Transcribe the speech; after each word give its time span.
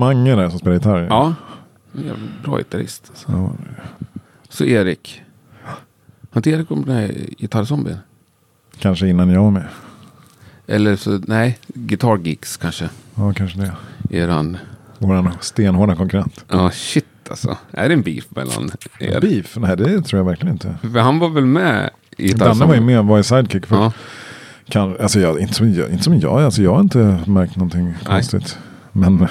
Mange 0.00 0.36
där 0.36 0.48
som 0.50 0.58
spelar 0.58 0.74
gitarr. 0.76 1.06
Ja. 1.10 1.34
Bra 2.44 2.58
gitarrist. 2.58 3.04
Alltså. 3.10 3.32
Ja. 3.32 3.50
Så 4.48 4.64
Erik. 4.64 5.22
Har 6.30 6.38
inte 6.38 6.50
Erik 6.50 6.68
kommit 6.68 6.86
med 6.86 7.10
i 7.10 7.34
Gitarrzombie? 7.38 7.96
Kanske 8.78 9.08
innan 9.08 9.30
jag 9.30 9.42
var 9.42 9.50
med. 9.50 9.66
Eller 10.66 10.96
så, 10.96 11.20
nej, 11.26 11.58
Guitar 11.68 12.18
Geeks 12.18 12.56
kanske. 12.56 12.88
Ja, 13.14 13.32
kanske 13.32 13.58
det. 13.60 13.72
Eran, 14.18 14.56
Vår 14.98 15.32
stenhårda 15.40 15.94
konkurrent. 15.96 16.44
ja 16.48 16.70
shit 16.70 17.04
alltså. 17.30 17.56
Är 17.72 17.88
det 17.88 17.94
en 17.94 18.02
beef 18.02 18.24
mellan 18.28 18.70
er? 19.00 19.20
Beef? 19.20 19.56
Nej, 19.56 19.76
det 19.76 20.02
tror 20.02 20.18
jag 20.20 20.24
verkligen 20.26 20.52
inte. 20.52 20.74
För 20.82 20.98
han 20.98 21.18
var 21.18 21.28
väl 21.28 21.46
med 21.46 21.90
i 22.16 22.32
Danne 22.32 22.64
var 22.64 22.74
ju 22.74 22.80
med 22.80 23.04
var 23.04 23.18
i 23.18 23.22
sidekick. 23.24 23.66
För 23.66 23.76
Ja. 23.76 23.92
kan, 24.68 24.96
alltså 25.00 25.20
jag, 25.20 25.40
inte, 25.40 25.54
som 25.54 25.72
jag, 25.72 25.90
inte 25.90 26.04
som 26.04 26.18
jag, 26.18 26.42
alltså 26.42 26.62
jag 26.62 26.72
har 26.74 26.80
inte 26.80 27.20
märkt 27.26 27.56
någonting 27.56 27.94
konstigt. 28.06 28.58
Men, 28.92 29.28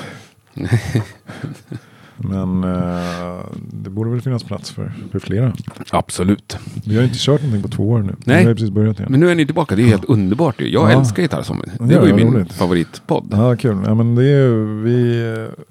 men 2.17 2.63
eh, 2.63 3.39
det 3.71 3.89
borde 3.89 4.09
väl 4.09 4.21
finnas 4.21 4.43
plats 4.43 4.71
för, 4.71 4.91
för 5.11 5.19
flera. 5.19 5.53
Absolut. 5.91 6.57
Vi 6.85 6.95
har 6.97 7.03
inte 7.03 7.15
kört 7.19 7.41
någonting 7.41 7.61
på 7.69 7.75
två 7.75 7.89
år 7.89 7.99
nu. 8.01 8.15
Nej. 8.25 8.41
Vi 8.41 8.47
har 8.47 8.53
precis 8.53 8.69
börjat 8.69 8.99
igen. 8.99 9.11
Men 9.11 9.19
nu 9.19 9.31
är 9.31 9.35
ni 9.35 9.45
tillbaka. 9.45 9.75
Det 9.75 9.81
är 9.81 9.87
helt 9.87 10.05
underbart 10.05 10.61
ju. 10.61 10.69
Jag 10.69 10.91
Ja. 10.91 10.99
älskar 10.99 11.23
Gitarrzombie. 11.23 11.71
Ja, 11.79 11.85
Det 11.85 11.99
var 11.99 12.07
ju 12.07 12.13
min 12.13 12.33
roligt. 12.33 12.53
favoritpodd. 12.53 13.27
Ja, 13.31 13.55
kul. 13.55 13.77
Ja, 13.85 13.93
men 13.95 14.15
det 14.15 14.23
är 14.23 14.47
ju, 14.47 14.81
vi, 14.81 15.19
eh, 15.33 15.63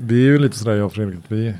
vi 0.00 0.14
är 0.14 0.26
ju 0.30 0.38
lite 0.38 0.58
sådär 0.58 0.76
jag 0.76 0.86
och 0.86 0.92
Fredrik. 0.92 1.18
att 1.18 1.32
Vi, 1.32 1.54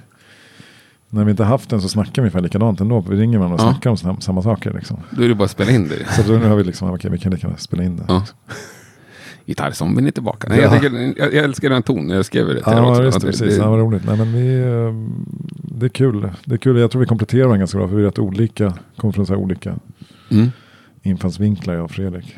när 1.10 1.24
vi 1.24 1.30
inte 1.30 1.44
haft 1.44 1.70
den 1.70 1.80
så 1.80 1.88
snackar 1.88 2.12
vi 2.14 2.20
ungefär 2.20 2.41
likadant 2.41 2.80
ändå. 2.80 3.00
Vi 3.08 3.16
ringer 3.16 3.38
varandra 3.38 3.55
och 3.56 3.62
Ja. 3.68 3.72
snackar 3.72 3.91
om 3.91 3.96
samma, 3.96 4.20
samma 4.20 4.42
saker. 4.42 4.72
Liksom. 4.72 4.96
Då 5.10 5.22
är 5.22 5.28
det 5.28 5.34
bara 5.34 5.44
att 5.44 5.50
spela 5.50 5.70
in 5.70 5.88
det. 5.88 6.12
Så 6.12 6.32
då 6.32 6.38
nu 6.38 6.48
har 6.48 6.56
vi 6.56 6.64
liksom, 6.64 6.91
okej 6.91 7.10
vi 7.10 7.18
kan 7.18 7.32
lika 7.32 7.46
gärna 7.46 7.58
spela 7.58 7.82
in 7.84 7.96
det. 7.96 8.05
Ja. 8.08 8.24
Gitarrzombien 9.46 10.06
är 10.06 10.10
tillbaka. 10.10 10.48
Nej, 10.48 10.59
Ja. 10.59 10.64
jag, 10.64 10.82
tycker, 10.82 11.14
jag, 11.18 11.34
jag 11.34 11.45
älskar 11.45 11.70
den 11.70 11.82
tonen. 11.82 12.16
Jag 12.16 12.24
skrev 12.24 12.46
det 12.46 12.52
till 12.55 12.73
er 12.73 12.77
Ja, 12.77 12.91
också. 12.91 13.02
just 13.05 13.20
det, 13.20 13.27
precis. 13.27 13.56
Ja, 13.56 13.70
vad 13.70 13.78
roligt. 13.80 14.02
Nej, 14.06 14.16
men 14.16 14.32
vi, 14.32 14.59
eh, 14.59 14.95
det 15.78 15.86
är 15.86 15.91
kul. 15.91 16.30
Det 16.45 16.55
är 16.55 16.58
kul. 16.58 16.77
Jag 16.78 16.91
tror 16.91 17.00
vi 17.00 17.06
kompletterar 17.06 17.42
varandra 17.42 17.58
ganska 17.58 17.78
bra. 17.78 17.89
För 17.89 17.97
vi 17.97 18.02
är 18.02 18.06
rätt 18.06 18.19
olika. 18.19 18.74
Kommer 18.97 19.12
från 19.12 19.27
så 19.27 19.33
här 19.33 19.41
olika 19.41 19.74
Mm. 20.30 20.50
infallsvinklar 21.02 21.74
jag 21.74 21.84
och 21.84 21.91
Fredrik. 21.91 22.36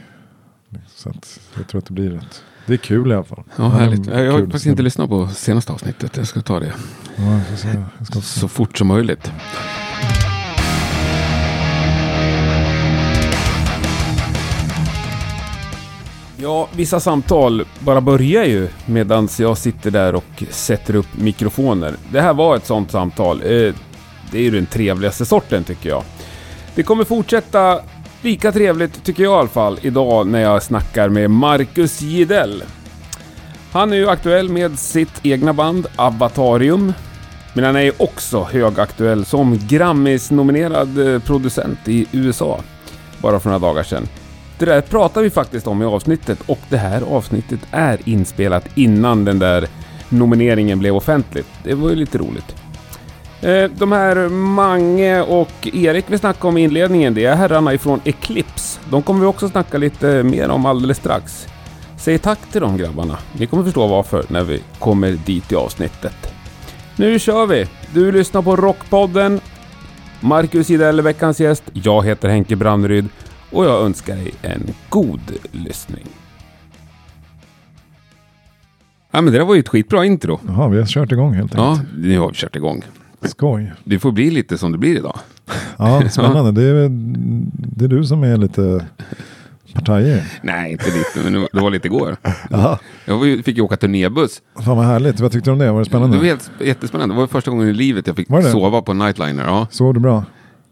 Så 0.89 1.09
att 1.09 1.41
jag 1.57 1.67
tror 1.69 1.79
att 1.79 1.87
det 1.87 1.93
blir 1.93 2.11
rätt. 2.11 2.43
Det 2.67 2.73
är 2.73 2.77
kul 2.77 3.11
i 3.11 3.15
alla 3.15 3.25
fall. 3.25 3.43
Ja, 3.57 3.69
härligt. 3.69 4.07
men 4.07 4.25
Jag 4.25 4.33
har 4.33 4.41
faktiskt 4.41 4.67
inte 4.67 4.83
lyssnat 4.83 5.09
på 5.09 5.29
senaste 5.29 5.73
avsnittet. 5.73 6.17
Jag 6.17 6.27
ska 6.27 6.41
ta 6.41 6.61
det 6.61 6.73
Ja, 7.17 7.41
jag 7.51 7.59
ska. 7.59 7.69
Jag 7.99 8.07
ska 8.07 8.21
så 8.21 8.49
fort 8.49 8.79
som 8.79 8.87
möjligt. 8.87 9.33
Ja, 16.41 16.69
vissa 16.77 17.01
samtal 17.01 17.65
bara 17.79 18.01
börjar 18.01 18.45
ju 18.45 18.69
medan 18.87 19.29
jag 19.39 19.59
sitter 19.59 19.91
där 19.91 20.15
och 20.15 20.45
sätter 20.51 20.97
upp 20.97 21.17
mikrofoner. 21.17 21.95
Det 22.13 22.21
här 22.21 22.35
var 22.35 22.57
ett 22.57 22.67
sånt 22.67 22.91
samtal. 22.91 23.43
Eh, 23.43 23.75
det 24.31 24.39
är 24.39 24.43
ju 24.43 24.51
den 24.51 24.67
trevligaste 24.67 25.25
sorten 25.27 25.65
tycker 25.65 25.89
jag. 25.89 26.03
Det 26.75 26.83
kommer 26.83 27.05
fortsätta 27.05 27.81
lika 28.23 28.53
trevligt 28.53 29.05
tycker 29.05 29.23
jag 29.23 29.33
i 29.33 29.39
alla 29.39 29.49
fall 29.49 29.79
idag 29.83 30.27
när 30.27 30.41
jag 30.41 30.63
snackar 30.63 31.09
med 31.09 31.31
Marcus 31.31 32.01
Gidell. 32.01 32.63
Han 33.73 33.93
är 33.93 33.97
ju 33.97 34.09
aktuell 34.09 34.49
med 34.49 34.79
sitt 34.79 35.21
egna 35.23 35.53
band 35.53 35.87
Avatarium. 35.97 36.93
Men 37.55 37.65
han 37.65 37.77
är 37.77 37.81
ju 37.81 37.93
också 37.97 38.43
högaktuell 38.43 39.25
som 39.25 39.59
Grammis-nominerad 39.59 41.15
eh, 41.15 41.21
producent 41.21 41.79
i 41.89 42.07
USA. 42.13 42.61
Bara 43.23 43.41
för 43.41 43.51
några 43.51 43.67
dagar 43.67 43.83
sedan. 43.83 44.09
Det 44.59 44.65
där 44.65 44.81
pratar 44.81 45.23
vi 45.23 45.31
faktiskt 45.31 45.67
om 45.67 45.83
i 45.83 45.85
avsnittet 45.85 46.39
och 46.47 46.59
det 46.69 46.77
här 46.77 47.03
avsnittet 47.03 47.61
är 47.71 47.99
inspelat 48.05 48.69
innan 48.75 49.25
den 49.25 49.39
där 49.39 49.69
nomineringen 50.09 50.79
blev 50.79 50.97
offentlig. 50.97 51.45
Det 51.65 51.75
var 51.75 51.91
ju 51.91 51.97
lite 51.97 52.19
roligt. 52.19 52.57
Eh, 53.41 53.71
de 53.79 53.93
här 53.93 54.29
Mange 54.29 55.21
och 55.21 55.69
Erik 55.73 56.05
vi 56.09 56.19
snackade 56.19 56.49
om 56.49 56.59
i 56.59 56.63
inledningen, 56.63 57.15
det 57.15 57.25
är 57.25 57.35
herrarna 57.35 57.75
ifrån 57.75 58.01
Eclipse. 58.05 58.81
De 58.91 59.03
kommer 59.03 59.21
vi 59.21 59.27
också 59.27 59.49
snacka 59.49 59.79
lite 59.79 60.23
mer 60.23 60.49
om 60.49 60.67
alldeles 60.67 60.97
strax. 60.97 61.47
Säg 61.97 62.19
tack 62.19 62.39
till 62.53 62.61
de 62.61 62.77
grabbarna. 62.77 63.19
Ni 63.33 63.47
kommer 63.47 63.65
förstå 63.65 63.87
varför 63.87 64.25
när 64.29 64.45
vi 64.45 64.63
kommer 64.79 65.11
dit 65.11 65.53
i 65.53 65.55
avsnittet. 65.55 66.35
Nu 66.97 67.19
kör 67.19 67.47
vi! 67.47 67.67
Du 67.93 68.13
lyssnar 68.13 68.43
på 68.43 68.57
Rockpodden. 68.57 69.41
Marcus 70.21 70.71
Idell 70.71 70.99
är 70.99 71.03
veckans 71.03 71.41
gäst. 71.41 71.63
Jag 71.73 72.07
heter 72.07 72.29
Henke 72.29 72.57
Branneryd 72.57 73.09
och 73.53 73.65
jag 73.65 73.83
önskar 73.85 74.17
dig 74.17 74.31
en 74.43 74.63
god 74.89 75.21
lyssning. 75.53 76.07
Ja 79.11 79.21
men 79.21 79.33
det 79.33 79.39
där 79.39 79.45
var 79.47 79.55
ju 79.55 79.61
ett 79.61 79.69
skitbra 79.69 80.05
intro. 80.05 80.41
Jaha, 80.49 80.69
vi 80.69 80.79
har 80.79 80.87
kört 80.87 81.13
igång 81.13 81.35
helt 81.35 81.55
Ja, 81.55 81.71
enkelt. 81.71 81.89
nu 81.99 82.19
har 82.19 82.29
vi 82.29 82.35
kört 82.35 82.57
igång. 82.57 82.83
Skoj. 83.23 83.73
Det 83.85 83.99
får 83.99 84.13
bli 84.13 84.31
lite 84.31 84.59
som 84.59 84.73
det 84.73 84.79
blir 84.79 84.97
idag. 84.97 85.19
Ja, 85.77 86.09
spännande. 86.09 86.53
Det 86.53 86.63
är, 86.69 86.89
det 87.77 87.85
är 87.85 87.89
du 87.89 88.05
som 88.05 88.23
är 88.25 88.37
lite 88.37 88.87
partajig. 89.75 90.23
Nej, 90.43 90.73
inte 90.73 90.85
lite, 90.87 91.31
men 91.31 91.47
det 91.53 91.61
var 91.61 91.71
lite 91.71 91.89
igår. 91.89 92.17
Jag 93.05 93.45
fick 93.45 93.57
ju 93.57 93.61
åka 93.63 93.77
turnébuss. 93.77 94.43
Fan 94.65 94.77
vad 94.77 94.87
härligt. 94.87 95.21
Vad 95.21 95.33
tyckte 95.33 95.51
du 95.51 95.53
om 95.53 95.59
det? 95.59 95.71
Var 95.73 95.79
det 95.79 95.85
Det 95.85 95.89
spännande? 95.89 96.17
var 96.17 96.25
helt, 96.25 96.51
jättespännande. 96.61 97.15
Det 97.15 97.21
var 97.21 97.27
första 97.27 97.51
gången 97.51 97.69
i 97.69 97.73
livet 97.73 98.07
jag 98.07 98.17
fick 98.17 98.29
det? 98.29 98.43
sova 98.43 98.83
på 98.83 98.95
nightliner. 98.95 99.45
Ja, 99.45 99.67
Sov 99.71 99.95
du 99.95 100.01
bra? 100.01 100.25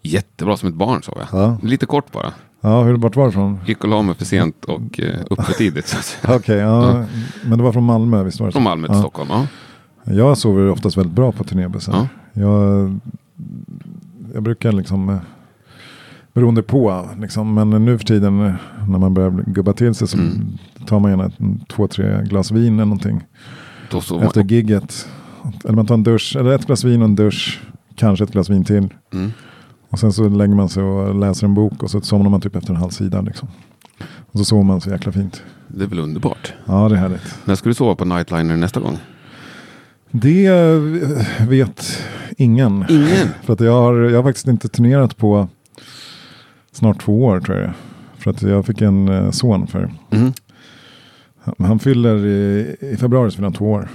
jättebra 0.03 0.57
som 0.57 0.69
ett 0.69 0.75
barn 0.75 1.03
sov 1.03 1.19
jag. 1.31 1.41
Ja. 1.41 1.59
Lite 1.63 1.87
kort 1.87 2.13
bara. 2.13 2.33
Ja, 2.61 2.83
hur 2.83 2.95
vart 2.97 3.17
var 3.17 3.25
det 3.25 3.31
ifrån? 3.31 3.59
Gick 3.67 3.85
och 3.85 3.91
la 3.91 4.03
mig 4.03 4.15
för 4.15 4.25
sent 4.25 4.65
och 4.65 5.01
eh, 5.01 5.21
upp 5.31 5.43
för 5.43 5.53
tidigt. 5.53 5.87
Så 5.87 5.97
att 5.99 6.05
säga. 6.05 6.37
Okej, 6.37 6.57
ja. 6.57 7.05
Men 7.45 7.59
det 7.59 7.65
var 7.65 7.73
från 7.73 7.85
Malmö, 7.85 8.23
visst 8.23 8.41
var 8.41 8.47
det? 8.47 8.53
Från 8.53 8.63
Malmö 8.63 8.87
till 8.87 8.97
ja. 8.97 9.01
Stockholm. 9.03 9.29
Ja. 9.33 9.47
Jag 10.05 10.39
sover 10.39 10.69
oftast 10.71 10.97
väldigt 10.97 11.15
bra 11.15 11.33
på 11.33 11.45
turnébussar. 11.45 11.93
Ja. 11.93 12.09
Jag, 12.43 12.99
jag 14.35 14.43
brukar 14.43 14.73
liksom, 14.73 15.09
eh, 15.09 15.17
beroende 16.33 16.63
på, 16.63 17.09
liksom, 17.21 17.55
men 17.55 17.71
nu 17.85 17.99
för 17.99 18.05
tiden 18.05 18.47
eh, 18.47 18.55
när 18.89 18.99
man 18.99 19.15
börjar 19.15 19.45
gubba 19.47 19.73
till 19.73 19.95
sig 19.95 20.09
så 20.09 20.19
Mm. 20.19 20.59
tar 20.87 20.99
man 21.01 21.11
gärna 21.11 21.27
ett, 21.27 21.39
två, 21.69 21.89
tre 21.89 22.23
glas 22.25 22.51
vin 22.51 22.75
eller 22.75 22.85
någonting 22.85 23.21
efter 24.23 24.41
man. 24.41 24.49
gigget. 24.49 25.09
Eller 25.65 25.75
man 25.75 25.87
tar 25.87 25.95
en 25.95 26.03
dusch, 26.03 26.37
eller 26.39 26.51
ett 26.55 26.67
glas 26.67 26.85
vin 26.85 27.03
och 27.03 27.09
en 27.09 27.15
dusch, 27.17 27.61
kanske 27.95 28.25
ett 28.25 28.33
glas 28.33 28.51
vin 28.51 28.65
till. 28.65 28.89
Mm. 29.13 29.33
Och 29.89 29.99
sen 29.99 30.13
så 30.13 30.29
lägger 30.29 30.55
man 30.55 30.69
sig 30.69 30.83
och 30.83 31.15
läser 31.15 31.47
en 31.47 31.55
bok 31.55 31.83
och 31.83 31.91
så 31.91 32.01
somnar 32.01 32.31
man 32.31 32.41
typ 32.41 32.57
efter 32.57 32.71
en 32.71 32.77
halv 32.77 32.91
sida. 32.91 33.21
Liksom. 33.21 33.49
Och 34.33 34.39
så 34.39 34.45
sover 34.45 34.63
man 34.65 34.81
så 34.81 34.91
jäkla 34.91 35.13
fint. 35.13 35.43
Det 35.69 35.85
är 35.85 35.89
väl 35.89 35.99
underbart. 35.99 36.53
Ja, 36.65 36.89
det 36.89 36.95
är 36.95 36.99
härligt. 36.99 37.39
När 37.45 37.55
ska 37.55 37.69
du 37.69 37.75
sova 37.75 37.95
på 37.95 38.05
nightliner 38.05 38.57
nästa 38.57 38.81
gång? 38.81 38.99
Det 40.11 40.47
eh, 40.47 41.47
vet 41.49 42.03
ingen. 42.37 42.85
Ingen. 42.89 43.29
För 43.43 43.53
att 43.53 43.61
jag 43.61 43.73
har, 43.73 43.95
jag 43.95 44.19
har 44.19 44.23
faktiskt 44.23 44.47
inte 44.47 44.69
turnerat 44.69 45.17
på 45.17 45.49
snart 46.73 47.01
två 47.03 47.25
år 47.25 47.41
tror 47.41 47.59
jag. 47.59 47.71
För 48.19 48.31
att 48.31 48.43
jag 48.43 48.67
fick 48.67 48.81
en 48.81 49.09
eh, 49.09 49.31
son 49.31 49.67
för. 49.67 49.93
Mm. 50.11 50.33
Han- 51.45 51.67
Han 51.67 51.79
fyller 51.79 52.27
i, 52.27 52.77
i 52.81 52.97
februari 52.97 53.31
så 53.31 53.35
fyller 53.37 53.47
han 53.47 53.53
två 53.53 53.71
år. 53.73 53.89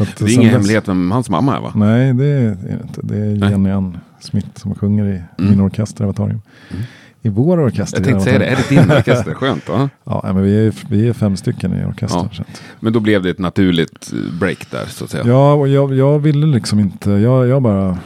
Att 0.00 0.16
Det 0.16 0.24
är 0.24 0.28
ingen 0.34 0.44
dess- 0.44 0.52
hemlighet 0.52 0.88
vem 0.88 1.10
hans 1.10 1.30
mamma 1.30 1.56
är 1.56 1.60
va? 1.60 1.72
Nej, 1.74 2.14
det 2.14 2.24
är 2.26 2.50
inte. 2.82 3.00
Det 3.02 3.16
är. 3.16 3.50
Jenny 3.50 3.70
Ann 3.70 3.98
Smith 4.20 4.48
som 4.54 4.74
sjunger 4.74 5.04
i 5.04 5.22
Mm. 5.38 5.50
min 5.50 5.60
orkester 5.60 6.04
Avatarium. 6.04 6.40
Mm. 6.70 6.82
I 7.22 7.28
vår 7.28 7.60
orkester. 7.60 7.98
Jag 7.98 8.04
tänkte 8.04 8.24
säga 8.24 8.38
det, 8.38 8.46
är 8.46 8.56
det 8.56 8.68
din 8.68 8.90
orkester? 8.98 9.34
Skönt 9.34 9.68
va? 9.68 9.90
Ja, 10.04 10.20
men 10.24 10.42
vi 10.42 10.66
är, 10.66 10.74
vi 10.88 11.08
är 11.08 11.12
fem 11.12 11.36
stycken 11.36 11.74
i 11.74 11.84
orkestern. 11.84 12.28
Ja. 12.32 12.44
Men 12.80 12.92
då 12.92 13.00
blev 13.00 13.22
det 13.22 13.30
ett 13.30 13.38
naturligt 13.38 14.12
eh, 14.12 14.38
break 14.40 14.70
där 14.70 14.84
så 14.86 15.04
att 15.04 15.10
säga. 15.10 15.24
ja, 15.26 15.52
och 15.52 15.68
jag, 15.68 15.94
jag 15.94 16.18
ville 16.18 16.46
liksom 16.46 16.80
inte. 16.80 17.10
Jag, 17.10 17.46
jag 17.48 17.62
bara. 17.62 17.98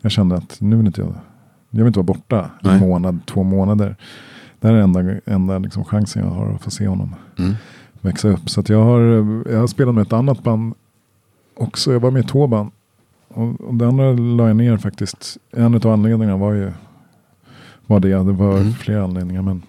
Jag 0.00 0.12
kände 0.12 0.36
att 0.36 0.56
nu 0.60 0.76
vill 0.76 0.86
inte 0.86 1.00
jag. 1.00 1.14
Jag 1.70 1.78
vill 1.78 1.86
inte 1.86 1.98
vara 1.98 2.06
borta 2.06 2.50
Nej. 2.60 2.72
en 2.74 2.80
månad, 2.80 3.18
två 3.26 3.42
månader. 3.42 3.96
Det 4.60 4.68
här 4.68 4.74
är 4.74 4.80
enda, 4.80 5.00
enda 5.26 5.58
liksom 5.58 5.84
chansen 5.84 6.22
jag 6.24 6.30
har 6.30 6.54
att 6.54 6.62
få 6.62 6.70
se 6.70 6.86
honom 6.88 7.14
Mm. 7.38 7.54
Växa 8.00 8.28
upp. 8.28 8.50
Så 8.50 8.62
jag, 8.66 8.84
har, 8.84 9.00
jag 9.52 9.60
har 9.60 9.66
spelat 9.66 9.94
med 9.94 10.02
ett 10.02 10.12
annat 10.12 10.42
band 10.42 10.74
också. 11.56 11.92
Jag 11.92 12.00
var 12.00 12.10
med 12.10 12.24
i 12.24 12.28
två 12.28 12.46
band. 12.46 12.70
Och, 13.28 13.60
och 13.60 13.74
det 13.74 13.88
andra 13.88 14.12
la 14.12 14.46
jag 14.46 14.56
ner 14.56 14.76
faktiskt. 14.76 15.36
En 15.52 15.74
av 15.74 15.86
anledningarna 15.86 16.36
var 16.36 16.52
ju 16.52 16.72
var 17.86 18.00
det. 18.00 18.08
Det 18.08 18.18
var 18.32 18.56
Mm. 18.58 18.72
flera 18.72 19.04
anledningar. 19.04 19.42
Men, 19.42 19.62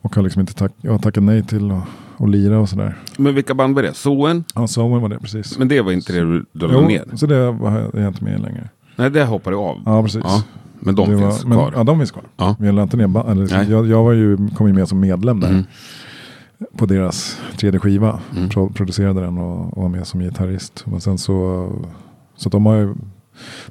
och 0.00 0.16
har 0.16 0.22
liksom 0.22 0.40
inte 0.40 0.54
tack, 0.54 0.72
jag 0.80 0.92
har 0.92 0.98
tackat 0.98 1.22
nej 1.24 1.42
till 1.42 1.70
att 1.70 1.82
och 2.16 2.28
lira 2.28 2.58
och 2.58 2.68
sådär. 2.68 2.96
Men 3.18 3.34
vilka 3.34 3.54
band 3.54 3.74
var 3.74 3.82
det? 3.82 3.94
Soen? 3.94 4.44
Ja, 4.54 4.66
Somen 4.66 5.02
var 5.02 5.08
det 5.08 5.18
precis. 5.18 5.58
Men 5.58 5.68
det 5.68 5.80
var 5.80 5.92
inte 5.92 6.12
det 6.12 6.20
du, 6.20 6.44
du 6.52 6.68
la 6.68 6.80
ner? 6.80 7.04
så 7.14 7.26
det 7.26 7.50
var 7.50 7.90
jag 7.94 8.08
inte 8.08 8.24
med 8.24 8.40
längre. 8.40 8.68
Nej, 8.96 9.10
det 9.10 9.24
hoppade 9.24 9.56
du 9.56 9.60
av. 9.60 9.76
Ja, 9.86 10.02
precis. 10.02 10.20
Ja, 10.24 10.42
men 10.80 10.94
de 10.94 11.10
det 11.10 11.18
finns 11.18 11.42
var, 11.44 11.48
men, 11.48 11.58
kvar. 11.58 11.72
Ja, 11.76 11.84
de 11.84 11.98
finns 11.98 12.10
kvar. 12.10 12.24
Ja. 12.36 12.56
Vi 12.58 12.72
la 12.72 12.82
inte 12.82 12.96
ner 12.96 13.06
ba- 13.06 13.30
eller, 13.30 13.42
liksom, 13.42 13.58
Nej. 13.58 13.70
jag, 13.70 13.86
jag 13.86 14.04
var 14.04 14.12
ju, 14.12 14.48
kom 14.48 14.66
ju 14.66 14.72
med 14.72 14.88
som 14.88 15.00
medlem 15.00 15.40
där. 15.40 15.48
Mm. 15.48 15.64
På 16.76 16.86
deras 16.86 17.40
tredje 17.56 17.80
skiva. 17.80 18.20
Mm. 18.36 18.48
Pro, 18.48 18.70
producerade 18.70 19.20
den 19.20 19.38
och, 19.38 19.76
och 19.76 19.82
var 19.82 19.88
med 19.88 20.06
som 20.06 20.20
gitarrist. 20.20 20.84
Och 20.92 21.02
sen 21.02 21.18
så, 21.18 21.68
så 22.36 22.48
de 22.48 22.66
har 22.66 22.74
ju 22.74 22.94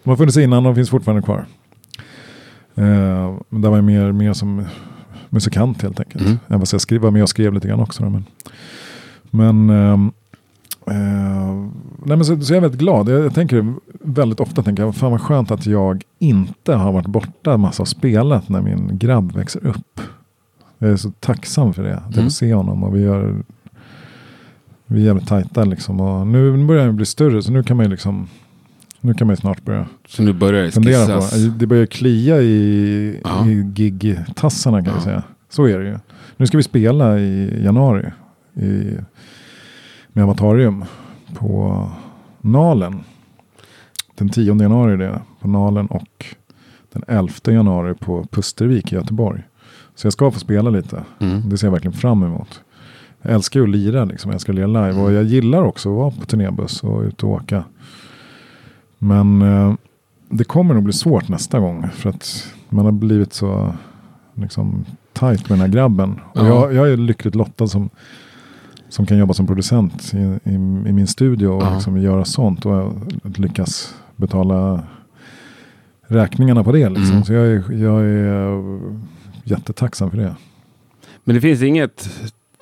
de 0.03 0.09
har 0.09 0.17
funnits 0.17 0.37
innan 0.37 0.65
och 0.65 0.75
finns 0.75 0.89
fortfarande 0.89 1.21
kvar. 1.21 1.45
Eh, 2.75 3.35
men 3.49 3.61
där 3.61 3.69
var 3.69 3.77
jag 3.77 3.83
mer, 3.83 4.11
mer 4.11 4.33
som 4.33 4.65
musikant 5.29 5.81
helt 5.81 5.99
enkelt. 5.99 6.25
Mm. 6.25 6.39
Även 6.47 6.59
fast 6.59 6.71
jag 6.71 6.81
skrev, 6.81 7.01
var 7.01 7.11
med 7.11 7.23
och 7.23 7.29
skrev 7.29 7.53
lite 7.53 7.67
grann 7.67 7.79
också. 7.79 8.03
Då, 8.03 8.09
men 8.09 8.25
men 9.31 9.69
ehm, 9.69 10.11
Eh, 10.87 11.53
nej 12.05 12.17
men 12.17 12.25
så, 12.25 12.41
så 12.41 12.53
jag 12.53 12.57
är 12.57 12.61
väldigt 12.61 12.79
glad. 12.79 13.09
Jag, 13.09 13.25
jag 13.25 13.33
tänker 13.33 13.73
väldigt 13.99 14.39
ofta, 14.39 14.63
tänker 14.63 14.83
jag, 14.83 14.95
fan 14.95 15.11
vad 15.11 15.21
skönt 15.21 15.51
att 15.51 15.65
jag 15.65 16.03
inte 16.19 16.73
har 16.73 16.91
varit 16.91 17.07
borta 17.07 17.57
massa 17.57 17.83
och 17.83 17.87
spelat 17.87 18.49
när 18.49 18.61
min 18.61 18.97
grabb 18.97 19.31
växer 19.31 19.67
upp. 19.67 20.01
Jag 20.83 20.91
är 20.91 20.95
så 20.95 21.11
tacksam 21.11 21.73
för 21.73 21.83
det. 21.83 21.95
Att 21.97 22.03
jag 22.05 22.13
Mm. 22.13 22.25
får 22.25 22.29
se 22.31 22.53
honom 22.53 22.83
och 22.83 22.95
vi 22.95 23.01
gör 23.01 23.43
vi 24.85 25.01
är 25.01 25.05
jävligt 25.05 25.27
tajta 25.27 25.63
liksom. 25.63 25.99
Och 26.01 26.27
nu 26.27 26.65
börjar 26.65 26.85
han 26.85 26.95
bli 26.95 27.05
större 27.05 27.41
så 27.41 27.51
nu 27.51 27.63
kan 27.63 27.77
man 27.77 27.85
ju 27.85 27.89
liksom 27.91 28.27
nu 29.01 29.13
kan 29.13 29.27
man 29.27 29.33
ju 29.33 29.37
snart 29.37 29.65
börja 29.65 29.85
Så 30.07 30.23
nu 30.23 30.33
börjar 30.33 30.63
det 30.63 30.71
skissas. 30.71 31.31
på. 31.31 31.37
Det 31.59 31.67
börjar 31.67 31.85
klia 31.85 32.41
i, 32.41 33.19
Ja. 33.23 33.47
i 33.47 33.63
gig-tassarna 33.63 34.77
kan 34.77 34.85
Ja. 34.87 34.93
jag 34.93 35.03
säga. 35.03 35.23
Så 35.49 35.65
är 35.65 35.79
det 35.79 35.85
ju. 35.85 35.97
Nu 36.37 36.47
ska 36.47 36.57
vi 36.57 36.63
spela 36.63 37.19
i 37.19 37.63
januari 37.63 38.11
i, 38.53 38.95
med 40.07 40.23
Amatarium 40.23 40.85
på 41.33 41.89
Nalen. 42.41 43.03
Den 44.17 44.29
10 44.29 44.55
januari 44.61 44.93
är 44.93 44.97
det 44.97 45.21
på 45.41 45.47
Nalen 45.47 45.87
och 45.87 46.25
den 46.93 47.03
11 47.07 47.33
januari 47.51 47.93
på 47.93 48.23
Pustervik 48.31 48.91
i 48.91 48.95
Göteborg. 48.95 49.43
Så 50.01 50.05
jag 50.05 50.13
ska 50.13 50.31
få 50.31 50.39
spela 50.39 50.69
lite. 50.69 51.03
Mm. 51.19 51.49
Det 51.49 51.57
ser 51.57 51.67
jag 51.67 51.71
verkligen 51.71 51.93
fram 51.93 52.23
emot. 52.23 52.61
Jag 53.21 53.33
älskar 53.33 53.59
ju 53.59 53.63
att 53.63 53.69
lira, 53.69 54.05
liksom. 54.05 54.29
jag 54.31 54.33
älskar 54.35 54.53
att 54.53 54.55
lira 54.57 54.67
live. 54.67 55.01
Och 55.01 55.11
jag 55.13 55.23
gillar 55.23 55.63
också 55.63 55.89
att 55.89 55.95
vara 55.95 56.11
på 56.11 56.25
turnébuss 56.25 56.83
och 56.83 57.01
ut 57.01 57.23
och 57.23 57.29
åka. 57.29 57.63
Men 58.97 59.41
eh, 59.41 59.73
det 60.29 60.43
kommer 60.43 60.73
nog 60.73 60.83
bli 60.83 60.93
svårt 60.93 61.27
nästa 61.29 61.59
gång. 61.59 61.87
För 61.93 62.09
att 62.09 62.47
man 62.69 62.85
har 62.85 62.91
blivit 62.91 63.33
så 63.33 63.73
liksom, 64.35 64.85
tight 65.13 65.49
med 65.49 65.59
den 65.59 65.65
här 65.65 65.73
grabben. 65.73 66.19
Och 66.33 66.41
Ja. 66.41 66.47
jag, 66.47 66.73
jag 66.73 66.89
är 66.93 66.97
lyckligt 66.97 67.35
lottad 67.35 67.67
som, 67.67 67.89
som 68.89 69.05
kan 69.05 69.17
jobba 69.17 69.33
som 69.33 69.47
producent 69.47 70.13
i, 70.13 70.17
i, 70.49 70.53
i 70.53 70.91
min 70.91 71.07
studio 71.07 71.47
och 71.47 71.63
Ja. 71.63 71.73
liksom 71.73 72.01
göra 72.01 72.25
sånt. 72.25 72.65
Och 72.65 72.93
lyckas 73.37 73.95
betala 74.15 74.83
räkningarna 76.07 76.63
på 76.63 76.71
det. 76.71 76.89
Liksom. 76.89 77.11
Mm. 77.11 77.23
Så 77.23 77.33
jag 77.33 77.45
är, 77.47 77.71
jag 77.71 78.01
är 78.03 78.79
jättetacksam 79.43 80.09
för 80.11 80.17
det. 80.17 80.35
Men 81.23 81.35
det 81.35 81.41
finns 81.41 81.61
inget 81.61 82.09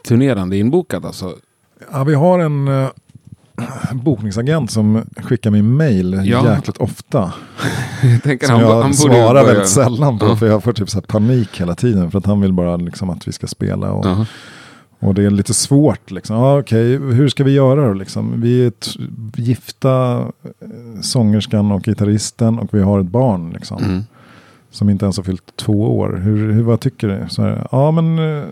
turnerande 0.08 0.58
inbokat 0.58 1.06
alltså? 1.06 1.36
Ja, 1.92 2.04
vi 2.04 2.14
har 2.14 2.40
en 2.40 2.68
eh, 2.68 2.88
bokningsagent 3.94 4.72
som 4.72 5.02
skickar 5.18 5.52
mig 5.52 5.62
mail 5.62 6.22
Ja. 6.26 6.56
jäkligt 6.56 6.78
ofta. 6.78 7.34
Jag 8.04 8.24
tänker 8.24 8.48
Som 8.48 8.56
han, 8.56 8.66
jag 8.66 8.82
han 8.82 8.94
svarar 8.94 9.46
väldigt 9.46 9.70
sällan 9.70 10.20
på. 10.20 10.26
Ja. 10.26 10.36
För 10.36 10.48
jag 10.48 10.64
får 10.64 10.74
typ 10.74 10.90
så 10.90 11.02
panik 11.02 11.62
hela 11.62 11.76
tiden. 11.76 12.12
För 12.12 12.20
att 12.20 12.26
han 12.26 12.42
vill 12.42 12.54
bara 12.54 12.78
liksom 12.78 13.10
att 13.10 13.28
vi 13.28 13.32
ska 13.32 13.48
spela. 13.48 13.92
Och, 13.92 14.06
Ja. 14.06 14.26
och 15.00 15.14
det 15.14 15.24
är 15.26 15.30
lite 15.30 15.54
svårt. 15.54 16.12
Liksom. 16.12 16.36
Ja, 16.36 16.60
okej, 16.60 16.98
hur 16.98 17.30
ska 17.30 17.44
vi 17.44 17.52
göra 17.52 17.88
då? 17.88 17.94
Liksom? 17.94 18.42
Vi 18.42 18.66
är 18.66 18.74
gifta, 19.36 20.18
eh, 20.20 21.02
sångerskan 21.02 21.72
och 21.72 21.84
gitarristen. 21.84 22.60
Och 22.60 22.70
vi 22.74 22.82
har 22.82 23.00
ett 23.00 23.06
barn. 23.08 23.50
Liksom, 23.54 23.84
Mm. 23.84 24.04
Som 24.72 24.90
inte 24.90 25.06
ens 25.06 25.18
har 25.18 25.24
fyllt 25.24 25.56
två 25.56 25.98
år. 25.98 26.22
Hur, 26.24 26.54
hur, 26.54 26.64
vad 26.64 26.80
tycker 26.80 27.08
du? 27.08 27.30
Så 27.30 27.42
här, 27.42 27.68
ja, 27.72 27.92
men, 27.92 28.20
eh, 28.20 28.44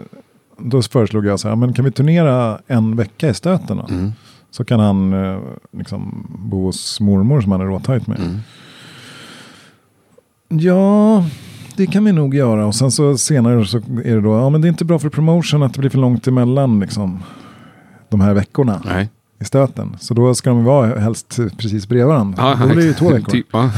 då 0.58 0.82
föreslog 0.82 1.26
jag 1.26 1.40
så 1.40 1.48
här, 1.48 1.56
men 1.56 1.74
kan 1.74 1.86
vi 1.86 1.92
turnera 1.92 2.60
en 2.68 2.96
vecka 2.96 3.30
i 3.30 3.34
stöten? 3.34 3.80
Mm. 3.80 4.12
Så 4.52 4.66
kan 4.66 4.80
han 4.80 5.14
eh, 5.14 5.40
liksom 5.72 6.28
bo 6.30 6.66
hos 6.66 7.00
mormor 7.00 7.42
som 7.42 7.52
han 7.52 7.62
är 7.62 7.66
råtajt 7.66 8.08
med. 8.08 8.20
Mm. 8.20 8.40
Ja, 10.64 11.26
det 11.78 11.88
kan 11.88 12.06
vi 12.06 12.12
nog 12.12 12.36
göra. 12.36 12.66
Och 12.66 12.76
sen 12.76 12.92
så 12.92 13.18
senare 13.18 13.66
så 13.66 13.78
är 13.78 14.16
det 14.16 14.22
då, 14.22 14.34
ja 14.34 14.50
men 14.50 14.62
det 14.62 14.68
är 14.68 14.70
inte 14.70 14.86
bra 14.86 15.00
för 15.00 15.10
promotion 15.10 15.64
att 15.64 15.74
det 15.74 15.80
blir 15.80 15.90
för 15.90 15.98
långt 15.98 16.28
emellan 16.28 16.80
liksom, 16.80 17.24
de 18.10 18.22
här 18.22 18.34
veckorna 18.34 18.82
Nej. 18.86 19.10
I 19.40 19.46
stöten. 19.46 19.98
Så 20.00 20.14
då 20.14 20.36
ska 20.36 20.50
de 20.50 20.64
vara 20.64 21.00
helst 21.00 21.40
precis 21.58 21.88
bredvid 21.88 22.08
varandra. 22.08 22.58
då 22.62 22.68
blir 22.68 22.76
det 22.76 22.84
ju 22.84 22.94
två 22.94 23.10
veckor. 23.10 23.32
typ, 23.32 23.48
ja. 23.52 23.72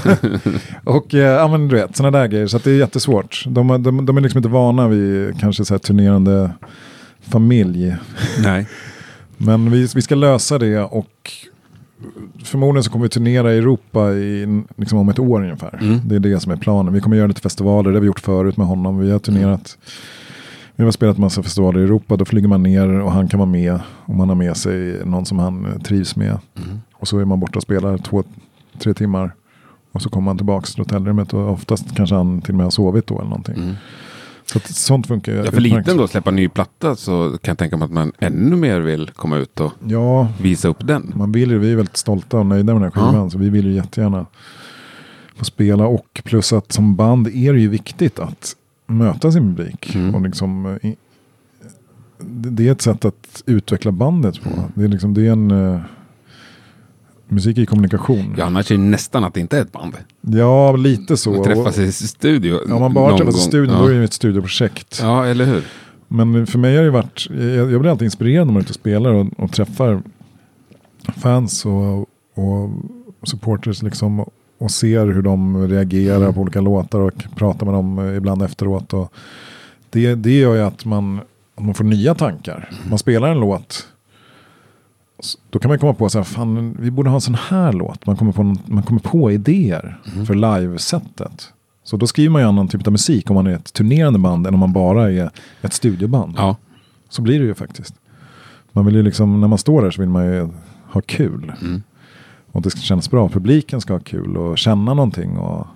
Och 0.83 1.15
eh, 1.15 1.19
ja 1.19 1.47
men 1.47 1.67
du 1.67 1.75
vet, 1.75 1.97
sådana 1.97 2.17
där 2.19 2.27
grejer. 2.27 2.47
Så 2.47 2.57
det 2.57 2.71
är 2.71 2.75
jättesvårt. 2.75 3.43
De, 3.47 3.83
de, 3.83 4.05
de 4.05 4.17
är 4.17 4.21
liksom 4.21 4.37
inte 4.37 4.49
vana 4.49 4.87
vid 4.87 5.39
kanske 5.39 5.65
så 5.65 5.73
här 5.73 5.79
turnerande 5.79 6.51
familj. 7.21 7.95
Nej. 8.43 8.67
Men 9.37 9.71
vi, 9.71 9.87
vi 9.95 10.01
ska 10.01 10.15
lösa 10.15 10.57
det 10.57 10.79
och 10.79 11.31
förmodligen 12.43 12.83
så 12.83 12.91
kommer 12.91 13.03
vi 13.05 13.09
turnera 13.09 13.53
i 13.53 13.57
Europa 13.57 14.11
i, 14.11 14.63
liksom 14.75 14.99
om 14.99 15.09
ett 15.09 15.19
år 15.19 15.41
ungefär. 15.43 15.79
Mm. 15.81 15.99
Det 16.05 16.15
är 16.15 16.19
det 16.19 16.39
som 16.39 16.51
är 16.51 16.55
planen. 16.55 16.93
Vi 16.93 17.01
kommer 17.01 17.17
göra 17.17 17.27
lite 17.27 17.41
festivaler, 17.41 17.91
det 17.91 17.95
har 17.95 18.01
vi 18.01 18.07
gjort 18.07 18.19
förut 18.19 18.57
med 18.57 18.67
honom. 18.67 18.99
Vi 18.99 19.11
har 19.11 19.19
turnerat, 19.19 19.77
vi 20.79 20.85
har 20.85 20.91
spelat 20.91 21.17
massa 21.17 21.43
festivaler 21.43 21.79
i 21.79 21.83
Europa. 21.83 22.17
Då 22.17 22.25
flyger 22.25 22.47
man 22.47 22.63
ner 22.63 22.89
och 22.89 23.11
han 23.11 23.27
kan 23.27 23.39
vara 23.39 23.49
med 23.49 23.79
om 24.05 24.17
man 24.17 24.29
har 24.29 24.35
med 24.35 24.57
sig 24.57 25.05
någon 25.05 25.25
som 25.25 25.39
han 25.39 25.65
eh, 25.65 25.81
trivs 25.81 26.15
med. 26.15 26.37
Mm. 26.57 26.79
Och 26.93 27.07
så 27.07 27.19
är 27.19 27.25
man 27.25 27.39
borta 27.39 27.59
och 27.59 27.63
spelar 27.63 27.97
två, 27.97 28.23
tre 28.79 28.93
timmar. 28.93 29.35
Och 29.91 30.01
så 30.01 30.09
kommer 30.09 30.25
man 30.25 30.37
tillbaka 30.37 30.65
till 30.65 30.79
hotellrummet 30.79 31.33
och 31.33 31.51
oftast 31.51 31.95
kanske 31.95 32.15
han 32.15 32.41
till 32.41 32.53
och 32.53 32.57
med 32.57 32.65
har 32.65 32.71
sovit 32.71 33.07
då 33.07 33.15
eller 33.15 33.29
någonting. 33.29 33.55
Mm. 33.55 33.75
Så 34.45 34.57
att 34.57 34.67
sånt 34.67 35.07
funkar 35.07 35.31
ju 35.31 35.37
Ja, 35.37 35.51
för 35.51 35.61
liten 35.61 35.97
då, 35.97 36.07
släppa 36.07 36.31
ny 36.31 36.49
platta 36.49 36.95
så 36.95 37.37
kan 37.41 37.51
jag 37.51 37.57
tänka 37.57 37.77
mig 37.77 37.85
att 37.85 37.91
man 37.91 38.11
ännu 38.19 38.55
mer 38.55 38.79
vill 38.79 39.09
komma 39.15 39.37
ut 39.37 39.59
och 39.59 39.71
Ja, 39.87 40.27
visa 40.41 40.67
upp 40.67 40.87
den. 40.87 41.13
Man 41.15 41.31
vill 41.31 41.51
ju, 41.51 41.59
vi 41.59 41.71
är 41.71 41.75
väldigt 41.75 41.97
stolta 41.97 42.37
och 42.37 42.45
nöjda 42.45 42.73
med 42.73 42.81
den 42.81 42.91
här 42.93 43.11
skivan. 43.11 43.31
Så 43.31 43.37
vi 43.37 43.49
vill 43.49 43.65
ju 43.65 43.73
jättegärna 43.73 44.25
få 45.35 45.45
spela. 45.45 45.87
Och 45.87 46.21
plus 46.23 46.53
att 46.53 46.71
som 46.71 46.95
band 46.95 47.27
är 47.27 47.53
det 47.53 47.59
ju 47.59 47.69
viktigt 47.69 48.19
att 48.19 48.55
möta 48.89 49.31
sin 49.31 49.55
publik. 49.55 49.95
Mm. 49.95 50.15
Och 50.15 50.21
liksom, 50.21 50.65
eh, 50.65 50.89
i, 50.89 50.95
det 52.19 52.49
det 52.49 52.67
är 52.67 52.71
ett 52.71 52.81
sätt 52.81 53.05
att 53.05 53.43
utveckla 53.45 53.91
bandet 53.91 54.43
på. 54.43 54.49
Mm. 54.49 54.63
Det 54.73 54.83
är, 54.83 54.87
liksom, 54.87 55.13
det 55.13 55.27
är 55.27 55.31
en... 55.31 55.51
eh, 55.51 55.79
musik 57.31 57.57
i 57.57 57.65
kommunikation. 57.65 58.35
Ja, 58.37 58.45
annars 58.45 58.71
är 58.71 58.75
det 58.75 58.83
nästan 58.83 59.23
att 59.23 59.33
det 59.33 59.39
inte 59.39 59.57
är 59.57 59.61
ett 59.61 59.71
band. 59.71 59.93
Ja, 60.21 60.75
lite 60.75 61.17
så. 61.17 61.31
Man 61.31 61.43
träffas 61.43 61.77
i 61.77 61.91
studio 61.91 62.59
Ja, 62.67 62.75
om 62.75 62.81
man 62.81 62.93
bara 62.93 63.17
träffas 63.17 63.35
i 63.35 63.37
gång. 63.37 63.47
studion 63.47 63.73
ja. 63.75 63.81
då 63.81 63.85
är 63.85 63.89
det 63.89 63.95
ju 63.97 64.03
ett 64.03 64.13
studioprojekt. 64.13 64.99
Ja, 65.01 65.25
eller 65.25 65.45
hur? 65.45 65.63
Men 66.07 66.47
för 66.47 66.59
mig 66.59 66.77
har 66.77 66.83
det 66.83 66.89
varit, 66.89 67.27
jag, 67.29 67.71
jag 67.71 67.81
blir 67.81 67.91
alltid 67.91 68.05
inspirerad 68.05 68.47
när 68.47 68.53
man 68.53 68.59
är 68.59 68.63
ute 68.63 68.71
och 68.71 68.75
spelar 68.75 69.13
och, 69.13 69.27
och 69.37 69.51
träffar 69.51 70.01
fans 71.17 71.65
och, 71.65 71.99
och 72.33 72.69
supporters 73.23 73.81
liksom. 73.81 74.25
Och 74.59 74.71
ser 74.71 75.07
hur 75.07 75.21
de 75.21 75.67
reagerar 75.67 76.17
Mm. 76.21 76.33
på 76.33 76.41
olika 76.41 76.61
låtar 76.61 76.99
och 76.99 77.13
pratar 77.35 77.65
med 77.65 77.75
dem 77.75 77.99
eh, 77.99 78.15
ibland 78.15 78.41
efteråt. 78.43 78.93
Och 78.93 79.13
det, 79.89 80.15
det 80.15 80.39
gör 80.39 80.55
ju 80.55 80.61
att 80.61 80.85
man, 80.85 81.19
man 81.59 81.73
får 81.73 81.83
nya 81.83 82.15
tankar. 82.15 82.69
Mm. 82.71 82.89
Man 82.89 82.99
spelar 82.99 83.27
en 83.31 83.39
låt. 83.39 83.87
Då 85.49 85.59
kan 85.59 85.69
man 85.69 85.79
komma 85.79 85.93
på 85.93 86.09
så 86.09 86.17
här, 86.19 86.23
fan 86.23 86.77
vi 86.79 86.91
borde 86.91 87.09
ha 87.09 87.15
en 87.15 87.21
sån 87.21 87.35
här 87.49 87.73
låt. 87.73 88.05
Man 88.05 88.17
kommer 88.17 88.31
på, 88.31 88.43
man 88.65 88.83
kommer 88.83 89.01
på 89.01 89.31
idéer 89.31 89.99
Mm. 90.13 90.25
för 90.25 90.33
livesättet. 90.59 91.53
Så 91.83 91.97
då 91.97 92.07
skriver 92.07 92.29
man 92.31 92.41
ju 92.41 92.47
annan 92.47 92.67
typ 92.67 92.87
av 92.87 92.91
musik 92.91 93.29
om 93.29 93.33
man 93.35 93.47
är 93.47 93.51
ett 93.55 93.73
turnerande 93.73 94.19
band 94.19 94.47
än 94.47 94.53
om 94.53 94.59
man 94.59 94.73
bara 94.73 95.11
är 95.11 95.29
ett 95.61 95.73
studioband. 95.73 96.33
Ja. 96.37 96.55
Så 97.09 97.21
blir 97.21 97.39
det 97.39 97.45
ju 97.45 97.53
faktiskt. 97.53 97.93
Man 98.71 98.85
vill 98.85 98.95
ju 98.95 99.03
liksom, 99.03 99.41
när 99.41 99.47
man 99.47 99.57
står 99.57 99.81
där 99.81 99.91
så 99.91 100.01
vill 100.01 100.09
man 100.09 100.25
ju 100.25 100.49
ha 100.91 101.01
kul. 101.05 101.53
Mm. 101.61 101.81
Och 102.51 102.61
det 102.61 102.69
ska 102.69 102.79
kännas 102.79 103.11
bra. 103.11 103.29
Publiken 103.29 103.81
ska 103.81 103.93
ha 103.93 103.99
kul 103.99 104.37
och 104.37 104.57
känna 104.57 104.93
någonting 104.93 105.37
och 105.37 105.67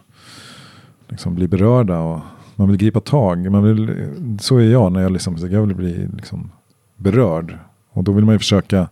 liksom 1.08 1.36
bli 1.36 1.48
berörda. 1.48 2.00
Och 2.00 2.20
man 2.56 2.68
vill 2.68 2.77
gripa 2.77 3.00
tag. 3.00 3.51
Man 3.51 3.63
vill, 3.63 4.08
så 4.42 4.58
är 4.58 4.72
jag 4.72 4.92
när 4.92 5.01
jag 5.01 5.12
liksom, 5.12 5.38
jag 5.51 5.62
vill 5.65 5.75
bli 5.75 6.08
liksom 6.15 6.51
berörd. 6.98 7.58
Och 7.92 8.03
då 8.03 8.12
vill 8.12 8.25
man 8.25 8.36
ju 8.36 8.39
försöka 8.39 8.89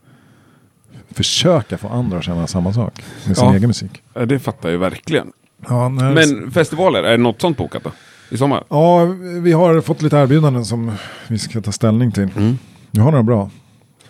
försöka 1.11 1.77
få 1.77 1.87
andra 1.87 2.17
att 2.17 2.23
känna 2.23 2.47
samma 2.47 2.73
sak 2.73 3.03
med 3.27 3.37
sin 3.37 3.45
Ja. 3.47 3.55
egen 3.55 3.67
musik. 3.67 4.01
Det 4.27 4.39
fattar 4.39 4.69
jag 4.69 4.79
verkligen. 4.79 5.31
Ja, 5.69 5.89
när, 5.89 6.13
Men 6.13 6.51
festivaler, 6.51 7.03
är 7.03 7.11
det 7.11 7.23
något 7.23 7.41
sånt 7.41 7.57
bokat 7.57 7.83
då? 7.83 7.91
I 8.29 8.37
sommar? 8.37 8.63
ja, 8.69 9.05
vi 9.41 9.51
har 9.51 9.81
fått 9.81 10.01
lite 10.01 10.17
erbjudanden 10.17 10.65
som 10.65 10.91
vi 11.27 11.37
ska 11.39 11.61
ta 11.61 11.71
ställning 11.71 12.11
till. 12.11 12.29
Mm. 12.37 12.57
Vi 12.91 12.99
har 13.01 13.11
några 13.11 13.23
bra. 13.23 13.49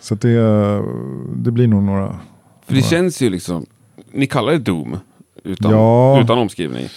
Så 0.00 0.14
det, 0.14 0.38
det 1.36 1.50
blir 1.50 1.68
nog 1.68 1.82
några. 1.82 2.18
För 2.66 2.74
det 2.74 2.82
känns 2.82 3.20
ju 3.22 3.30
liksom, 3.30 3.66
ni 4.12 4.26
kallar 4.26 4.52
det 4.52 4.58
Doom. 4.58 4.96
Utan, 5.44 5.70
Ja. 5.72 6.20
utan 6.22 6.38
omskrivning. 6.38 6.88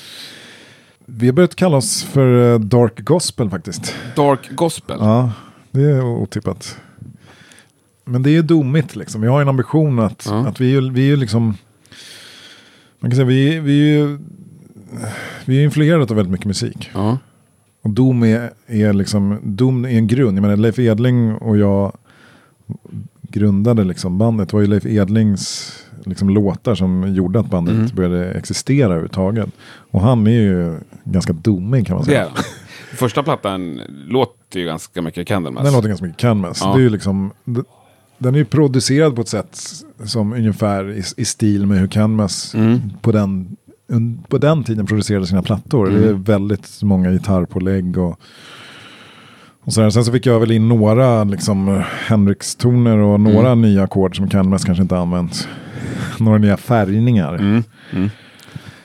Vi 1.05 1.25
har 1.25 1.33
börjat 1.33 1.55
kalla 1.55 1.77
oss 1.77 2.03
för 2.03 2.53
eh, 2.53 2.59
Dark 2.59 2.99
Gospel 2.99 3.49
faktiskt. 3.49 3.95
Dark 4.15 4.49
Gospel. 4.51 4.97
Ja, 4.99 5.31
det 5.71 5.81
är 5.81 6.03
otippat. 6.05 6.77
Men 8.05 8.23
det 8.23 8.35
är 8.35 8.41
domigt 8.41 8.95
liksom. 8.95 9.21
Vi 9.21 9.27
har 9.27 9.41
en 9.41 9.49
ambition 9.49 9.99
att, 9.99 10.25
Ja. 10.29 10.47
att 10.47 10.61
vi, 10.61 10.75
är, 10.75 10.81
ju- 10.81 10.91
vi 10.91 11.01
är 11.01 11.05
ju 11.07 11.15
liksom... 11.15 11.53
Man 12.99 13.11
kan 13.11 13.15
säga 13.15 13.25
vi, 13.25 13.59
vi 13.59 13.79
är 13.79 13.97
ju... 13.99 14.19
Vi 15.45 15.59
är 15.59 15.63
influerade 15.63 16.03
av 16.03 16.09
väldigt 16.15 16.31
mycket 16.31 16.45
musik. 16.47 16.89
Ja. 16.93 17.17
Och 17.81 17.89
Doom 17.89 18.23
är, 18.23 18.51
är 18.67 18.93
liksom, 18.93 19.39
Doom 19.43 19.85
är 19.85 19.89
en 19.89 20.07
grund. 20.07 20.37
Jag 20.37 20.41
menar 20.41 20.55
Leif 20.57 20.79
Edling 20.79 21.33
och 21.35 21.57
jag 21.57 21.97
grundade 23.39 23.83
liksom 23.83 24.17
bandet. 24.17 24.49
Det 24.49 24.55
var 24.55 24.61
ju 24.61 24.67
Leif 24.67 24.85
Edlings 24.85 25.71
liksom 26.05 26.29
låtar 26.29 26.75
som 26.75 27.13
gjorde 27.15 27.39
att 27.39 27.49
bandet 27.49 27.75
Mm. 27.75 27.89
började 27.95 28.31
existera 28.33 28.85
överhuvudtaget. 28.85 29.49
Och 29.91 30.01
han 30.01 30.27
är 30.27 30.31
ju 30.31 30.79
ganska 31.03 31.33
domig 31.33 31.87
kan 31.87 31.95
man 31.95 32.05
säga. 32.05 32.23
den. 32.23 32.43
Första 32.95 33.23
plattan 33.23 33.81
låter 34.07 34.59
ju 34.59 34.65
ganska 34.65 35.01
mycket 35.01 35.27
Candlemass. 35.27 35.63
Den 35.63 35.73
låter 35.73 35.87
ganska 35.87 36.05
mycket 36.05 36.19
Canvas. 36.21 36.59
Ja. 36.61 36.73
Det 36.73 36.79
är 36.79 36.83
ju 36.83 36.89
liksom, 36.89 37.31
den 38.17 38.35
är 38.35 38.39
ju 38.39 38.45
producerad 38.45 39.15
på 39.15 39.21
ett 39.21 39.27
sätt 39.27 39.61
som 40.05 40.33
ungefär 40.33 40.91
i, 40.91 41.03
i 41.17 41.25
stil 41.25 41.65
med 41.67 41.79
hur 41.79 41.87
Canvas 41.87 42.53
Mm. 42.55 42.79
på, 43.01 43.11
den, 43.11 43.55
på 44.27 44.37
den 44.37 44.63
tiden 44.63 44.85
producerade 44.85 45.27
sina 45.27 45.41
plattor. 45.43 45.89
Mm. 45.89 46.01
Det 46.01 46.07
är 46.09 46.13
väldigt 46.13 46.83
många 46.83 47.11
gitarrpålägg 47.11 47.97
och, 47.97 48.19
och 49.65 49.73
sådär. 49.73 49.89
Sen 49.89 50.05
så 50.05 50.11
fick 50.11 50.25
jag 50.25 50.39
väl 50.39 50.51
in 50.51 50.67
några 50.69 51.23
liksom, 51.23 51.83
Hendrix-toner 52.07 52.97
och 52.97 53.19
några 53.19 53.47
Mm. 53.51 53.61
nya 53.61 53.83
ackord 53.83 54.17
som 54.17 54.27
Canvas 54.29 54.65
kanske 54.65 54.81
inte 54.81 54.97
använt. 54.97 55.47
några 56.19 56.37
nya 56.37 56.57
färgningar 56.57 57.33
Mm. 57.35 57.63
Mm. 57.93 58.09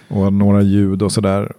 och 0.08 0.32
några 0.32 0.62
ljud 0.62 1.02
och 1.02 1.12
sådär. 1.12 1.52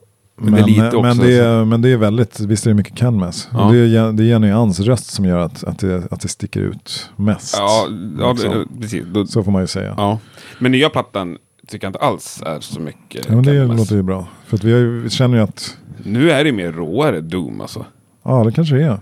Men 0.44 0.54
det 0.54 0.62
lite 0.66 0.86
också 0.88 1.02
men, 1.02 1.18
det 1.18 1.34
är, 1.38 1.66
men 1.66 1.82
det 1.82 1.90
är 1.90 1.98
väldigt, 1.98 2.40
visst 2.40 2.66
är 2.66 2.70
det 2.70 2.76
mycket 2.76 2.96
Canvas. 2.96 3.50
Ja. 3.54 3.66
Och 3.66 3.74
det, 3.74 3.80
är, 3.80 4.12
det 4.12 4.24
är 4.24 4.26
Jenny 4.28 4.50
Ans 4.52 4.80
röst 4.80 5.06
som 5.12 5.26
gör 5.26 5.38
att, 5.38 5.64
att, 5.64 5.80
det, 5.80 6.08
att 6.12 6.22
det 6.22 6.28
sticker 6.28 6.60
ut 6.62 7.10
mest. 7.16 7.56
Ja, 7.58 7.88
ja 8.20 8.28
det, 8.28 8.34
Liksom. 8.34 8.68
precis. 8.82 9.04
Då, 9.14 9.26
Så 9.26 9.44
får 9.44 9.52
man 9.52 9.62
ju 9.62 9.68
säga. 9.68 9.94
ja. 9.98 10.20
Men 10.60 10.72
nya 10.72 10.90
plattan 10.90 11.38
tycker 11.68 11.86
jag 11.88 11.90
inte 11.90 12.00
alls 12.00 12.42
är 12.46 12.60
så 12.60 12.80
mycket 12.80 13.26
Ja, 13.30 13.36
men 13.36 13.44
det 13.44 13.58
Canvas. 13.60 13.78
låter 13.78 13.96
ju 13.96 14.02
bra. 14.04 14.28
För 14.46 14.58
att 14.58 14.64
vi, 14.64 14.70
ju, 14.72 15.00
vi 15.02 15.10
känner 15.10 15.38
ju 15.38 15.44
att, 15.44 15.78
Nu 16.04 16.32
är 16.32 16.44
det 16.44 16.52
mer 16.52 16.72
råare 16.72 17.22
Doom 17.22 17.62
alltså. 17.62 17.86
Ja 18.24 18.44
det 18.44 18.52
kanske 18.52 18.76
det 18.76 18.84
är. 18.84 19.00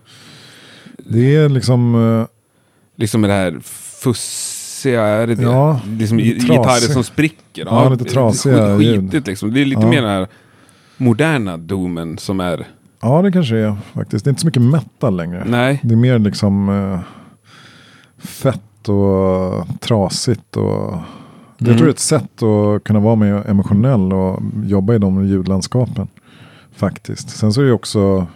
Det 0.98 1.36
är 1.36 1.50
liksom, 1.50 1.96
eh, 2.20 2.26
Liksom 2.96 3.22
med 3.22 3.30
det 3.30 3.34
här 3.34 3.60
fussiga, 4.02 5.02
är 5.04 5.28
det 5.28 5.36
det? 5.36 5.44
Ja, 5.44 5.80
liksom 5.98 6.18
lite 6.18 6.30
gi- 6.46 6.50
gitarrer 6.52 6.94
som 6.94 7.04
spricker. 7.04 7.66
Ja, 7.66 7.90
lite 7.90 8.04
trasiga 8.04 8.78
skit- 8.78 8.88
ljud. 8.88 9.02
Skitigt 9.06 9.28
liksom. 9.28 9.54
Det 9.54 9.62
är 9.62 9.66
lite 9.66 9.82
Ja. 9.82 9.88
mer 9.90 10.02
den 10.02 10.10
här 10.12 10.28
moderna 10.98 11.58
Doomen 11.58 12.18
som 12.18 12.40
är... 12.40 12.68
ja 13.02 13.22
det 13.22 13.32
kanske 13.32 13.56
det 13.56 13.62
är 13.62 13.76
faktiskt. 13.94 14.26
Det 14.26 14.28
är 14.28 14.32
inte 14.32 14.42
så 14.42 14.48
mycket 14.48 14.62
metal 14.62 15.16
längre. 15.18 15.44
Nej. 15.48 15.80
Det 15.84 15.94
är 15.94 15.98
mer 15.98 16.20
liksom 16.20 16.70
eh, 16.70 17.00
fett 18.28 18.90
och 18.90 19.68
trasigt. 19.80 20.58
Och, 20.58 20.94
Jag 21.62 21.68
Mm. 21.68 21.78
tror 21.78 21.86
det 21.88 21.90
är 21.90 21.94
ett 21.94 22.00
sätt 22.00 22.44
att 22.44 22.84
kunna 22.84 23.00
vara 23.00 23.16
mer 23.16 23.44
emotionell 23.50 24.14
och 24.14 24.40
jobba 24.64 24.94
i 24.94 24.98
de 24.98 25.28
ljudlandskapen. 25.28 26.08
Faktiskt. 26.76 27.30
Sen 27.30 27.54
så 27.54 27.62
är 27.62 27.66
det 27.66 27.72
också 27.74 28.28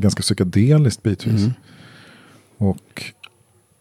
ganska 0.00 0.22
psykedeliskt 0.22 1.02
bitvis. 1.02 1.40
Mm. 1.40 1.52
Och 2.58 3.04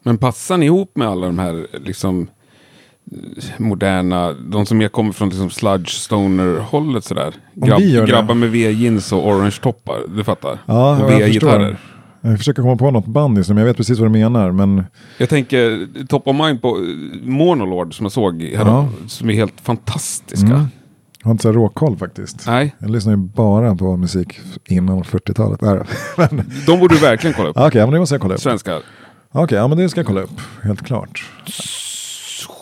Men 0.04 0.18
passar 0.18 0.58
ni 0.58 0.66
ihop 0.66 0.92
med 0.96 1.08
alla 1.08 1.26
de 1.26 1.40
här 1.40 1.68
liksom 1.86 2.28
moderna, 3.58 4.34
de 4.34 4.66
som 4.66 4.78
mer 4.78 4.88
kommer 4.88 5.12
från 5.12 5.30
liksom 5.30 5.50
sludge 5.50 5.90
stoner 5.90 6.60
hållet 6.60 7.04
sådär? 7.04 7.34
Det? 7.54 8.06
grabbar 8.08 8.36
med 8.36 8.52
V-jeans 8.52 9.12
och 9.12 9.28
orange-toppar, 9.28 9.98
du 10.16 10.24
fattar? 10.24 10.58
ja, 10.66 11.04
och. 11.04 11.10
V-gitarrer. 11.12 11.78
Jag 12.22 12.38
försöker 12.38 12.62
komma 12.62 12.76
på 12.78 12.92
något 12.92 13.06
band 13.06 13.46
men 13.48 13.58
jag 13.58 13.66
vet 13.66 13.78
precis 13.78 14.00
vad 14.00 14.08
du 14.08 14.12
menar. 14.12 14.52
Men 14.52 14.84
Jag 15.18 15.30
tänker 15.30 15.88
Top 16.08 16.28
of 16.28 16.36
Mind 16.36 16.62
på 16.62 16.78
Monolord 17.24 17.98
som 17.98 18.04
jag 18.06 18.12
såg 18.12 18.42
här, 18.42 18.66
Ja. 18.66 18.90
som 19.08 19.30
är 19.30 19.34
helt 19.34 19.62
fantastiska. 19.62 20.48
Mm. 20.48 20.68
Har 21.30 21.34
inte 21.34 21.42
så 21.42 21.52
råkoll 21.52 21.98
faktiskt. 21.98 22.48
Nej, 22.48 22.76
Jag 22.80 22.90
lyssnar 22.90 23.14
ju 23.14 23.18
bara 23.18 23.76
på 23.76 23.98
musik 23.98 24.40
innan 24.66 25.04
40-talet. 25.04 25.62
Nej, 25.62 25.76
då. 25.76 25.84
Men- 26.32 26.52
de 26.66 26.80
borde 26.80 26.96
du 26.96 27.02
verkligen 27.02 27.34
kolla 27.34 27.50
upp. 27.50 27.58
Okej, 27.58 27.80
ja, 27.80 27.86
men 27.86 27.94
det 27.94 28.00
måste 28.00 28.16
jag 28.16 28.22
kolla 28.22 28.34
upp. 28.34 28.42
Svenska. 28.42 28.80
Okej, 29.32 29.58
ja, 29.58 29.68
men 29.68 29.78
det 29.78 29.90
ska 29.90 30.00
jag 30.00 30.08
kolla 30.08 30.22
upp. 30.22 30.42
Helt 30.64 30.82
klart. 30.82 31.26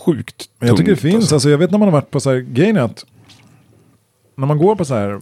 Sjukt 0.06 0.50
Men 0.60 0.68
jag 0.68 0.78
tycker 0.78 0.92
det 0.92 0.96
tungt, 0.96 1.12
finns, 1.12 1.16
alltså. 1.24 1.36
alltså. 1.36 1.50
jag 1.50 1.58
vet 1.58 1.72
när 1.72 1.78
man 1.78 1.88
har 1.88 1.94
varit 1.94 2.12
på 2.12 2.20
så 2.20 2.30
här, 2.30 2.38
grejen 2.38 2.78
att 2.78 3.06
när 4.38 4.46
man 4.48 4.58
går 4.58 4.76
på 4.76 4.86
så 4.86 4.94
här 4.96 5.20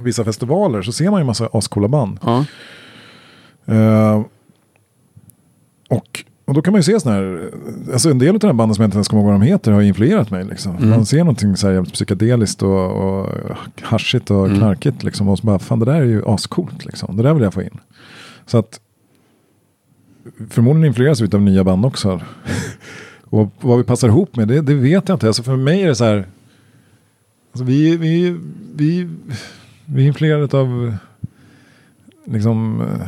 vissa 0.00 0.24
festivaler 0.24 0.82
så 0.82 0.92
ser 0.92 1.10
man 1.10 1.20
ju 1.20 1.24
massa 1.26 1.48
ascoola 1.52 1.88
band. 1.88 2.18
Ja. 2.22 2.44
Eh, 3.74 4.22
och, 5.90 6.24
och 6.48 6.54
då 6.54 6.62
kan 6.62 6.72
man 6.72 6.78
ju 6.78 6.82
se 6.82 7.00
sådana 7.00 7.18
här, 7.18 7.50
alltså 7.92 8.10
en 8.10 8.18
del 8.18 8.34
av 8.34 8.38
de 8.38 8.46
här 8.46 8.54
banden 8.54 8.74
som 8.74 8.82
jag 8.82 8.86
inte 8.86 8.96
ens 8.96 9.08
kommer 9.08 9.22
ihåg 9.22 9.32
vad 9.32 9.40
de 9.40 9.46
heter 9.46 9.72
har 9.72 9.82
influerat 9.82 10.30
mig. 10.30 10.44
Liksom. 10.44 10.76
Mm. 10.76 10.90
Man 10.90 11.06
ser 11.06 11.18
någonting 11.18 11.56
så 11.56 11.66
här 11.66 11.74
jävligt 11.74 11.92
psykedeliskt 11.92 12.62
och, 12.62 12.90
och 12.90 13.28
haschigt 13.80 14.30
och 14.30 14.46
Mm. 14.46 14.58
knarkigt 14.58 15.02
liksom. 15.02 15.28
Och 15.28 15.38
så 15.38 15.46
bara, 15.46 15.58
fan 15.58 15.78
det 15.78 15.84
där 15.84 15.94
är 15.94 16.04
ju 16.04 16.22
ascoolt 16.26 16.84
liksom. 16.84 17.16
Det 17.16 17.22
där 17.22 17.34
vill 17.34 17.42
jag 17.42 17.54
få 17.54 17.62
in. 17.62 17.78
Så 18.46 18.58
att 18.58 18.80
förmodligen 20.50 20.86
influeras 20.86 21.20
vi 21.20 21.36
av 21.36 21.42
nya 21.42 21.64
band 21.64 21.86
också. 21.86 22.20
och 23.24 23.52
vad 23.60 23.78
vi 23.78 23.84
passar 23.84 24.08
ihop 24.08 24.36
med, 24.36 24.48
det, 24.48 24.60
det 24.60 24.74
vet 24.74 25.08
jag 25.08 25.16
inte. 25.16 25.26
Alltså 25.26 25.42
för 25.42 25.56
mig 25.56 25.82
är 25.82 25.88
det 25.88 25.94
så 25.94 26.04
här, 26.04 26.26
alltså 27.52 27.64
vi, 27.64 27.96
vi, 27.96 28.36
vi, 28.74 29.08
vi 29.84 30.02
är 30.02 30.06
influerade 30.06 30.58
av 30.58 30.96
liksom 32.24 32.80
eh, 32.80 33.06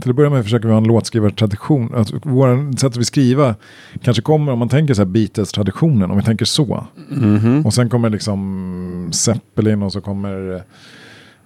till 0.00 0.10
att 0.10 0.16
börja 0.16 0.30
med 0.30 0.44
försöker 0.44 0.66
vi 0.68 0.72
ha 0.72 0.78
en 0.78 0.86
låtskrivartradition. 0.88 1.94
Alltså, 1.94 2.20
vår 2.22 2.76
sätt 2.76 2.96
att 2.98 3.06
skriva 3.06 3.54
kanske 4.02 4.22
kommer, 4.22 4.52
om 4.52 4.58
man 4.58 4.68
tänker 4.68 4.94
så 4.94 5.00
här 5.02 5.06
Beatles-traditionen, 5.06 6.10
om 6.10 6.16
vi 6.16 6.22
tänker 6.22 6.44
så. 6.44 6.86
Mhm. 7.08 7.66
Och 7.66 7.74
sen 7.74 7.88
kommer 7.88 8.10
liksom 8.10 9.08
Zeppelin 9.12 9.82
och 9.82 9.92
så 9.92 10.00
kommer 10.00 10.54
eh, 10.54 10.60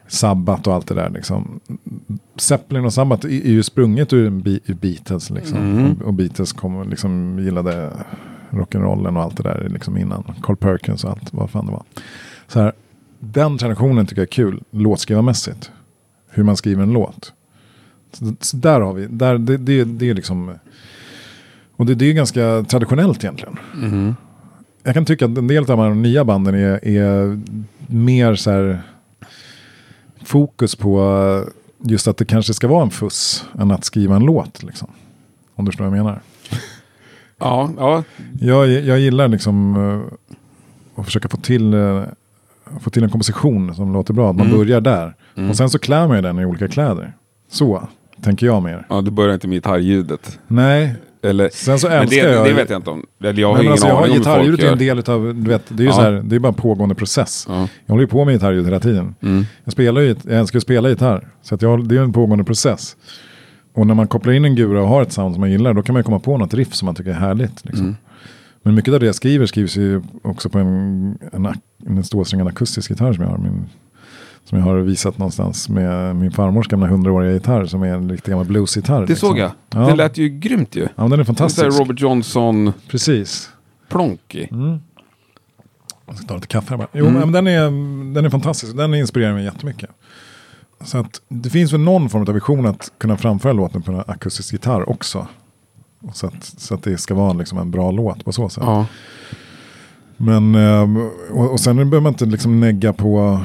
Sabbath 0.09 0.69
och 0.69 0.75
allt 0.75 0.87
det 0.87 0.95
där. 0.95 1.11
Liksom. 1.11 1.61
Zeppelin 2.37 2.85
och 2.85 2.93
Sabbath 2.93 3.27
är 3.27 3.31
ju 3.51 3.63
sprunget 3.63 4.13
ur 4.13 4.31
Be- 4.31 4.61
ur 4.67 4.75
Beatles. 4.75 5.31
Liksom. 5.31 5.59
Mm. 5.59 5.93
Och, 5.93 6.03
och 6.03 6.15
Beatles 6.15 6.53
kom, 6.53 6.89
liksom, 6.91 7.39
gillade 7.39 7.91
rock'n'rollen 8.51 9.17
och 9.17 9.23
allt 9.23 9.37
det 9.37 9.43
där 9.43 9.69
liksom 9.69 9.97
innan. 9.99 10.25
Carl 10.43 10.57
Perkins 10.57 11.05
och 11.05 11.11
allt, 11.11 11.33
vad 11.35 11.51
fan 11.51 11.67
det 11.67 11.73
var. 11.73 11.83
Så 12.47 12.61
här, 12.61 12.73
den 13.21 13.59
traditionen 13.59 14.07
tycker 14.07 14.23
jag 14.23 14.27
är 14.29 14.33
kul, 14.33 14.63
låtskrivarmässigt. 14.71 15.71
Hur 16.31 16.43
man 16.45 16.57
skriver 16.57 16.83
en 16.83 16.93
låt. 16.93 17.33
Så, 18.13 18.35
så 18.41 18.57
där 18.57 18.81
har 18.81 18.93
vi, 18.93 19.07
där, 19.07 19.39
det, 19.39 19.57
det, 19.57 19.85
det 19.85 20.11
är 20.11 20.15
liksom... 20.15 20.55
Och 21.77 21.87
det, 21.87 21.95
det 21.95 22.05
är 22.05 22.13
ganska 22.13 22.65
traditionellt 22.69 23.25
egentligen. 23.25 23.57
Mhm. 23.75 24.17
Jag 24.83 24.95
kan 24.95 25.05
tycka 25.05 25.25
att 25.25 25.39
en 25.39 25.47
del 25.49 25.59
av 25.63 25.67
de 25.67 25.79
här 25.79 25.91
nya 25.95 26.25
banden 26.25 26.55
är, 26.55 26.89
är 26.89 27.41
mer 27.87 28.35
så 28.35 28.51
här 28.51 28.83
fokus 30.25 30.75
på 30.77 31.45
just 31.79 32.09
att 32.09 32.17
det 32.17 32.25
kanske 32.25 32.55
ska 32.55 32.69
vara 32.69 32.83
en 32.83 32.91
fuss 32.91 33.45
än 33.59 33.71
att 33.71 33.85
skriva 33.85 34.17
en 34.17 34.23
låt. 34.25 34.63
Liksom. 34.63 34.89
Om 35.55 35.65
du 35.65 35.71
förstår 35.71 35.85
vad 35.85 35.99
jag 35.99 36.05
menar. 36.05 36.21
Ja, 37.39 37.71
ja. 37.79 38.05
Jag, 38.41 38.69
jag 38.69 38.99
gillar 39.01 39.29
liksom 39.29 39.77
eh, 39.77 41.01
att 41.01 41.05
försöka 41.05 41.29
få 41.29 41.37
till, 41.37 41.75
eh, 41.75 42.03
få 42.81 42.91
till 42.91 43.05
en 43.05 43.11
komposition 43.11 43.75
som 43.75 43.93
låter 43.93 44.15
bra. 44.15 44.31
Att 44.31 44.37
man 44.37 44.47
Mm. 44.47 44.59
börjar 44.59 44.81
där. 44.81 45.15
Mm. 45.37 45.51
Och 45.51 45.57
sen 45.57 45.71
så 45.71 45.79
klär 45.79 46.07
man 46.09 46.17
ju 46.17 46.23
den 46.23 46.39
i 46.39 46.45
olika 46.45 46.69
kläder. 46.69 47.13
Så 47.51 47.89
tänker 48.23 48.47
jag 48.47 48.63
mer. 48.63 48.87
ja, 48.89 49.01
du 49.01 49.11
börjar 49.11 49.35
inte 49.35 49.49
med 49.49 49.57
gitarrljudet. 49.57 50.39
Nej, 50.49 50.95
Eller, 51.25 51.51
sen 51.53 51.79
så 51.79 51.89
men 51.89 51.99
älskar 52.03 52.29
det, 52.29 52.33
jag... 52.35 52.47
det 52.47 52.53
vet 52.53 52.71
jag 52.71 52.79
inte 52.79 52.91
om. 52.91 53.07
Eller 53.25 53.41
jag 53.41 53.49
har 53.49 53.55
Nej, 53.55 53.59
men 53.59 53.63
ingen 53.65 53.73
alltså, 53.73 53.87
jag 53.87 53.95
har 53.95 54.03
aning 54.03 54.17
hur 54.17 54.23
folk 54.25 54.27
gitarrljudet 54.27 54.65
är 54.65 54.73
en 54.73 54.79
del 54.79 55.11
av, 55.11 55.35
du 55.45 55.51
vet, 55.51 55.63
det 55.69 55.83
är 55.83 55.85
ju 55.85 55.87
Ja. 55.87 55.93
så 55.93 56.01
här, 56.01 56.13
det 56.25 56.37
är 56.37 56.41
bara 56.41 56.49
en 56.49 56.55
pågående 56.55 56.95
process. 56.95 57.47
Ja. 57.49 57.69
Jag 57.87 57.93
håller 57.93 58.03
ju 58.03 58.09
på 58.09 58.25
med 58.25 58.35
gitarrljud 58.35 58.65
hela 58.65 58.81
tiden. 58.81 59.15
Mm. 59.23 59.45
Jag, 59.65 59.73
spelar 59.73 60.01
ju, 60.01 60.17
jag 60.23 60.39
älskar 60.39 60.59
att 60.59 60.63
spela 60.63 60.89
gitarr. 60.89 61.29
Så 61.43 61.55
att 61.55 61.63
jag, 61.63 61.89
det 61.89 61.97
är 61.97 62.01
en 62.01 62.13
pågående 62.13 62.45
process. 62.45 62.97
Och 63.75 63.87
när 63.87 63.95
man 63.95 64.07
kopplar 64.09 64.33
in 64.33 64.45
en 64.45 64.55
gura 64.55 64.83
och 64.83 64.89
har 64.89 65.03
ett 65.03 65.13
sound 65.13 65.35
som 65.35 65.41
man 65.41 65.51
gillar, 65.51 65.75
då 65.75 65.83
kan 65.83 65.93
man 65.93 66.01
ju 66.01 66.05
komma 66.05 66.19
på 66.21 66.39
något 66.39 66.55
riff 66.55 66.75
som 66.75 66.87
man 66.87 66.95
tycker 66.95 67.11
är 67.11 67.15
härligt. 67.15 67.65
Liksom. 67.65 67.85
Mm. 67.87 67.97
Men 68.63 68.75
mycket 68.75 68.95
av 68.95 69.01
det 69.01 69.07
jag 69.07 69.15
skriver 69.15 69.47
skrivs 69.47 69.77
ju 69.77 70.03
också 70.23 70.49
på 70.49 70.59
en, 70.59 71.19
en, 71.33 71.53
en 71.87 72.05
ståsträngad 72.05 72.49
akustisk 72.49 72.91
gitarr 72.91 73.13
som 73.13 73.25
jag 73.25 73.31
har. 73.31 73.39
Min, 73.39 73.67
som 74.45 74.59
jag 74.59 74.65
har 74.65 74.77
visat 74.77 75.19
någonstans 75.19 75.69
med 75.69 76.17
min 76.17 76.31
farmors 76.31 76.69
gamla 76.69 76.87
hundraåriga 76.87 77.33
gitarr 77.33 77.65
som 77.67 77.83
är 77.83 77.87
en 77.95 78.11
riktig 78.11 78.31
gammal 78.31 78.47
bluesgitarr. 78.47 79.01
Det 79.01 79.07
liksom. 79.07 79.29
såg 79.29 79.39
jag. 79.39 79.51
Ja. 79.71 79.79
Det 79.81 79.95
lät 79.97 80.19
ju 80.19 80.29
grymt 80.29 80.77
ju. 80.77 80.89
Ja, 80.97 81.03
den 81.03 81.13
är 81.13 81.17
Det 81.17 81.23
är 81.23 81.25
fantastisk. 81.25 81.81
Robert 81.81 82.01
Johnson 82.01 82.73
Precis. 82.89 83.51
plonk 83.89 84.35
i. 84.35 84.49
Mm. 84.53 84.79
Jag 86.07 86.17
ska 86.17 86.27
ta 86.27 86.35
lite 86.35 86.47
kaffe 86.47 86.71
här 86.71 86.77
bara. 86.77 86.89
Jo, 86.93 87.07
Mm. 87.07 87.21
men 87.21 87.33
den 87.33 87.47
är, 87.47 87.63
den 88.15 88.25
är 88.25 88.31
fantastisk. 88.31 88.77
Den 88.77 88.95
inspirerar 88.95 89.35
mig 89.35 89.45
jättemycket. 89.45 89.91
Så 90.85 90.99
att 90.99 91.21
det 91.29 91.51
finns 91.51 91.73
väl 91.73 91.81
någon 91.81 92.09
form 92.09 92.23
av 92.23 92.35
vision 92.35 92.67
att 92.67 92.93
kunna 92.99 93.17
framföra 93.17 93.53
låten 93.53 93.83
på 93.83 93.93
en 93.93 94.03
akustisk 94.07 94.53
gitarr 94.53 94.89
också. 94.91 95.27
Så 96.13 96.27
att, 96.27 96.45
så 96.45 96.75
att 96.75 96.83
det 96.83 96.99
ska 96.99 97.15
vara 97.15 97.33
liksom 97.33 97.59
en 97.59 97.71
bra 97.71 97.91
låt 97.91 98.25
på 98.25 98.33
så 98.33 98.49
sätt. 98.49 98.65
Ja. 98.67 98.87
Men, 100.17 100.55
ehm, 100.55 100.97
och, 101.33 101.53
och 101.53 101.61
sen 101.61 101.77
behöver 101.77 102.01
man 102.01 102.13
inte 102.13 102.27
liksom 102.27 102.61
negga 102.61 102.93
på, 102.93 103.41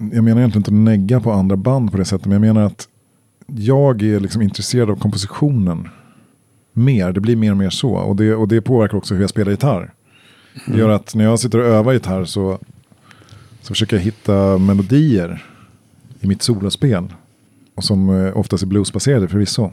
jag 0.00 0.24
menar 0.24 0.40
egentligen 0.40 0.60
inte 0.60 0.70
att 0.70 0.98
negga 0.98 1.20
på 1.20 1.32
andra 1.32 1.56
band 1.56 1.92
på 1.92 1.98
det 1.98 2.04
sättet, 2.04 2.26
men 2.26 2.32
jag 2.32 2.54
menar 2.54 2.66
att 2.66 2.88
jag 3.46 4.02
är 4.02 4.20
liksom 4.20 4.42
intresserad 4.42 4.90
av 4.90 4.96
kompositionen 4.96 5.88
mer, 6.72 7.12
det 7.12 7.20
blir 7.20 7.36
mer 7.36 7.50
och 7.50 7.56
mer 7.56 7.70
så. 7.70 7.92
Och 7.92 8.16
det, 8.16 8.34
och 8.34 8.48
det 8.48 8.60
påverkar 8.60 8.98
också 8.98 9.14
hur 9.14 9.20
jag 9.20 9.30
spelar 9.30 9.50
gitarr. 9.50 9.92
Det 10.66 10.78
gör 10.78 10.88
att 10.88 11.14
när 11.14 11.24
jag 11.24 11.38
sitter 11.38 11.58
och 11.58 11.66
övar 11.66 11.92
gitarr 11.92 12.24
så, 12.24 12.58
så 13.60 13.68
försöker 13.68 13.96
jag 13.96 14.02
hitta 14.02 14.58
melodier 14.58 15.44
i 16.20 16.26
mitt 16.26 16.42
solospel. 16.42 17.14
Och 17.74 17.84
som 17.84 18.10
eh, 18.10 18.38
oftast 18.38 18.62
är 18.62 18.66
bluesbaserade 18.66 19.28
förvisso. 19.28 19.70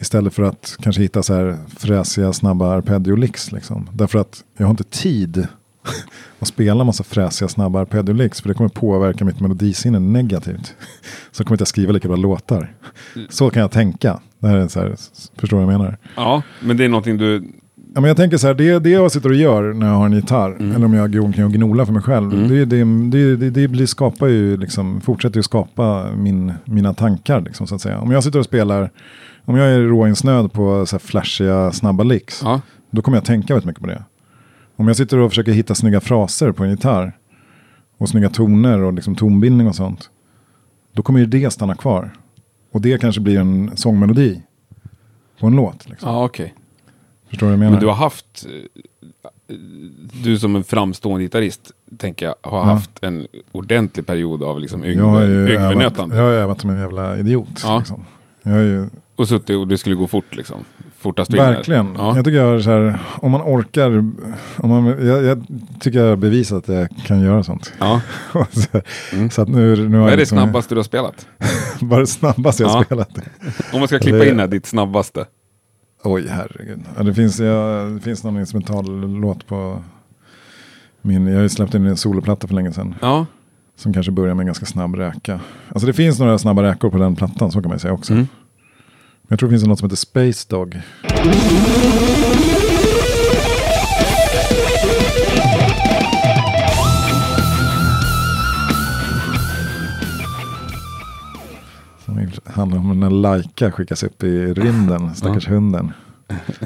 Istället 0.00 0.34
för 0.34 0.42
att 0.42 0.76
kanske 0.80 1.02
hitta 1.02 1.22
så 1.22 1.34
här 1.34 1.58
fräsiga, 1.76 2.32
snabba 2.32 2.80
arpeggio-licks. 2.80 3.52
Liksom. 3.52 3.88
Därför 3.92 4.18
att 4.18 4.44
jag 4.56 4.66
har 4.66 4.70
inte 4.70 4.84
tid 4.84 5.48
att 6.38 6.48
spela 6.48 6.84
massa 6.84 7.04
fräsiga, 7.04 7.48
snabba 7.48 7.80
arpeggio-licks. 7.84 8.42
För 8.42 8.48
det 8.48 8.54
kommer 8.54 8.70
påverka 8.70 9.24
mitt 9.24 9.40
melodisinne 9.40 9.98
negativt. 9.98 10.74
Så 11.32 11.44
kommer 11.44 11.54
inte 11.54 11.62
jag 11.62 11.68
skriva 11.68 11.92
lika 11.92 12.08
bra 12.08 12.16
låtar. 12.16 12.74
Så 13.28 13.50
kan 13.50 13.60
jag 13.62 13.70
tänka. 13.70 14.20
Det 14.38 14.48
här 14.48 14.56
är 14.56 14.68
så 14.68 14.80
här, 14.80 14.94
förstår 15.38 15.58
du 15.58 15.64
vad 15.64 15.74
jag 15.74 15.78
menar? 15.80 15.98
Ja, 16.16 16.42
men 16.60 16.76
det 16.76 16.84
är 16.84 16.88
någonting 16.88 17.16
du... 17.16 17.44
Ja, 17.94 18.00
men 18.00 18.08
jag 18.08 18.16
tänker 18.16 18.36
så 18.36 18.46
här, 18.46 18.54
det, 18.54 18.78
det 18.78 18.90
jag 18.90 19.12
sitter 19.12 19.28
och 19.28 19.34
gör 19.34 19.72
när 19.72 19.86
jag 19.86 19.94
har 19.94 20.06
en 20.06 20.12
gitarr, 20.12 20.56
eller 20.74 20.84
om 20.84 20.94
jag 20.94 21.12
går 21.12 21.20
omkring 21.20 21.44
och 21.44 21.52
gnolar 21.52 21.84
för 21.84 21.92
mig 21.92 22.02
själv, 22.02 22.48
det, 22.48 22.64
det, 22.64 22.84
det, 23.10 23.36
det, 23.36 23.50
det 23.50 23.68
blir, 23.68 23.86
skapar 23.86 24.26
ju, 24.26 24.56
liksom, 24.56 25.00
fortsätter 25.00 25.36
ju 25.36 25.42
skapa 25.42 26.06
min, 26.16 26.52
mina 26.64 26.94
tankar, 26.94 27.40
liksom, 27.40 27.66
så 27.66 27.74
att 27.74 27.80
säga. 27.80 27.98
Om 28.00 28.10
jag 28.10 28.24
sitter 28.24 28.38
och 28.38 28.44
spelar, 28.44 28.90
om 29.44 29.56
jag 29.56 29.68
är 29.72 29.80
råinsnöd 29.80 30.52
på 30.52 30.86
så 30.86 30.96
här 30.96 31.00
flashiga, 31.00 31.72
snabba 31.72 32.04
licks, 32.04 32.40
Ja. 32.44 32.60
då 32.90 33.02
kommer 33.02 33.16
jag 33.16 33.24
tänka 33.24 33.54
väldigt 33.54 33.66
mycket 33.66 33.82
på 33.82 33.88
det. 33.88 34.02
Om 34.76 34.86
jag 34.88 34.96
sitter 34.96 35.18
och 35.18 35.30
försöker 35.30 35.52
hitta 35.52 35.74
snygga 35.74 36.00
fraser 36.00 36.52
på 36.52 36.64
en 36.64 36.70
gitarr, 36.70 37.18
och 37.98 38.08
snygga 38.08 38.28
toner 38.28 38.82
och 38.82 38.92
liksom 38.92 39.14
tonbildning 39.16 39.66
och 39.68 39.74
sånt, 39.76 40.10
då 40.92 41.02
kommer 41.02 41.20
ju 41.20 41.26
det 41.26 41.50
stanna 41.50 41.74
kvar. 41.74 42.10
Och 42.72 42.80
det 42.80 43.00
kanske 43.00 43.20
blir 43.20 43.38
en 43.38 43.76
sångmelodi 43.76 44.42
på 45.40 45.46
en 45.46 45.56
låt. 45.56 45.88
Liksom. 45.88 46.08
Ja, 46.08 46.24
okej. 46.24 46.54
Förstår 47.28 47.46
du 47.46 47.50
vad 47.50 47.52
jag 47.52 47.58
menar? 47.58 47.70
Men 47.72 47.80
du 47.80 47.86
har 47.86 47.94
haft... 47.94 48.46
eh, 48.46 49.56
Du 50.24 50.38
som 50.38 50.56
en 50.56 50.64
framstående 50.64 51.24
gitarrist, 51.24 51.72
tänker 51.98 52.26
jag, 52.26 52.34
har 52.50 52.64
haft 52.64 52.90
en 53.04 53.26
ordentlig 53.52 54.06
period 54.06 54.42
av 54.42 54.60
liksom 54.60 54.84
jag 54.84 55.04
har 55.04 55.22
ju 55.22 55.58
övat 56.34 56.60
som 56.60 56.70
en 56.70 56.78
jävla 56.78 57.18
idiot. 57.18 57.60
Ja. 57.64 57.78
Liksom. 57.78 58.04
Jag 58.42 58.52
har 58.52 58.58
ju, 58.60 58.86
Och 59.16 59.28
suttit 59.28 59.56
och 59.56 59.68
det 59.68 59.78
skulle 59.78 59.94
gå 59.94 60.06
fort 60.06 60.36
liksom. 60.36 60.64
Fortast 61.04 61.32
vinner. 61.32 61.52
verkligen. 61.52 61.94
Ja. 61.98 62.16
Jag 62.16 62.24
tycker 62.24 62.38
jag 62.38 62.62
så 62.62 62.70
här, 62.70 62.98
om 63.22 63.30
man 63.30 63.40
orkar, 63.42 63.90
om 64.56 64.68
man, 64.70 64.86
jag, 65.06 65.24
jag 65.24 65.44
tycker 65.80 65.98
jag 66.00 66.08
har 66.08 66.16
bevisat 66.16 66.68
att 66.68 66.74
jag 66.74 66.88
kan 67.06 67.20
göra 67.20 67.42
sånt. 67.42 67.72
ja. 67.78 68.00
så, 68.52 68.80
så 69.30 69.42
att 69.42 69.48
nu, 69.48 69.88
nu 69.88 69.96
har 69.96 69.98
Vad 69.98 69.98
är 69.98 70.00
jag 70.00 70.10
det 70.12 70.16
liksom, 70.16 70.38
snabbaste 70.38 70.74
du 70.74 70.78
har 70.78 70.84
spelat? 70.84 71.26
Bara 71.80 72.00
det 72.00 72.06
snabbaste 72.06 72.62
jag 72.62 72.70
har 72.70 72.84
spelat. 72.84 73.08
Om 73.72 73.78
man 73.78 73.88
ska 73.88 73.98
klippa 73.98 74.18
Det- 74.18 74.30
in 74.30 74.38
här, 74.38 74.46
ditt 74.46 74.66
snabbaste. 74.66 75.24
Oj, 76.04 76.26
herregud. 76.30 76.80
Det, 77.00 77.14
finns, 77.14 77.40
ja, 77.40 77.84
det 77.94 78.00
finns 78.00 78.24
någon 78.24 78.38
instrumentallåt 78.38 79.46
på 79.46 79.82
min, 81.02 81.26
jag 81.26 81.34
har 81.34 81.42
ju 81.42 81.48
släppt 81.48 81.74
in 81.74 81.86
en 81.86 81.96
soloplatta 81.96 82.46
för 82.46 82.54
länge 82.54 82.72
sedan. 82.72 82.94
Ja. 83.00 83.26
Som 83.76 83.92
kanske 83.92 84.12
börjar 84.12 84.34
med 84.34 84.42
en 84.42 84.46
ganska 84.46 84.66
snabb 84.66 84.94
räka. 84.94 85.40
Alltså 85.68 85.86
det 85.86 85.92
finns 85.92 86.18
några 86.18 86.38
snabba 86.38 86.62
räkor 86.62 86.90
på 86.90 86.98
den 86.98 87.16
plattan, 87.16 87.50
så 87.52 87.60
kan 87.62 87.68
man 87.70 87.78
säga 87.78 87.92
också. 87.94 88.12
Mm. 88.12 88.26
Jag 89.28 89.38
tror 89.38 89.48
det 89.48 89.52
finns 89.52 89.66
något 89.66 89.78
som 89.78 89.86
heter 89.86 89.96
Space 89.96 90.46
Dog. 90.48 90.80
Som 102.04 102.30
handlar 102.44 102.78
om 102.78 103.00
när 103.00 103.10
Laika 103.10 103.72
skickas 103.72 104.02
upp 104.02 104.22
i 104.22 104.54
rymden, 104.54 105.14
stackars 105.14 105.48
hunden. 105.48 105.92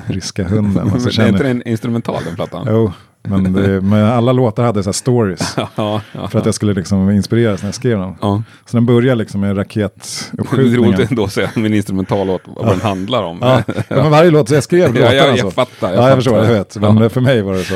Ryska 0.06 0.48
hunden. 0.48 0.88
Men 0.88 1.00
så 1.00 1.08
det 1.08 1.22
är 1.22 1.28
inte 1.28 1.38
känner, 1.38 1.50
en 1.50 1.68
instrumental 1.68 2.24
den 2.24 2.34
plattan? 2.34 2.66
jo, 2.70 2.92
men, 3.28 3.52
det, 3.52 3.80
men 3.80 4.04
alla 4.04 4.32
låtar 4.32 4.64
hade 4.64 4.82
så 4.82 4.92
stories. 4.92 5.54
ja, 5.76 6.00
ja. 6.12 6.28
För 6.28 6.38
att 6.38 6.44
jag 6.46 6.54
skulle 6.54 6.72
liksom 6.74 7.10
inspireras 7.10 7.62
när 7.62 7.68
jag 7.68 7.74
skrev 7.74 7.98
den. 7.98 8.14
ja. 8.20 8.42
Så 8.66 8.76
den 8.76 8.86
börjar 8.86 9.14
liksom 9.16 9.40
med 9.40 9.56
Det 10.32 10.42
är 10.52 10.76
roligt 10.76 11.10
ändå 11.10 11.24
att 11.24 11.32
säga 11.32 11.50
min 11.56 11.74
instrumentallåt, 11.74 12.42
vad 12.46 12.66
den 12.66 12.80
handlar 12.80 13.22
om. 13.22 13.38
Ja, 13.40 13.62
ja, 13.66 13.82
men 14.02 14.10
varje 14.10 14.30
låt, 14.30 14.48
så 14.48 14.54
jag 14.54 14.62
skrev 14.62 14.80
Ja, 14.96 15.00
låtarna 15.02 15.14
jag- 15.14 15.28
jag 15.28 15.38
så. 15.38 15.50
fattar, 15.50 15.88
jag 15.88 15.90
ja, 15.90 15.94
jag 15.96 16.02
fattar. 16.04 16.14
förstår, 16.16 16.38
jag 16.38 16.52
vet. 16.52 16.76
Men 16.76 16.96
Ja. 16.96 17.08
för 17.08 17.20
mig 17.20 17.42
var 17.42 17.52
det 17.54 17.64
så. 17.64 17.74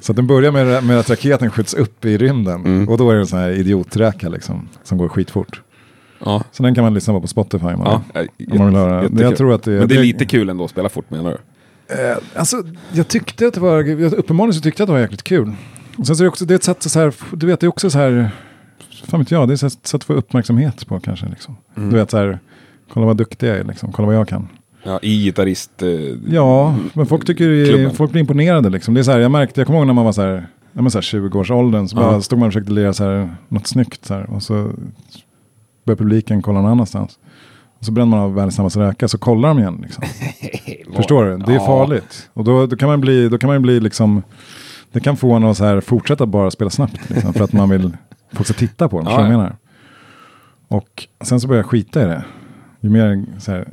Så 0.00 0.12
den 0.12 0.26
börjar 0.26 0.52
med, 0.52 0.84
med 0.84 0.98
att 0.98 1.10
raketen 1.10 1.50
skjuts 1.50 1.74
upp 1.74 2.04
i 2.04 2.18
rymden. 2.18 2.54
Mm. 2.64 2.88
Och 2.88 2.98
då 2.98 3.10
är 3.10 3.14
det 3.14 3.20
en 3.20 3.26
sån 3.26 3.38
här 3.38 3.50
idioträka 3.50 4.28
liksom, 4.28 4.68
som 4.82 4.98
går 4.98 5.08
skitfort. 5.08 5.60
Ja. 6.24 6.42
Så 6.52 6.62
den 6.62 6.74
kan 6.74 6.84
man 6.84 6.94
lyssna 6.94 7.14
på 7.14 7.20
på 7.20 7.26
Spotify. 7.26 7.64
Man, 7.64 8.00
Ja, 8.14 8.20
om 8.52 8.58
man 8.58 8.66
vill 8.66 8.76
höra. 8.76 9.08
Jag 9.22 9.36
tror 9.36 9.54
att 9.54 9.62
det, 9.62 9.70
Men 9.70 9.88
det 9.88 9.94
är 9.96 10.00
lite 10.02 10.24
kul 10.26 10.48
ändå 10.48 10.64
att 10.64 10.70
spela 10.70 10.88
fort 10.88 11.10
menar 11.10 11.30
du? 11.30 11.36
Eh, 11.88 12.18
alltså, 12.34 12.62
jag 12.92 13.08
tyckte 13.08 13.46
att 13.46 13.54
det 13.54 13.60
var, 13.60 13.90
uppenbarligen 14.14 14.54
så 14.54 14.60
tyckte 14.60 14.80
jag 14.82 14.84
att 14.84 14.88
det 14.88 14.92
var 14.92 15.00
jäkligt 15.00 15.22
kul. 15.22 15.52
Och 15.98 16.06
sen 16.06 16.16
så 16.16 16.22
är 16.22 16.24
det 16.24 16.28
också, 16.28 16.44
det 16.44 16.54
är 16.54 16.56
ett 16.56 16.64
sätt 16.64 16.82
så 16.82 17.00
här, 17.00 17.14
du 17.32 17.46
vet 17.46 17.60
det 17.60 17.66
är 17.66 17.68
också 17.68 17.90
så 17.90 17.98
här, 17.98 18.30
fan 19.06 19.20
vet 19.20 19.30
jag, 19.30 19.48
det 19.48 19.52
är 19.52 19.66
ett 19.66 19.72
sätt 19.72 19.94
att 19.94 20.04
få 20.04 20.12
uppmärksamhet 20.12 20.86
på 20.86 21.00
kanske. 21.00 21.26
Liksom. 21.26 21.56
Mm. 21.76 21.90
Du 21.90 21.96
vet 21.96 22.10
så 22.10 22.16
här, 22.16 22.38
kolla 22.92 23.06
vad 23.06 23.16
duktig 23.16 23.48
jag 23.48 23.56
är 23.56 23.64
liksom, 23.64 23.92
kolla 23.92 24.06
vad 24.06 24.16
jag 24.16 24.28
kan. 24.28 24.48
Ja, 24.82 24.98
i 25.02 25.24
gitarrist... 25.24 25.82
Eh, 25.82 25.88
Ja, 26.28 26.76
men 26.92 27.06
folk 27.06 27.26
tycker 27.26 27.66
Klubben. 27.66 27.90
folk 27.94 28.10
blir 28.10 28.20
imponerade 28.20 28.70
liksom. 28.70 28.94
Det 28.94 29.00
är 29.00 29.02
så 29.02 29.10
här, 29.12 29.18
jag 29.18 29.30
märkte, 29.30 29.60
jag 29.60 29.66
kommer 29.66 29.78
ihåg 29.78 29.86
när 29.86 29.94
man 29.94 30.04
var 30.04 30.12
så 30.12 30.22
här, 30.22 30.46
ja, 30.72 30.82
men 30.82 30.90
så 30.90 30.98
här 30.98 31.02
20-årsåldern, 31.02 31.88
så 31.88 31.96
bara 31.96 32.20
stod 32.20 32.38
man 32.38 32.46
och 32.46 32.52
försökte 32.52 32.72
lira 32.72 32.92
så 32.92 33.04
här, 33.04 33.36
något 33.48 33.66
snyggt 33.66 34.04
så 34.04 34.14
här, 34.14 34.30
och 34.30 34.42
så 34.42 34.54
började 35.84 35.98
publiken 36.04 36.42
kolla 36.42 36.60
någon 36.60 36.70
annanstans. 36.70 37.18
Och 37.84 37.86
så 37.86 37.92
bränner 37.92 38.10
man 38.10 38.20
av 38.20 38.34
världens 38.34 38.54
snabbaste 38.54 38.80
räka, 38.80 39.08
så 39.08 39.18
kollar 39.18 39.48
de 39.48 39.58
igen. 39.58 39.78
Liksom. 39.82 40.04
Förstår 40.96 41.24
du? 41.24 41.36
Det 41.36 41.54
är 41.54 41.58
farligt. 41.58 42.30
Och 42.32 42.44
då, 42.44 42.66
då 42.66 42.76
kan 42.76 42.88
man 42.88 43.00
bli, 43.00 43.28
då 43.28 43.38
kan 43.38 43.50
man 43.50 43.62
bli 43.62 43.80
liksom, 43.80 44.22
det 44.92 45.00
kan 45.00 45.16
få 45.16 45.32
en 45.32 45.44
att 45.44 45.56
så 45.56 45.64
här 45.64 45.80
fortsätta 45.80 46.26
bara 46.26 46.50
spela 46.50 46.70
snabbt. 46.70 47.10
Liksom, 47.10 47.32
för 47.34 47.44
att 47.44 47.52
man 47.52 47.70
vill, 47.70 47.96
folk 48.32 48.46
ska 48.46 48.54
titta 48.58 48.88
på 48.88 48.98
en. 48.98 49.04
Ja, 49.06 49.20
jag 49.20 49.28
menar. 49.28 49.56
Och 50.68 51.08
sen 51.24 51.40
så 51.40 51.48
börjar 51.48 51.62
jag 51.62 51.70
skita 51.70 52.02
i 52.02 52.04
det. 52.04 52.24
Ju 52.80 52.90
mer 52.90 53.24
så 53.38 53.52
här, 53.52 53.68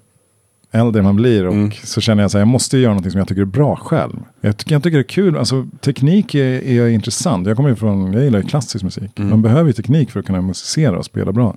äldre 0.71 1.01
man 1.01 1.15
blir 1.15 1.47
och 1.47 1.53
Mm. 1.53 1.71
så 1.71 2.01
känner 2.01 2.23
jag 2.23 2.27
att 2.27 2.33
jag 2.33 2.47
måste 2.47 2.77
göra 2.77 2.93
något 2.93 3.11
som 3.11 3.19
jag 3.19 3.27
tycker 3.27 3.41
är 3.41 3.45
bra 3.45 3.75
själv. 3.75 4.19
Jag 4.41 4.57
tycker, 4.57 4.75
jag 4.75 4.83
tycker 4.83 4.97
det 4.97 5.01
är 5.01 5.09
kul, 5.09 5.37
alltså 5.37 5.67
teknik 5.81 6.35
är, 6.35 6.61
är 6.67 6.87
intressant. 6.87 7.47
Jag 7.47 7.55
kommer 7.57 7.69
ju 7.69 7.75
från, 7.75 8.13
jag 8.13 8.23
gillar 8.23 8.39
ju 8.41 8.47
klassisk 8.47 8.83
musik. 8.83 9.19
Mm. 9.19 9.29
Man 9.29 9.41
behöver 9.41 9.67
ju 9.67 9.73
teknik 9.73 10.11
för 10.11 10.19
att 10.19 10.25
kunna 10.25 10.41
musicera 10.41 10.97
och 10.97 11.05
spela 11.05 11.31
bra. 11.31 11.55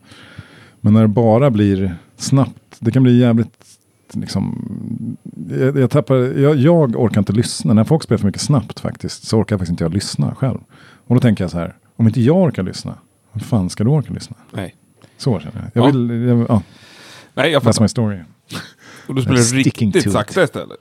Men 0.84 0.92
när 0.92 1.02
det 1.02 1.08
bara 1.08 1.50
blir 1.50 1.94
snabbt, 2.16 2.76
det 2.78 2.90
kan 2.92 3.02
bli 3.02 3.18
jävligt 3.20 3.64
liksom, 4.12 4.68
jag, 5.50 5.78
jag, 5.78 5.90
tappar, 5.90 6.14
jag, 6.16 6.56
jag 6.56 6.96
orkar 6.96 7.18
inte 7.18 7.32
lyssna. 7.32 7.74
När 7.74 7.84
folk 7.84 8.02
spelar 8.02 8.18
för 8.18 8.26
mycket 8.26 8.42
snabbt 8.42 8.80
faktiskt 8.80 9.24
så 9.26 9.38
orkar 9.38 9.56
faktiskt 9.58 9.70
inte 9.70 9.84
jag 9.84 9.94
lyssna 9.94 10.34
själv. 10.34 10.58
Och 11.06 11.14
då 11.14 11.20
tänker 11.20 11.44
jag 11.44 11.50
så 11.50 11.58
här, 11.58 11.74
om 11.96 12.06
inte 12.06 12.20
jag 12.20 12.36
orkar 12.36 12.62
lyssna, 12.62 12.94
hur 13.32 13.40
fan 13.40 13.70
ska 13.70 13.84
du 13.84 13.90
orka 13.90 14.12
lyssna? 14.12 14.36
Nej. 14.50 14.74
Så 15.18 15.40
känner 15.40 15.70
jag. 15.74 15.82
Jag 15.84 15.88
Ja. 15.88 15.92
vill, 15.98 16.28
jag, 16.28 16.46
ja, 16.48 16.62
Nej, 17.34 17.50
jag 17.50 17.62
that's 17.62 17.82
my 17.82 17.88
story. 17.88 18.18
Och 19.08 19.14
du 19.14 19.22
spelar 19.22 19.50
to 19.50 19.54
riktigt 19.56 20.12
sakta 20.12 20.44
istället. 20.44 20.78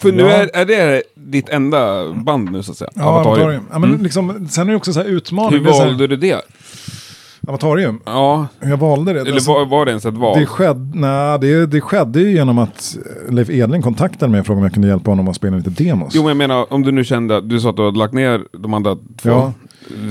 För 0.00 0.12
nu 0.12 0.22
Ja. 0.22 0.28
är, 0.30 0.50
är 0.56 0.66
det 0.66 1.02
ditt 1.14 1.48
enda 1.48 2.12
band 2.12 2.52
nu 2.52 2.62
så 2.62 2.72
att 2.72 2.78
säga? 2.78 2.90
Ja, 2.94 3.02
Avatarium. 3.02 3.64
Ja, 3.72 3.78
men 3.78 3.90
Mm. 3.90 4.02
liksom, 4.02 4.48
sen 4.48 4.66
är 4.66 4.70
det 4.70 4.76
också 4.76 4.92
så 4.92 5.00
här 5.00 5.06
utmaning. 5.06 5.58
Hur 5.64 5.70
valde 5.72 6.06
du 6.06 6.16
det? 6.16 6.40
Avatarium? 7.48 8.00
Ja, 8.04 8.46
jag 8.60 8.76
valde 8.76 9.12
det? 9.12 9.20
eller 9.20 9.32
Alltså, 9.32 9.50
var, 9.52 9.66
var 9.66 9.84
det 9.84 9.90
ens 9.90 10.06
ett 10.06 10.14
val? 10.14 10.38
det, 10.40 10.46
skedde, 10.46 10.90
nej, 10.98 11.38
det, 11.38 11.66
det 11.66 11.80
skedde 11.80 12.20
ju 12.20 12.32
genom 12.32 12.58
att 12.58 12.98
Leif 13.28 13.50
Edling 13.50 13.82
kontaktade 13.82 14.32
mig 14.32 14.40
och 14.40 14.46
frågade 14.46 14.58
om 14.60 14.64
jag 14.64 14.72
kunde 14.72 14.88
hjälpa 14.88 15.10
honom 15.10 15.28
att 15.28 15.36
spela 15.36 15.56
lite 15.56 15.70
demos. 15.70 16.12
Jo 16.14 16.22
men 16.22 16.28
jag 16.28 16.36
menar, 16.36 16.72
om 16.72 16.82
du 16.82 16.92
nu 16.92 17.04
kände 17.04 17.40
du 17.40 17.60
sa 17.60 17.70
att 17.70 17.76
du 17.76 17.84
hade 17.84 17.98
lagt 17.98 18.14
ner 18.14 18.44
de 18.58 18.74
andra 18.74 18.94
två. 18.94 19.30
Ja. 19.30 19.52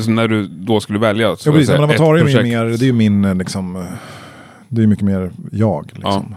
Så 0.04 0.12
när 0.12 0.28
du 0.28 0.48
då 0.48 0.80
skulle 0.80 1.00
välja. 1.00 1.36
Så 1.36 1.50
Ja, 1.50 1.52
var 1.52 1.60
det 1.60 1.66
precis. 1.66 1.80
Men 1.80 1.84
Avatarium 1.84 2.28
är 2.28 2.32
ju 2.32 2.44
mer, 2.44 2.66
det 2.66 2.84
är 2.86 2.88
ju 2.88 2.94
min, 2.94 3.26
eh, 3.26 3.36
liksom, 3.36 3.76
eh, 3.76 3.82
det 4.70 4.84
är 4.84 4.88
mycket 4.88 5.06
mer 5.06 5.32
jag. 5.52 5.92
Liksom. 5.94 6.36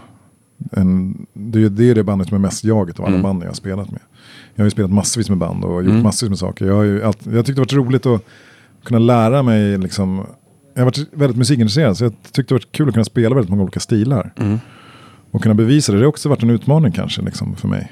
En, 0.71 1.25
det, 1.33 1.69
det 1.69 1.89
är 1.89 1.95
det 1.95 2.03
bandet 2.03 2.27
som 2.27 2.35
är 2.35 2.39
mest 2.41 2.63
jaget 2.63 2.99
av 2.99 3.05
alla 3.05 3.15
Mm. 3.15 3.23
band 3.23 3.43
jag 3.43 3.47
har 3.47 3.53
spelat 3.53 3.91
med. 3.91 3.99
Jag 4.55 4.61
har 4.63 4.65
ju 4.65 4.71
spelat 4.71 4.91
massvis 4.91 5.29
med 5.29 5.37
band 5.37 5.63
och 5.65 5.83
gjort 5.83 5.91
Mm. 5.91 6.03
massvis 6.03 6.29
med 6.29 6.39
saker. 6.39 6.65
Jag, 6.65 6.75
har 6.75 6.83
ju 6.83 6.99
jag 6.99 7.15
tyckte 7.15 7.51
det 7.53 7.59
varit 7.59 7.73
roligt 7.73 8.05
att 8.05 8.21
kunna 8.83 8.99
lära 8.99 9.43
mig, 9.43 9.77
liksom, 9.77 10.25
jag 10.73 10.81
har 10.81 10.85
varit 10.85 11.07
väldigt 11.11 11.37
musikintresserad 11.37 11.97
så 11.97 12.03
jag 12.03 12.13
tyckte 12.23 12.41
det 12.41 12.53
varit 12.53 12.71
kul 12.71 12.87
att 12.87 12.93
kunna 12.93 13.05
spela 13.05 13.35
väldigt 13.35 13.49
många 13.49 13.63
olika 13.63 13.79
stilar. 13.79 14.33
Mm. 14.37 14.59
Och 15.31 15.43
kunna 15.43 15.55
bevisa 15.55 15.91
det, 15.91 15.97
det 15.97 16.03
har 16.03 16.09
också 16.09 16.29
varit 16.29 16.43
en 16.43 16.49
utmaning 16.49 16.91
kanske 16.91 17.21
liksom, 17.21 17.55
för 17.55 17.67
mig. 17.67 17.91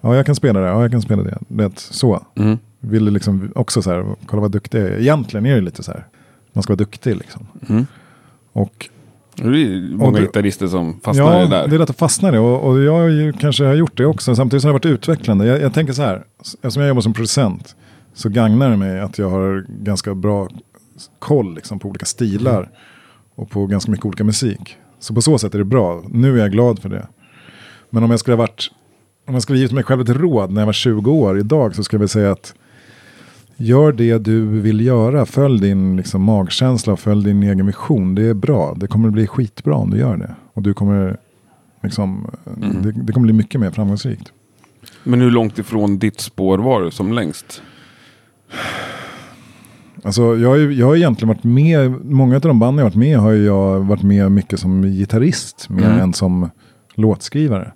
Ja, 0.00 0.16
jag 0.16 0.26
kan 0.26 0.34
spela 0.34 0.60
det, 0.60 0.66
ja, 0.66 0.82
jag 0.82 0.90
kan 0.90 1.02
spela 1.02 1.22
det. 1.22 1.38
det 1.48 1.78
så. 1.78 2.22
Mm. 2.34 2.58
Ville 2.80 3.10
liksom 3.10 3.52
också 3.54 3.82
så 3.82 3.90
här, 3.90 4.04
kolla 4.26 4.42
vad 4.42 4.50
duktig 4.50 4.78
jag 4.78 4.86
är. 4.86 5.00
Egentligen 5.00 5.46
är 5.46 5.54
det 5.54 5.60
lite 5.60 5.82
så 5.82 5.92
här, 5.92 6.06
man 6.52 6.62
ska 6.62 6.70
vara 6.70 6.78
duktig 6.78 7.16
liksom. 7.16 7.46
Mm. 7.68 7.86
Och 8.52 8.88
Det 9.36 9.42
är 9.42 9.96
många 9.96 10.20
gitarrister 10.20 10.66
som 10.66 11.00
fastnar 11.00 11.32
ja, 11.32 11.40
i 11.40 11.44
det 11.44 11.50
där. 11.50 11.68
det 11.68 11.76
är 11.76 11.78
lätt 11.78 11.90
att 11.90 11.98
fastna 11.98 12.28
i 12.28 12.32
det. 12.32 12.38
Och, 12.38 12.68
och 12.68 12.80
jag 12.80 13.10
ju, 13.10 13.32
kanske 13.32 13.64
har 13.64 13.74
gjort 13.74 13.96
det 13.96 14.06
också. 14.06 14.36
Samtidigt 14.36 14.62
som 14.62 14.68
det 14.68 14.72
har 14.72 14.78
varit 14.78 14.86
utvecklande. 14.86 15.46
Jag, 15.46 15.60
jag 15.60 15.74
tänker 15.74 15.92
så 15.92 16.02
här, 16.02 16.24
eftersom 16.40 16.82
jag 16.82 16.88
jobbar 16.88 17.02
som 17.02 17.12
producent 17.12 17.76
så 18.14 18.28
gagnar 18.28 18.70
det 18.70 18.76
mig 18.76 19.00
att 19.00 19.18
jag 19.18 19.30
har 19.30 19.66
ganska 19.68 20.14
bra 20.14 20.48
koll 21.18 21.54
liksom, 21.54 21.78
på 21.78 21.88
olika 21.88 22.06
stilar 22.06 22.70
och 23.34 23.50
på 23.50 23.66
ganska 23.66 23.90
mycket 23.90 24.06
olika 24.06 24.24
musik. 24.24 24.76
Så 24.98 25.14
på 25.14 25.22
så 25.22 25.38
sätt 25.38 25.54
är 25.54 25.58
det 25.58 25.64
bra. 25.64 26.02
Nu 26.10 26.34
är 26.34 26.42
jag 26.42 26.52
glad 26.52 26.78
för 26.78 26.88
det. 26.88 27.08
Men 27.90 28.02
om 28.04 28.10
jag 28.10 28.20
skulle 28.20 28.36
ha 28.36 28.42
varit, 28.42 28.70
om 29.26 29.34
jag 29.34 29.42
skulle 29.42 29.56
ha 29.56 29.60
givit 29.60 29.72
mig 29.72 29.84
själv 29.84 30.00
ett 30.00 30.08
råd 30.08 30.50
när 30.52 30.60
jag 30.60 30.66
var 30.66 30.72
20 30.72 31.10
år 31.12 31.38
idag 31.38 31.74
så 31.74 31.84
skulle 31.84 31.96
jag 31.96 32.00
väl 32.00 32.08
säga 32.08 32.30
att 32.32 32.54
Gör 33.60 33.92
det 33.92 34.18
du 34.18 34.46
vill 34.46 34.80
göra, 34.80 35.26
följ 35.26 35.60
din 35.60 35.96
liksom, 35.96 36.22
magkänsla 36.22 36.92
och 36.92 37.00
följ 37.00 37.24
din 37.24 37.42
egen 37.42 37.66
vision. 37.66 38.14
Det 38.14 38.22
är 38.22 38.34
bra, 38.34 38.74
det 38.76 38.86
kommer 38.86 39.10
bli 39.10 39.26
skitbra 39.26 39.74
om 39.74 39.90
du 39.90 39.98
gör 39.98 40.16
det. 40.16 40.34
Och 40.52 40.62
du 40.62 40.74
kommer, 40.74 41.16
liksom, 41.82 42.30
Mm. 42.62 42.82
det, 42.82 42.92
det 42.92 43.12
kommer 43.12 43.24
bli 43.24 43.32
mycket 43.32 43.60
mer 43.60 43.70
framgångsrikt. 43.70 44.32
Men 45.04 45.20
hur 45.20 45.30
långt 45.30 45.58
ifrån 45.58 45.98
ditt 45.98 46.20
spår 46.20 46.58
var 46.58 46.82
du 46.82 46.90
som 46.90 47.12
längst? 47.12 47.62
Alltså, 50.02 50.36
jag, 50.36 50.48
har 50.48 50.56
jag 50.56 50.86
har 50.86 50.96
egentligen 50.96 51.28
varit 51.28 51.44
med, 51.44 52.04
många 52.04 52.34
av 52.34 52.40
de 52.40 52.58
banden 52.58 52.78
jag 52.78 52.84
har 52.84 52.90
varit 52.90 52.96
med 53.08 53.18
har 53.18 53.30
ju 53.30 53.44
jag 53.44 53.80
varit 53.80 54.02
med 54.02 54.32
mycket 54.32 54.60
som 54.60 54.82
gitarrist 54.82 55.68
mer 55.68 55.84
Mm. 55.86 55.98
än 56.00 56.12
som 56.12 56.50
låtskrivare. 56.94 57.72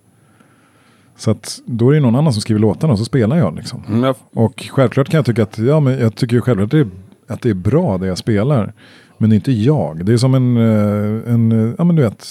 Så 1.17 1.31
att 1.31 1.59
då 1.67 1.91
är 1.91 1.95
det 1.95 2.01
någon 2.01 2.17
annan 2.17 2.33
som 2.33 2.43
skriver 2.43 2.61
låtarna 2.61 2.93
och 2.93 2.99
så 2.99 3.05
spelar 3.05 3.37
jag 3.37 3.57
liksom. 3.57 3.83
Mm, 3.89 4.03
jag, 4.05 4.17
Och 4.35 4.69
självklart 4.73 5.09
kan 5.09 5.19
jag 5.19 5.27
tycka 5.27 5.43
att, 5.43 5.59
ja 5.59 5.81
men 5.81 5.99
jag 5.99 6.15
tycker 6.15 6.41
självklart 6.41 6.65
att 6.67 6.71
det, 6.71 6.79
är, 6.79 6.87
att 7.29 7.43
det 7.43 7.51
är 7.51 7.55
bra 7.55 7.99
det 7.99 8.07
jag 8.07 8.19
spelar. 8.19 8.73
Men 9.19 9.31
det 9.31 9.35
är 9.35 9.37
inte 9.37 9.53
jag. 9.53 10.05
Det 10.07 10.13
är 10.13 10.17
som 10.17 10.35
en, 10.35 10.57
eh, 10.57 11.33
en 11.35 11.53
eh, 11.69 11.75
ja 11.79 11.85
men 11.85 11.97
du 11.97 12.03
vet, 12.03 12.25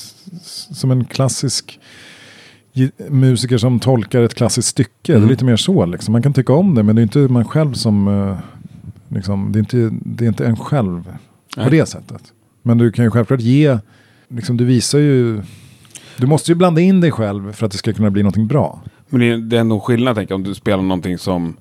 som 0.72 0.92
en 0.92 1.06
klassisk 1.06 1.80
musiker 3.10 3.58
som 3.58 3.80
tolkar 3.80 4.22
ett 4.22 4.34
klassiskt 4.36 4.68
stycke. 4.68 4.92
Det 5.04 5.14
Mm. 5.14 5.24
är 5.26 5.30
lite 5.30 5.46
mer 5.46 5.56
så 5.56 5.86
liksom. 5.86 6.12
Man 6.12 6.22
kan 6.22 6.34
tycka 6.34 6.54
om 6.54 6.76
det 6.76 6.84
men 6.84 6.96
det 6.96 7.02
är 7.02 7.04
inte 7.04 7.20
man 7.20 7.46
själv 7.46 7.74
som, 7.74 8.08
eh, 8.08 8.38
liksom, 9.12 9.52
det, 9.52 9.58
är 9.58 9.60
inte, 9.60 9.90
det 10.06 10.26
är 10.26 10.28
inte 10.28 10.46
en 10.46 10.58
själv 10.58 11.04
på 11.56 11.62
Nej. 11.62 11.72
det 11.72 11.86
sättet. 11.86 12.22
Men 12.64 12.78
du 12.78 12.92
kan 12.92 13.06
ju 13.06 13.12
självklart 13.12 13.40
ge, 13.42 13.78
liksom 14.28 14.58
du 14.58 14.66
visar 14.66 15.00
ju, 15.00 15.42
du 16.18 16.28
måste 16.28 16.52
ju 16.52 16.56
blanda 16.56 16.82
in 16.82 17.02
dig 17.02 17.12
själv 17.12 17.52
för 17.54 17.66
att 17.66 17.72
det 17.72 17.78
ska 17.78 17.94
kunna 17.94 18.10
bli 18.12 18.24
någonting 18.24 18.48
bra. 18.48 18.82
men 19.10 19.50
det 19.50 19.56
är, 19.58 19.62
ändå 19.62 19.80
skillnad 19.80 20.16
tänker 20.16 20.32
jag, 20.32 20.36
om 20.38 20.44
du 20.44 20.54
spelar 20.54 20.84
någonting 20.84 21.18
som... 21.18 21.54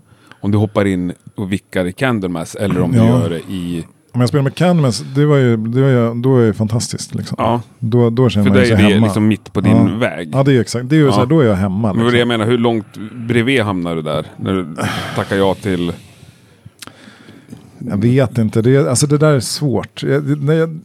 Om 0.42 0.50
du 0.50 0.58
hoppar 0.58 0.84
in 0.84 1.12
och 1.34 1.52
vickar 1.52 1.84
i 1.84 1.92
Candlemass 1.92 2.54
eller 2.54 2.80
om 2.80 2.92
du 2.92 2.98
Ja. 2.98 3.04
gör 3.06 3.30
det 3.30 3.38
i... 3.38 3.84
Om 4.12 4.20
jag 4.20 4.28
spelar 4.28 4.42
med 4.42 4.54
Canvas, 4.54 5.04
det 5.14 5.26
var 5.26 5.36
ju, 5.36 5.56
det 5.56 5.80
var 5.80 5.88
ju, 5.88 6.14
då 6.22 6.36
är 6.38 6.46
det 6.46 6.54
fantastiskt 6.54 7.14
liksom. 7.14 7.34
Ja, 7.38 7.60
Då, 7.78 8.10
då 8.10 8.28
känner 8.28 8.44
för 8.44 8.50
man 8.50 8.58
det 8.60 8.64
sig 8.66 8.72
är 8.74 8.76
det 8.88 8.94
hemma. 8.94 9.06
liksom 9.06 9.28
mitt 9.28 9.52
på 9.52 9.60
din 9.60 9.72
Ja. 9.76 9.96
väg. 9.98 10.30
Ja, 10.32 10.42
det 10.42 10.50
är 10.50 10.52
ju 10.52 10.60
exakt. 10.60 10.88
Det 10.88 10.96
är 10.96 10.98
ju 10.98 11.04
Ja. 11.06 11.12
så 11.12 11.18
här, 11.18 11.26
då 11.26 11.40
är 11.40 11.44
jag 11.46 11.54
hemma. 11.54 11.92
Men 11.92 11.96
det 11.96 12.02
det 12.02 12.04
Liksom. 12.04 12.18
jag 12.18 12.28
menar, 12.28 12.46
hur 12.46 12.58
långt 12.58 12.86
bredvid 13.28 13.60
hamnar 13.60 13.94
du 13.96 14.02
där? 14.02 14.26
När 14.36 14.52
du 14.54 14.66
tackar 15.16 15.36
ja 15.36 15.54
till... 15.54 15.92
Jag 17.88 17.96
vet 17.96 18.38
inte, 18.38 18.62
det, 18.62 18.88
alltså 18.90 19.06
det 19.06 19.18
där 19.18 19.32
är 19.32 19.40
svårt. 19.40 20.02
Jag, 20.02 20.28
jag, 20.54 20.80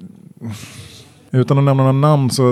utan 1.32 1.58
att 1.58 1.64
nämna 1.64 1.74
några 1.84 1.92
namn 1.92 2.30
så 2.30 2.44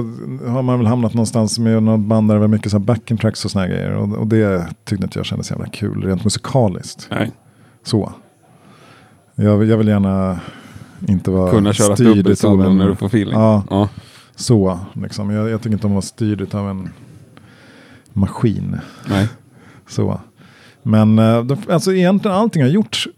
har 0.47 0.61
man 0.61 0.77
väl 0.79 0.87
hamnat 0.87 1.13
någonstans 1.13 1.59
med 1.59 1.83
något 1.83 1.99
band 1.99 2.27
där 2.29 2.35
det 2.35 2.41
var 2.41 2.47
mycket 2.47 2.71
så 2.71 2.77
här 2.77 2.85
backing 2.85 3.17
tracks 3.17 3.45
och 3.45 3.51
såna 3.51 3.65
här 3.65 3.71
grejer. 3.71 3.91
Och, 3.91 4.17
och 4.17 4.27
det 4.27 4.67
tyckte 4.85 5.05
inte 5.05 5.19
jag 5.19 5.25
kändes 5.25 5.51
jävla 5.51 5.65
kul, 5.65 6.03
rent 6.03 6.23
musikaliskt. 6.23 7.07
Nej, 7.11 7.31
Så. 7.83 8.11
Jag, 9.35 9.65
jag 9.65 9.77
vill 9.77 9.87
gärna 9.87 10.39
inte 11.07 11.31
vara 11.31 11.51
kunna 11.51 11.73
köra 11.73 11.95
styrd 11.95 12.17
dubbelsolo 12.17 12.63
en- 12.63 12.77
när 12.77 12.87
du 12.87 12.95
får 12.95 13.07
feeling. 13.07 13.33
Ja, 13.33 13.63
Ja. 13.69 13.89
så. 14.35 14.79
Liksom. 14.93 15.29
Jag, 15.29 15.49
jag 15.49 15.61
tycker 15.61 15.73
inte 15.73 15.87
om 15.87 15.91
att 15.91 15.95
vara 15.95 16.01
styrd 16.01 16.55
av 16.55 16.69
en 16.69 16.89
maskin. 18.13 18.79
Nej. 19.09 19.27
Så. 19.89 20.21
Men 20.83 21.19
eh, 21.19 21.45
alltså 21.69 21.93
egentligen 21.93 22.37
allting 22.37 22.61
har 22.61 22.69
gjort 22.69 23.05
eh, 23.07 23.11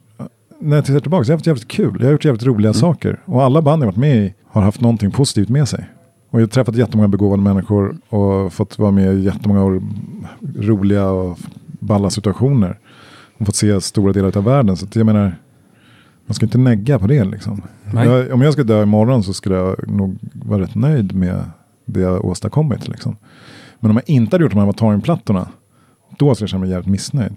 när 0.60 0.76
jag 0.76 0.86
tittar 0.86 1.00
tillbaka 1.00 1.24
så 1.24 1.32
har 1.32 1.34
jag 1.34 1.38
haft 1.38 1.48
jävligt 1.48 1.68
kul. 1.68 1.96
Jag 2.00 2.06
har 2.06 2.12
gjort 2.12 2.26
jävligt 2.26 2.44
roliga 2.46 2.70
Mm. 2.70 2.74
saker. 2.80 3.20
Och 3.26 3.44
alla 3.44 3.62
band 3.62 3.82
jag 3.82 3.88
varit 3.88 3.96
med 3.98 4.18
i 4.18 4.34
har 4.46 4.62
haft 4.62 4.82
någonting 4.82 5.12
positivt 5.12 5.50
med 5.50 5.68
sig. 5.68 5.89
Och 6.30 6.41
jag 6.41 6.46
har 6.46 6.50
träffat 6.50 6.76
jättemånga 6.76 7.08
begåvade 7.08 7.44
människor 7.44 7.98
och 8.10 8.54
fått 8.54 8.80
vara 8.80 8.91
med 8.91 9.13
i 9.15 9.20
jättemånga 9.24 9.82
roliga 10.60 11.10
och 11.10 11.38
balla 11.80 12.10
situationer. 12.10 12.80
Och 13.38 13.46
fått 13.46 13.56
se 13.56 13.82
stora 13.82 14.13
delar 14.13 14.38
av 14.38 14.44
världen. 14.44 14.78
Så 14.78 14.88
jag 14.94 15.06
menar, 15.06 15.36
man 16.26 16.36
ska 16.36 16.46
inte 16.46 16.58
negga 16.58 17.00
på 17.00 17.08
det 17.08 17.24
liksom. 17.24 17.62
Jag, 17.94 18.32
om 18.34 18.41
jag 18.41 18.54
skulle 18.54 18.74
dö 18.74 18.84
imorgon 18.84 19.24
så 19.24 19.34
skulle 19.34 19.56
jag 19.56 19.88
nog 19.88 20.18
vara 20.34 20.62
rätt 20.62 20.76
nöjd 20.76 21.15
med 21.15 21.44
det 21.86 22.00
jag 22.00 22.26
åstadkommit. 22.26 22.88
Liksom. 22.88 23.15
Men 23.80 23.91
om 23.91 23.98
jag 23.98 24.10
inte 24.10 24.36
hade 24.36 24.44
gjort 24.44 24.52
de 24.52 24.58
här 24.60 24.63
Avatarien-plattorna, 24.68 25.48
då 26.18 26.36
skulle 26.36 26.44
jag 26.44 26.50
känna 26.50 26.62
mig 26.62 26.70
jävligt 26.70 26.89
missnöjd. 26.91 27.36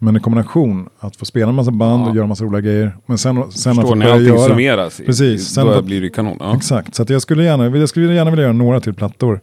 Men 0.00 0.16
i 0.16 0.20
kombination, 0.20 0.88
att 1.00 1.16
få 1.16 1.24
spela 1.24 1.48
en 1.48 1.54
massa 1.54 1.70
band 1.70 2.02
Ja. 2.02 2.08
och 2.10 2.14
göra 2.16 2.24
en 2.24 2.28
massa 2.28 2.44
roliga 2.44 2.60
grejer. 2.60 2.96
Men 3.06 3.18
sen, 3.18 3.36
sen 3.52 3.72
att 3.72 3.76
Förstår 3.78 3.94
ni? 3.96 4.00
börja 4.04 4.14
Allting 4.14 4.28
göra. 4.34 4.48
summeras. 4.48 5.00
Precis, 5.06 5.48
sen 5.48 5.66
Då 5.66 5.74
på- 5.74 5.82
blir 5.82 6.00
det 6.00 6.10
kanon. 6.10 6.36
Ja. 6.40 6.56
Exakt, 6.56 6.94
så 6.94 7.02
att 7.02 7.10
jag, 7.10 7.22
skulle 7.22 7.44
gärna, 7.44 7.66
jag 7.78 7.88
skulle 7.88 8.14
gärna 8.14 8.30
vilja 8.30 8.42
göra 8.44 8.52
några 8.52 8.80
till 8.80 8.94
plattor 8.94 9.40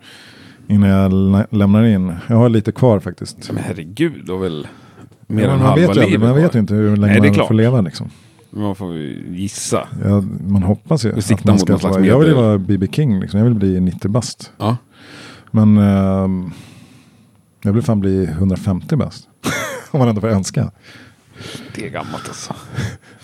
innan 0.67 0.89
jag 0.89 1.13
lä- 1.13 1.47
lämnar 1.49 1.83
in. 1.83 2.13
Jag 2.27 2.35
har 2.35 2.49
lite 2.49 2.71
kvar 2.71 2.99
faktiskt. 2.99 3.51
Men 3.53 3.63
herregud, 3.63 4.25
då 4.25 4.37
väl 4.37 4.67
mer 5.27 5.43
Ja, 5.43 5.51
än 5.51 5.59
halva 5.59 5.87
vet 5.87 5.95
livet 5.95 6.21
man 6.21 6.35
vet 6.35 6.55
ju 6.55 6.59
inte 6.59 6.73
hur 6.73 6.95
länge 6.97 7.19
Nej, 7.19 7.31
man 7.37 7.47
får 7.47 7.53
leva 7.53 7.81
liksom. 7.81 8.09
Man 8.49 8.75
får 8.75 8.95
gissa. 9.29 9.87
Ja, 10.05 10.23
man 10.47 10.63
hoppas 10.63 11.05
ju. 11.05 11.09
Att 11.13 11.45
man 11.45 11.53
mot 11.53 11.61
ska 11.61 11.77
vara, 11.89 12.05
jag 12.05 12.19
vill 12.19 12.27
ju 12.27 12.33
vara 12.33 12.57
B.B. 12.57 12.87
King, 12.91 13.19
liksom. 13.19 13.37
jag 13.39 13.45
vill 13.45 13.55
bli 13.55 13.79
90 13.79 14.09
bast. 14.11 14.51
Ja. 14.57 14.77
Men 15.51 15.77
ehm, 15.77 16.51
jag 17.63 17.73
vill 17.73 17.83
fan 17.83 17.99
bli 17.99 18.25
150 18.25 18.95
bast. 18.95 19.27
Om 19.95 19.99
man 19.99 20.07
ändå 20.09 20.21
får 20.21 20.27
önska. 20.27 20.71
Det 21.75 21.85
är 21.85 21.89
gammalt 21.89 22.27
alltså. 22.27 22.53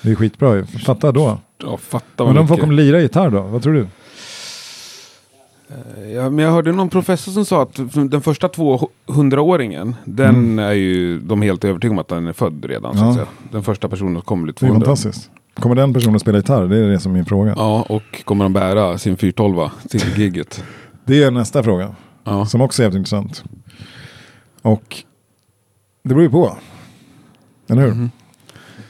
Det 0.01 0.11
är 0.11 0.15
skitbra 0.15 0.55
ju. 0.55 0.65
Fatta 0.65 1.11
då. 1.11 1.37
Ja, 1.57 1.77
fatta 1.77 2.25
Men 2.25 2.35
folk 2.35 2.49
mycket. 2.49 2.59
kommer 2.61 2.73
lira 2.73 3.01
gitarr 3.01 3.29
då? 3.29 3.41
Vad 3.41 3.63
tror 3.63 3.73
du? 3.73 3.87
Ja, 6.15 6.29
men 6.29 6.45
jag 6.45 6.51
hörde 6.51 6.71
någon 6.71 6.89
professor 6.89 7.31
som 7.31 7.45
sa 7.45 7.61
att 7.61 7.75
den 8.11 8.21
första 8.21 8.47
200-åringen, 8.47 9.95
den 10.05 10.29
Mm. 10.35 10.59
är 10.59 10.71
ju 10.73 11.19
de 11.19 11.41
helt 11.41 11.63
övertygade 11.65 11.93
om 11.93 11.99
att 11.99 12.07
den 12.07 12.27
är 12.27 12.33
född 12.33 12.65
redan. 12.65 12.97
Så 12.97 13.19
Ja. 13.19 13.25
Den 13.51 13.63
första 13.63 13.89
personen 13.89 14.13
som 14.13 14.21
kommer 14.21 14.43
bli 14.43 14.51
Det 14.53 14.65
är 14.65 14.67
200. 14.69 14.85
fantastiskt. 14.85 15.29
Kommer 15.59 15.75
den 15.75 15.93
personen 15.93 16.15
att 16.15 16.21
spela 16.21 16.37
gitarr? 16.37 16.67
Det 16.67 16.77
är 16.77 16.89
det 16.89 16.99
som 16.99 17.11
är 17.11 17.15
min 17.15 17.25
fråga. 17.25 17.53
Ja, 17.57 17.85
och 17.89 18.23
kommer 18.25 18.45
de 18.45 18.53
bära 18.53 18.97
sin 18.97 19.17
412 19.17 19.69
till 19.89 20.01
gigget? 20.19 20.63
Det 21.05 21.23
är 21.23 21.31
nästa 21.31 21.63
fråga. 21.63 21.95
Ja. 22.23 22.45
Som 22.45 22.61
också 22.61 22.81
är 22.81 22.85
jävligt 22.85 22.97
intressant. 22.99 23.43
Och 24.61 24.95
det 26.03 26.09
beror 26.09 26.21
ju 26.21 26.29
på. 26.29 26.57
Eller 27.69 27.81
hur? 27.81 27.91
Mhm. 27.91 28.11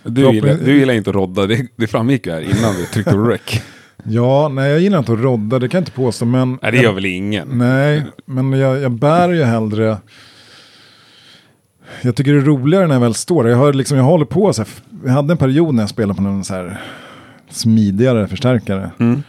Du, 0.03 0.31
gillar, 0.31 0.53
du 0.53 0.79
gillar 0.79 0.93
inte 0.93 1.09
att 1.09 1.15
rodda, 1.15 1.47
det, 1.47 1.67
det 1.75 1.87
framgick 1.87 2.25
ju 2.25 2.31
här 2.31 2.41
innan 2.41 2.75
vi 2.75 2.85
tryckte 2.85 3.11
på 3.11 3.23
rec. 3.23 3.41
Ja, 4.03 4.47
nej 4.47 4.71
jag 4.71 4.79
gillar 4.79 4.99
inte 4.99 5.13
att 5.13 5.19
rodda, 5.19 5.59
det 5.59 5.69
kan 5.69 5.77
jag 5.77 5.81
inte 5.81 5.91
påstå. 5.91 6.25
Men 6.25 6.59
Nej, 6.61 6.71
det 6.71 6.77
gör 6.77 6.93
väl 6.93 7.05
ingen? 7.05 7.47
Nej, 7.51 8.05
men 8.25 8.53
jag, 8.53 8.81
jag 8.81 8.91
bär 8.91 9.29
ju 9.29 9.43
hellre... 9.43 9.97
Jag 12.01 12.15
tycker 12.15 12.33
det 12.33 12.39
är 12.39 12.41
roligare 12.41 12.87
när 12.87 12.95
jag 12.95 13.01
väl 13.01 13.13
står 13.13 13.43
där. 13.43 13.49
Jag, 13.49 13.57
har 13.57 13.73
liksom, 13.73 13.97
jag 13.97 14.03
håller 14.03 14.25
på 14.25 14.53
så 14.53 14.61
här. 14.61 14.69
Jag 15.05 15.11
hade 15.11 15.33
en 15.33 15.37
period 15.37 15.75
när 15.75 15.83
jag 15.83 15.89
spelade 15.89 16.17
på 16.17 16.21
någon 16.21 16.43
så 16.43 16.53
här 16.53 16.81
smidigare 17.49 18.27
förstärkare. 18.27 18.91
Mm. 18.99 19.23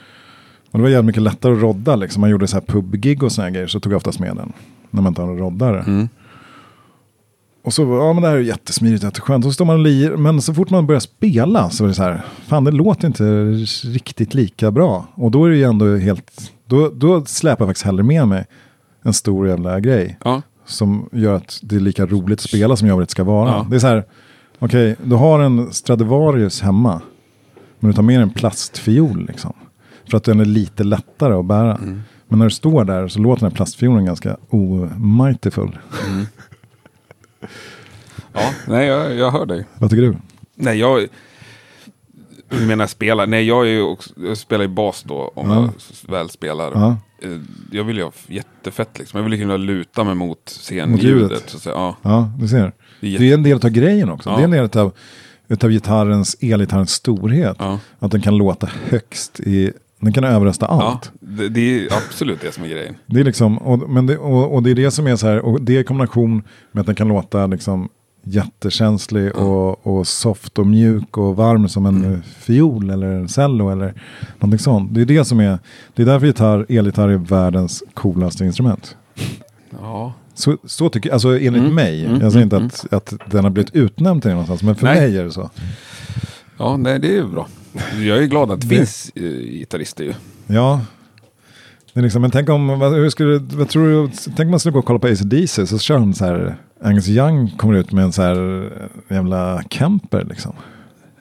Och 0.71 0.79
det 0.79 0.83
var 0.83 0.89
jävligt 0.89 1.07
mycket 1.07 1.23
lättare 1.23 1.53
att 1.53 1.61
rodda. 1.61 1.97
Liksom. 1.97 2.21
Man 2.21 2.31
gjorde 2.31 2.47
så 2.47 2.57
här 2.57 2.65
pubgig 2.67 3.23
och 3.23 3.33
såna 3.33 3.45
här 3.45 3.53
grejer. 3.53 3.67
Så 3.67 3.81
tog 3.81 3.93
jag 3.93 3.97
oftast 3.97 4.19
med 4.19 4.37
den. 4.37 4.53
När 4.91 5.03
man 5.03 5.11
inte 5.11 5.23
har 5.23 5.29
en 5.29 5.39
roddare. 5.39 5.81
Mm. 5.81 6.09
Och 7.65 7.73
så, 7.73 7.83
ja 7.83 8.13
men 8.13 8.23
det 8.23 8.29
här 8.29 8.37
är 8.37 8.41
jättesmidigt, 8.41 9.05
jätteskönt. 9.05 9.45
Och 9.45 9.51
så 9.51 9.55
står 9.55 9.65
man 9.65 9.77
och 9.77 9.83
lir. 9.83 10.11
Men 10.11 10.43
så 10.43 10.55
fort 10.55 10.71
man 10.71 10.87
börjar 10.87 11.01
spela 11.01 11.71
så 11.71 11.85
är 11.85 11.89
det 11.89 11.95
så 11.95 12.03
här. 12.03 12.25
Fan 12.47 12.65
det 12.65 12.71
låter 12.71 13.07
inte 13.07 13.25
riktigt 13.89 14.35
lika 14.35 14.71
bra. 14.71 15.07
Och 15.15 15.31
då 15.31 15.45
är 15.45 15.51
det 15.51 15.57
ju 15.57 15.65
ändå 15.65 15.97
helt. 15.97 16.53
Då, 16.67 16.91
då 16.95 17.25
släpar 17.25 17.65
jag 17.65 17.69
faktiskt 17.69 17.87
hellre 17.87 18.03
med 18.03 18.29
mig 18.29 18.47
en 19.03 19.13
stor 19.13 19.49
jävla 19.49 19.81
grej. 19.81 20.19
Ja. 20.25 20.43
Som 20.67 21.09
gör 21.13 21.35
att 21.35 21.59
det 21.63 21.77
är 21.77 21.81
lika 21.81 22.07
roligt 22.07 22.39
att 22.39 22.49
spela 22.49 22.77
som 22.77 22.89
jag 22.89 22.97
vill 22.97 23.03
att 23.03 23.09
det 23.09 23.13
ska 23.13 23.25
vara. 23.25 23.49
Ja. 23.49 23.67
Det 23.71 23.77
är 23.77 23.81
så 23.81 23.87
här. 23.87 24.05
Okej, 24.59 24.97
du 25.05 25.15
har 25.15 25.41
en 25.41 25.73
Stradivarius 25.73 26.61
hemma. 26.61 27.01
Men 27.81 27.91
du 27.91 27.95
tar 27.95 28.03
med 28.03 28.21
en 28.21 28.31
plastfiol 28.31 29.27
liksom. 29.27 29.53
För 30.11 30.17
att 30.17 30.25
den 30.25 30.41
är 30.41 30.45
lite 30.45 30.85
lättare 30.85 31.35
att 31.35 31.45
bära. 31.45 31.77
Mm. 31.77 32.03
Men 32.29 32.39
när 32.39 32.47
du 32.47 32.51
står 32.51 32.85
där 32.85 33.09
så 33.09 33.19
låter 33.19 33.41
den 33.41 33.51
här 33.51 33.57
plastfiolen 33.57 34.05
ganska 34.05 34.37
omightyfull. 34.49 35.79
ja, 38.33 38.55
nej 38.69 38.87
jag, 38.87 39.15
jag 39.15 39.31
hör 39.31 39.47
dig. 39.47 39.67
Vad 39.79 39.91
tycker 39.91 40.03
du? 40.03 40.17
Nej, 40.55 40.79
jag... 40.79 41.07
Du 42.49 42.67
menar 42.67 42.87
spela? 42.87 43.27
Nej, 43.27 43.47
jag, 43.47 43.67
är 43.67 43.71
ju 43.71 43.83
också, 43.83 44.11
jag 44.17 44.37
spelar 44.37 44.63
ju 44.65 44.69
bas 44.69 45.03
då, 45.03 45.33
om 45.35 45.51
Ja. 45.51 45.71
jag 46.07 46.13
väl 46.13 46.31
spelar. 46.31 46.71
Ja. 46.75 46.97
Eh, 47.23 47.39
Jag 47.73 47.85
vill 47.85 47.97
ju 47.97 48.03
ha 48.03 48.13
jättefett 48.27 48.99
liksom. 48.99 49.19
Jag 49.19 49.25
vill 49.25 49.33
ju 49.33 49.39
kunna 49.45 49.57
luta 49.57 50.05
mig 50.05 50.15
mot 50.15 50.29
Mot 50.29 50.49
scenljudet. 50.49 51.05
ljudet. 51.31 51.51
Så 51.51 51.57
att 51.57 51.63
säga. 51.63 51.75
Ja, 51.75 51.97
Ja, 52.03 52.31
du 52.39 52.49
ser. 52.49 52.73
det 53.01 53.07
är 53.07 53.11
jätte- 53.11 53.23
Det 53.25 53.31
är 53.31 53.35
en 53.35 53.43
del 53.43 53.57
av 53.65 53.71
grejen 53.71 54.11
också. 54.11 54.31
Ja. 54.31 54.37
Det 54.37 54.43
är 54.43 54.45
en 54.45 54.51
del 54.51 54.79
av, 54.81 54.93
utav 55.49 55.71
gitarrens, 55.71 56.37
elgitarrens 56.41 56.91
storhet. 56.91 57.57
Att 57.99 58.11
den 58.11 58.21
kan 58.23 58.37
låta 58.37 58.69
högst 58.89 59.41
i, 59.41 59.73
den 60.05 60.13
kan 60.13 60.25
överrösta 60.25 60.67
ja 60.69 60.83
allt. 60.83 61.13
det, 61.21 61.49
det 61.49 61.61
är 61.85 61.89
absolut 61.93 62.41
det 62.41 62.53
som 62.55 62.65
är 62.65 62.69
grejen. 62.69 62.95
Det 63.07 63.21
är 63.21 63.25
liksom, 63.25 63.59
och, 63.59 63.91
men 63.91 64.07
det, 64.07 64.19
och, 64.19 64.55
och 64.55 64.63
det 64.63 64.71
är 64.71 64.75
det 64.75 64.91
som 64.91 65.07
är 65.07 65.17
så 65.17 65.27
här, 65.27 65.39
och 65.39 65.61
det 65.63 65.81
i 65.81 65.85
kombination 65.85 66.43
med 66.73 66.81
att 66.81 66.87
den 66.87 66.95
kan 66.95 67.09
låta 67.09 67.47
liksom 67.47 67.89
jättekänslig 68.25 69.37
och, 69.37 69.87
och 69.87 70.07
soft 70.07 70.59
och 70.59 70.67
mjuk 70.67 71.17
och 71.19 71.37
varm 71.37 71.69
som 71.69 71.87
en 71.87 72.05
Mm. 72.05 72.23
fiol 72.23 72.91
eller 72.91 73.07
en 73.07 73.29
cello 73.29 73.71
eller 73.71 73.95
någonting 74.39 74.59
sånt. 74.59 74.95
Det 74.95 75.01
är 75.01 75.05
det 75.07 75.25
som 75.25 75.41
är, 75.41 75.59
det 75.95 76.03
är 76.03 76.07
därför 76.07 76.27
gitarr, 76.27 76.67
elgitarr 76.69 77.09
är 77.09 77.17
världens 77.17 77.83
coolaste 77.95 78.45
instrument. 78.45 78.97
Ja, 79.81 80.13
Så, 80.35 80.57
så 80.65 80.89
tycker 80.89 81.09
jag, 81.09 81.15
alltså 81.15 81.29
enligt 81.29 81.63
Mm, 81.63 81.75
mig, 81.75 82.05
mm, 82.07 82.21
jag 82.21 82.33
säger 82.33 82.45
inte 82.45 82.57
mm, 82.57 82.67
att, 82.67 82.93
att 82.93 83.31
den 83.31 83.45
har 83.45 83.51
blivit 83.51 83.75
utnämnd 83.75 84.23
till 84.23 84.31
någonstans, 84.31 84.63
men 84.63 84.75
för 84.75 84.87
Nej. 84.87 85.01
mig 85.01 85.19
är 85.19 85.25
det 85.25 85.31
så. 85.33 85.51
ja 86.59 86.77
nej, 86.77 86.99
det 86.99 87.09
är 87.09 87.13
ju 87.13 87.27
bra. 87.29 87.47
Jag 88.07 88.19
är 88.19 88.27
glad 88.27 88.51
att 88.51 88.61
det 88.61 88.67
Det- 88.69 88.77
finns 88.77 89.13
eh, 89.15 89.23
gitarrister 89.23 90.05
ju. 90.05 90.15
Ja. 90.47 90.81
Det 91.95 92.01
är 92.01 92.03
liksom, 92.03 92.23
men 92.23 92.31
tänk 92.31 92.49
om, 92.49 92.79
vad, 92.79 92.95
hur 92.95 93.11
skulle, 93.11 93.39
vad 93.39 93.69
tror 93.69 93.87
du, 93.89 94.11
tänk 94.25 94.41
om 94.41 94.51
man 94.51 94.61
skulle 94.61 94.73
gå 94.73 94.79
och 94.79 94.85
kolla 94.85 94.99
på 94.99 95.07
AC/DC 95.07 95.67
så 95.67 95.79
kör 95.79 95.99
han 95.99 96.15
så 96.15 96.25
här, 96.25 96.57
Angus 96.81 97.09
Young 97.09 97.51
kommer 97.57 97.75
ut 97.75 97.93
med 97.93 98.05
en 98.05 98.13
så 98.13 98.23
här 98.23 98.65
eh, 99.11 99.17
jävla 99.17 99.63
camper 99.71 100.25
liksom. 100.25 100.53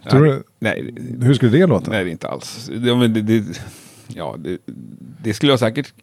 Tror 0.10 0.22
nej, 0.60 0.82
du, 0.82 0.94
nej, 1.00 1.18
hur 1.28 1.34
skulle 1.34 1.52
det 1.52 1.66
låta? 1.68 1.92
nej, 1.92 2.04
det 2.04 2.10
är 2.10 2.12
inte 2.12 2.28
alls. 2.28 2.70
Det, 2.74 3.08
det, 3.08 3.44
ja, 4.08 4.36
det, 4.40 4.58
det 5.24 5.34
skulle 5.34 5.52
jag 5.52 5.60
säkert 5.60 5.94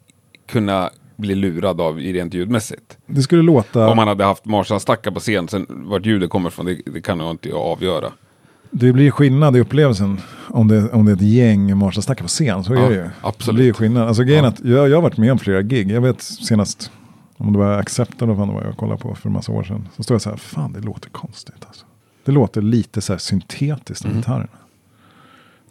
kunna 0.48 0.90
bli 1.16 1.34
lurad 1.34 1.80
av 1.80 1.96
rent 1.98 2.34
ljudmässigt. 2.34 2.98
Det 3.06 3.22
skulle 3.22 3.42
låta... 3.42 3.88
Om 3.88 3.96
man 3.96 4.08
hade 4.08 4.24
haft 4.24 4.44
Marshall-stackar 4.44 5.10
på 5.10 5.20
scen, 5.20 5.48
sen 5.48 5.66
vart 5.68 6.06
ljudet 6.06 6.30
kommer 6.30 6.48
ifrån, 6.48 6.66
det, 6.66 6.78
det 6.92 7.00
kan 7.00 7.20
jag 7.20 7.30
inte 7.30 7.52
avgöra. 7.52 8.12
Det 8.70 8.92
blir 8.92 9.10
skillnad 9.10 9.56
i 9.56 9.60
upplevelsen 9.60 10.20
om 10.48 10.68
det, 10.68 10.90
om 10.92 11.04
det 11.04 11.12
är 11.12 11.16
ett 11.16 11.22
gäng 11.22 11.76
Marshall-stackar 11.78 12.22
på 12.24 12.28
scen. 12.28 12.64
Så 12.64 12.74
Ja, 12.74 12.80
är 12.80 12.88
det 12.90 12.94
ju. 12.96 13.08
absolut. 13.20 13.56
Det 13.58 13.62
blir 13.62 13.72
skillnad. 13.72 14.08
Alltså 14.08 14.22
grejen 14.24 14.44
Ja. 14.44 14.50
att 14.50 14.64
jag, 14.64 14.88
jag 14.88 14.96
har 14.96 15.02
varit 15.02 15.16
med 15.16 15.32
om 15.32 15.38
flera 15.38 15.62
gig. 15.62 15.90
Jag 15.90 16.00
vet 16.00 16.22
senast, 16.22 16.90
om 17.36 17.52
det 17.52 17.58
var 17.58 17.78
Accept 17.78 18.22
eller 18.22 18.32
vad 18.34 18.48
det 18.48 18.54
var 18.54 18.64
jag 18.64 18.76
kollade 18.76 19.00
på 19.00 19.14
för 19.14 19.28
en 19.28 19.32
massa 19.32 19.52
år 19.52 19.62
sedan. 19.64 19.88
Så 19.96 20.02
står 20.02 20.14
jag 20.14 20.22
så 20.22 20.30
här, 20.30 20.36
fan 20.36 20.72
det 20.72 20.80
låter 20.80 21.10
konstigt 21.10 21.64
alltså. 21.66 21.86
Det 22.24 22.32
låter 22.32 22.62
lite 22.62 23.00
så 23.00 23.12
här 23.12 23.18
syntetiskt 23.18 24.04
Mm. 24.04 24.16
av 24.16 24.20
gitarrerna. 24.22 24.48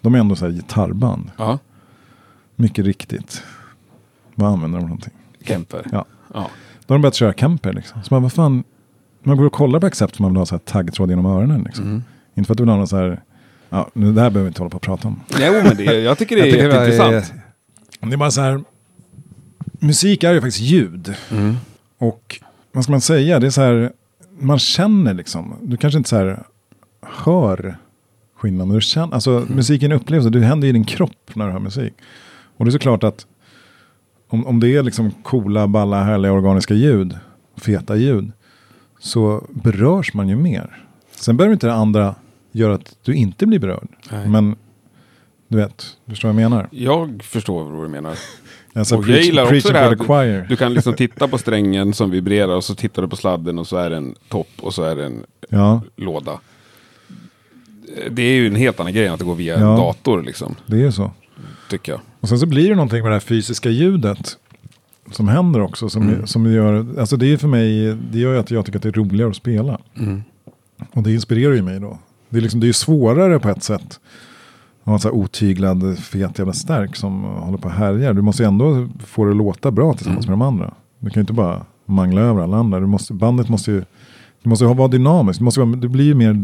De 0.01 0.15
är 0.15 0.19
ändå 0.19 0.35
så 0.35 0.45
här 0.45 0.51
gitarrband. 0.51 1.31
Ja, 1.37 1.59
Mycket 2.55 2.85
riktigt. 2.85 3.43
Vad 4.35 4.51
använder 4.51 4.77
de 4.77 4.81
för 4.83 4.87
någonting? 4.87 5.13
Kemper. 5.45 5.87
Ja. 5.91 6.05
Ja. 6.33 6.49
Då 6.85 6.93
har 6.93 6.97
de 6.97 7.01
börjat 7.01 7.15
köra 7.15 7.33
Kemper 7.33 7.73
liksom. 7.73 8.03
Så 8.03 8.13
man, 8.13 8.23
vad 8.23 8.33
fan, 8.33 8.63
man 9.23 9.37
går 9.37 9.45
och 9.45 9.53
kollar 9.53 9.79
på 9.79 9.85
Accept 9.85 10.15
för 10.15 10.23
man 10.23 10.31
vill 10.31 10.37
ha 10.37 10.45
så 10.45 10.55
här 10.55 10.59
taggtråd 10.59 11.09
genom 11.09 11.25
öronen 11.25 11.61
liksom. 11.63 11.85
Mm. 11.85 12.03
Inte 12.37 12.47
för 12.47 12.53
att 12.53 12.57
du 12.57 12.63
vill 12.63 12.69
ha 12.69 12.77
någon 12.77 12.87
så 12.87 12.97
här, 12.97 13.21
ja, 13.69 13.89
nu, 13.93 14.11
det 14.13 14.21
här 14.21 14.29
behöver 14.29 14.41
vi 14.43 14.47
inte 14.47 14.61
hålla 14.61 14.69
på 14.69 14.75
och 14.75 14.81
prata 14.81 15.07
om. 15.07 15.19
Jo, 15.39 15.53
men 15.63 15.77
det, 15.77 15.83
jag 15.83 16.17
tycker 16.17 16.35
det 16.35 16.41
är 16.41 16.45
Jag 16.45 16.53
tycker 16.53 16.67
det 16.69 16.75
är- 16.75 16.89
jätteintressant. 16.91 17.33
Det 18.01 18.13
är 18.13 18.17
bara 18.17 18.31
så 18.31 18.41
här, 18.41 18.63
musik 19.79 20.23
är 20.23 20.33
ju 20.33 20.41
faktiskt 20.41 20.59
ljud. 20.63 21.13
Mm. 21.31 21.55
Och 21.97 22.39
vad 22.71 22.83
ska 22.83 22.91
man 22.91 23.01
säga, 23.01 23.39
det 23.39 23.47
är 23.47 23.51
så 23.51 23.61
här, 23.61 23.91
man 24.39 24.59
känner 24.59 25.13
liksom, 25.13 25.55
du 25.61 25.77
kanske 25.77 25.97
inte 25.97 26.09
så 26.09 26.15
här 26.15 26.43
hör 27.01 27.77
skillnaden, 28.35 28.75
du 28.75 28.81
känner, 28.81 29.13
alltså 29.13 29.45
musiken 29.49 29.91
upplevs, 29.91 30.25
det 30.25 30.39
händer 30.39 30.67
i 30.67 30.71
din 30.71 30.85
kropp 30.85 31.29
när 31.35 31.45
du 31.45 31.51
hör 31.51 31.59
musik. 31.59 31.93
Och 32.57 32.65
det 32.65 32.69
är 32.69 32.71
såklart 32.71 33.03
att 33.03 33.25
om, 34.29 34.47
om 34.47 34.59
det 34.59 34.75
är 34.75 34.83
liksom 34.83 35.11
coola, 35.11 35.67
balla, 35.67 36.03
härliga 36.03 36.31
organiska 36.31 36.73
ljud, 36.73 37.17
feta 37.57 37.95
ljud, 37.95 38.31
så 38.99 39.45
berörs 39.49 40.13
man 40.13 40.27
ju 40.27 40.35
mer. 40.35 40.83
Sen 41.15 41.37
behöver 41.37 41.53
inte 41.53 41.67
det 41.67 41.73
andra 41.73 42.15
göra 42.51 42.73
att 42.75 42.95
du 43.03 43.13
inte 43.13 43.45
blir 43.45 43.59
berörd. 43.59 43.87
Nej. 44.11 44.27
Men 44.27 44.55
du 45.47 45.57
vet, 45.57 45.97
du 46.05 46.11
förstår 46.11 46.29
vad 46.33 46.41
jag 46.43 46.49
menar? 46.51 46.67
Jag 46.71 47.23
förstår 47.23 47.63
vad 47.63 47.83
du 47.85 47.89
menar. 47.89 48.15
Alltså, 48.73 48.97
Och 48.97 49.07
jag 49.07 49.21
gillar 49.21 49.43
också 49.43 49.71
det 49.73 49.79
här. 49.79 50.45
Du 50.49 50.55
kan 50.55 50.73
liksom 50.73 50.93
titta 50.97 51.27
på 51.27 51.37
strängen 51.37 51.93
som 51.93 52.11
vibrerar 52.11 52.55
och 52.55 52.63
så 52.63 52.75
tittar 52.75 53.01
du 53.01 53.07
på 53.07 53.15
sladden 53.15 53.59
och 53.59 53.67
så 53.67 53.77
är 53.77 53.89
det 53.89 53.97
en 53.97 54.15
topp 54.29 54.47
och 54.61 54.73
så 54.73 54.83
är 54.83 54.95
det 54.95 55.05
en 55.05 55.23
Ja, 55.49 55.81
låda. 55.95 56.39
Det 58.11 58.21
är 58.21 58.33
ju 58.35 58.47
en 58.47 58.55
helt 58.55 58.79
annan 58.79 58.93
grej 58.93 59.05
än 59.07 59.13
att 59.13 59.19
det 59.19 59.25
går 59.25 59.35
via 59.35 59.59
Ja. 59.59 59.71
en 59.71 59.77
dator 59.77 60.21
liksom, 60.23 60.55
det 60.65 60.81
är 60.83 60.91
så. 60.91 61.11
tycker 61.69 61.91
jag. 61.91 62.01
Och 62.19 62.29
sen 62.29 62.39
så 62.39 62.45
blir 62.45 62.69
det 62.69 62.75
någonting 62.75 63.01
med 63.01 63.11
det 63.11 63.15
här 63.15 63.19
fysiska 63.19 63.69
ljudet 63.69 64.37
som 65.11 65.27
händer 65.27 65.59
också. 65.61 65.89
Som, 65.89 66.01
Mm. 66.09 66.27
som 66.27 66.53
gör, 66.53 66.99
alltså 66.99 67.17
det 67.17 67.33
är 67.33 67.37
för 67.37 67.47
mig, 67.47 67.95
det 68.11 68.19
gör 68.19 68.33
ju 68.33 68.39
att 68.39 68.51
jag 68.51 68.65
tycker 68.65 68.79
att 68.79 68.83
det 68.83 68.89
är 68.89 68.93
roligare 68.93 69.29
att 69.29 69.35
spela. 69.35 69.79
Mm. 69.97 70.23
Och 70.93 71.03
det 71.03 71.13
inspirerar 71.13 71.53
ju 71.53 71.61
mig 71.61 71.79
då. 71.79 71.99
Det 72.29 72.37
är, 72.37 72.41
liksom, 72.41 72.59
det 72.59 72.67
är 72.67 72.73
svårare 72.73 73.39
på 73.39 73.49
ett 73.49 73.63
sätt. 73.63 73.99
Att 74.81 74.85
ha 74.85 74.93
en 74.93 74.99
så 74.99 75.07
här 75.07 75.15
otyglad, 75.15 75.99
fet 75.99 76.39
jävla 76.39 76.53
stärk 76.53 76.95
som 76.95 77.23
håller 77.23 77.57
på 77.57 77.67
och 77.67 77.73
härjar. 77.73 78.13
Du 78.13 78.21
måste 78.21 78.45
ändå 78.45 78.87
få 79.05 79.25
det 79.25 79.31
att 79.31 79.37
låta 79.37 79.71
bra 79.71 79.93
tillsammans 79.93 80.25
Mm. 80.27 80.39
med 80.39 80.47
de 80.47 80.53
andra. 80.53 80.73
Du 80.99 81.09
kan 81.09 81.19
ju 81.19 81.21
inte 81.21 81.33
bara 81.33 81.65
mangla 81.85 82.21
över 82.21 82.41
alla 82.41 82.57
andra. 82.57 82.79
Du 82.79 82.85
måste, 82.87 83.13
bandet 83.13 83.49
måste 83.49 83.71
ju, 83.71 83.79
det 84.43 84.49
måste 84.49 84.65
vara 84.65 84.87
dynamiskt. 84.87 85.39
Det, 85.39 85.43
måste 85.43 85.59
vara, 85.59 85.75
det 85.75 85.87
blir 85.89 86.05
ju 86.05 86.13
mer, 86.15 86.43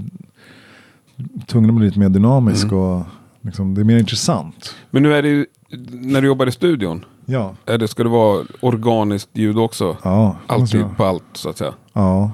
tvungen 1.47 1.69
att 1.69 1.75
bli 1.75 1.85
lite 1.85 1.99
mer 1.99 2.09
dynamisk 2.09 2.63
Mm. 2.63 2.77
och 2.77 3.03
liksom, 3.41 3.73
det 3.75 3.81
är 3.81 3.85
mer 3.85 3.97
intressant. 3.97 4.75
Men 4.91 5.03
nu 5.03 5.13
är 5.13 5.21
det 5.21 5.29
ju, 5.29 5.45
när 5.91 6.21
du 6.21 6.27
jobbar 6.27 6.47
i 6.47 6.51
studion, 6.51 7.05
Ja, 7.25 7.53
är 7.65 7.77
det, 7.77 7.87
ska 7.87 8.03
det 8.03 8.09
vara 8.09 8.45
organiskt 8.59 9.29
ljud 9.33 9.57
också? 9.57 9.97
ja. 10.03 10.35
Alltid 10.47 10.85
på 10.97 11.03
allt 11.05 11.23
så 11.33 11.49
att 11.49 11.57
säga. 11.57 11.73
Ja. 11.93 12.31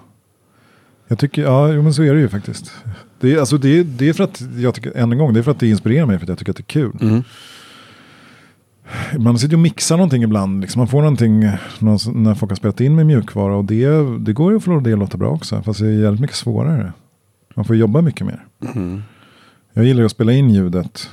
Jag 1.07 1.19
tycker, 1.19 1.41
ja, 1.41 1.67
jo, 1.73 1.81
men 1.83 1.93
så 1.93 2.03
är 2.03 2.13
det 2.13 2.19
ju 2.19 2.29
faktiskt. 2.29 2.71
Det 3.19 3.33
är, 3.33 3.39
alltså, 3.39 3.57
det 3.57 3.79
är, 3.79 3.83
det 3.83 4.09
är 4.09 4.13
för 4.13 4.23
att, 4.23 4.41
jag 4.57 4.75
tycker, 4.75 4.97
än 4.97 5.11
en 5.11 5.17
gång, 5.17 5.33
det 5.33 5.39
är 5.39 5.43
för 5.43 5.51
att 5.51 5.59
det 5.59 5.69
inspirerar 5.69 6.05
mig, 6.05 6.17
för 6.17 6.25
att 6.25 6.29
jag 6.29 6.37
tycker 6.37 6.51
att 6.51 6.57
det 6.57 6.61
är 6.61 6.63
kul. 6.63 6.91
Mm. 7.01 7.23
Man 9.17 9.39
sitter 9.39 9.55
och 9.55 9.59
mixar 9.59 9.97
någonting 9.97 10.23
ibland, 10.23 10.61
liksom. 10.61 10.79
man 10.79 10.87
får 10.87 11.01
någonting 11.01 11.39
någon, 11.79 12.23
när 12.23 12.35
folk 12.35 12.51
har 12.51 12.55
spelat 12.55 12.81
in 12.81 12.95
med 12.95 13.05
mjukvara 13.05 13.55
och 13.55 13.65
det, 13.65 13.87
det 14.19 14.33
går 14.33 14.51
ju 14.51 14.57
att 14.57 14.63
få 14.63 14.79
det 14.79 14.93
att 14.93 14.99
låta 14.99 15.17
bra 15.17 15.29
också, 15.29 15.61
fast 15.61 15.79
det 15.79 15.87
är 15.87 16.01
jävligt 16.01 16.21
mycket 16.21 16.35
svårare. 16.35 16.93
Man 17.55 17.65
får 17.65 17.75
jobba 17.75 18.01
mycket 18.01 18.27
mer. 18.27 18.45
Mm. 18.75 19.01
Jag 19.73 19.85
gillar 19.85 20.01
ju 20.01 20.05
att 20.05 20.11
spela 20.11 20.33
in 20.33 20.49
ljudet 20.49 21.09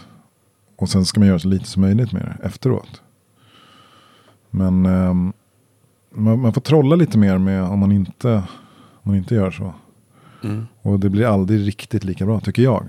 och 0.76 0.88
sen 0.88 1.04
ska 1.04 1.20
man 1.20 1.28
göra 1.28 1.38
så 1.38 1.48
lite 1.48 1.64
som 1.64 1.82
möjligt 1.82 2.12
med 2.12 2.22
det 2.22 2.46
efteråt. 2.46 3.02
Men 4.50 4.86
ehm, 4.86 5.32
man, 6.14 6.40
man 6.40 6.52
får 6.52 6.60
trolla 6.60 6.96
lite 6.96 7.18
mer 7.18 7.38
med 7.38 7.62
om 7.62 7.78
man 7.78 7.92
inte, 7.92 8.32
om 8.92 9.02
man 9.02 9.14
inte 9.16 9.34
gör 9.34 9.50
så. 9.50 9.74
Mm. 10.46 10.66
Och 10.82 11.00
det 11.00 11.10
blir 11.10 11.26
aldrig 11.26 11.66
riktigt 11.66 12.04
lika 12.04 12.26
bra 12.26 12.40
tycker 12.40 12.62
jag. 12.62 12.84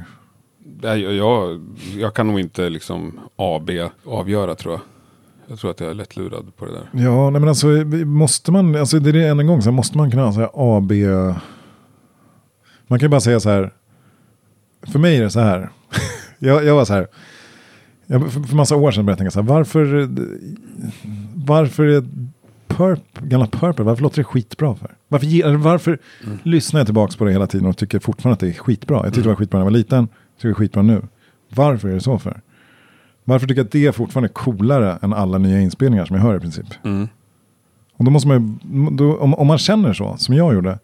Jag, 0.81 0.99
jag, 0.99 1.61
jag 1.97 2.13
kan 2.13 2.27
nog 2.27 2.39
inte 2.39 2.69
liksom 2.69 3.19
AB 3.35 3.69
avgöra 4.05 4.55
tror 4.55 4.73
jag. 4.73 4.81
Jag 5.49 5.59
tror 5.59 5.71
att 5.71 5.79
jag 5.79 5.89
är 5.89 5.93
lätt 5.93 6.15
lurad 6.15 6.55
på 6.55 6.65
det 6.65 6.71
där. 6.71 6.89
Ja, 6.91 7.29
nej 7.29 7.39
men 7.39 7.49
alltså 7.49 7.67
måste 8.05 8.51
man, 8.51 8.75
alltså 8.75 8.99
det 8.99 9.09
är 9.09 9.13
det 9.13 9.27
än 9.27 9.39
en 9.39 9.47
gång, 9.47 9.61
så 9.61 9.69
här, 9.69 9.75
måste 9.75 9.97
man 9.97 10.11
kunna 10.11 10.25
ha 10.25 10.33
så 10.33 10.39
här 10.39 10.49
A, 10.53 10.79
B. 10.79 11.05
Man 12.87 12.99
kan 12.99 13.05
ju 13.05 13.09
bara 13.09 13.21
säga 13.21 13.39
så 13.39 13.49
här. 13.49 13.73
För 14.81 14.99
mig 14.99 15.17
är 15.17 15.23
det 15.23 15.29
så 15.29 15.39
här. 15.39 15.69
jag, 16.39 16.65
jag 16.65 16.75
var 16.75 16.85
så 16.85 16.93
här. 16.93 17.07
Jag, 18.05 18.31
för, 18.31 18.41
för 18.41 18.55
massa 18.55 18.75
år 18.75 18.91
sedan 18.91 19.05
började 19.05 19.11
jag 19.11 19.17
tänka 19.17 19.31
så 19.31 19.41
här. 19.41 19.47
Varför, 19.47 20.09
varför 21.33 21.83
är 21.83 22.03
Purp, 22.67 23.19
gamla 23.19 23.47
Purple, 23.47 23.85
varför 23.85 24.03
låter 24.03 24.17
det 24.17 24.23
skitbra 24.23 24.75
för? 24.75 24.96
Varför, 25.07 25.55
varför 25.55 25.99
lyssnar 26.43 26.79
jag 26.79 26.87
tillbaka 26.87 27.17
på 27.17 27.25
det 27.25 27.31
hela 27.31 27.47
tiden 27.47 27.67
och 27.67 27.77
tycker 27.77 27.99
fortfarande 27.99 28.33
att 28.33 28.39
det 28.39 28.47
är 28.47 28.53
skitbra? 28.53 28.97
Jag 28.97 29.05
tyckte 29.05 29.21
det 29.21 29.27
var 29.27 29.35
skitbra 29.35 29.59
när 29.59 29.65
jag 29.65 29.71
var 29.71 29.77
liten, 29.77 30.07
tycker 30.07 30.47
det 30.47 30.51
är 30.51 30.53
skitbra 30.53 30.81
nu. 30.81 31.01
Varför 31.49 31.89
är 31.89 31.93
det 31.93 32.01
så 32.01 32.19
för? 32.19 32.41
Varför 33.23 33.47
tycker 33.47 33.59
jag 33.59 33.65
att 33.65 33.71
det 33.71 33.85
är 33.85 33.91
fortfarande 33.91 34.29
coolare 34.29 34.99
än 35.01 35.13
alla 35.13 35.37
nya 35.37 35.61
inspelningar 35.61 36.05
som 36.05 36.15
jag 36.15 36.23
hör 36.23 36.37
i 36.37 36.39
princip? 36.39 36.65
Mm. 36.83 37.07
Och 37.97 38.05
då 38.05 38.11
måste 38.11 38.27
man 38.27 38.59
då, 38.97 39.17
om, 39.17 39.33
om 39.33 39.47
man 39.47 39.57
känner 39.57 39.93
så, 39.93 40.17
som 40.17 40.35
jag 40.35 40.53
gjorde, 40.53 40.79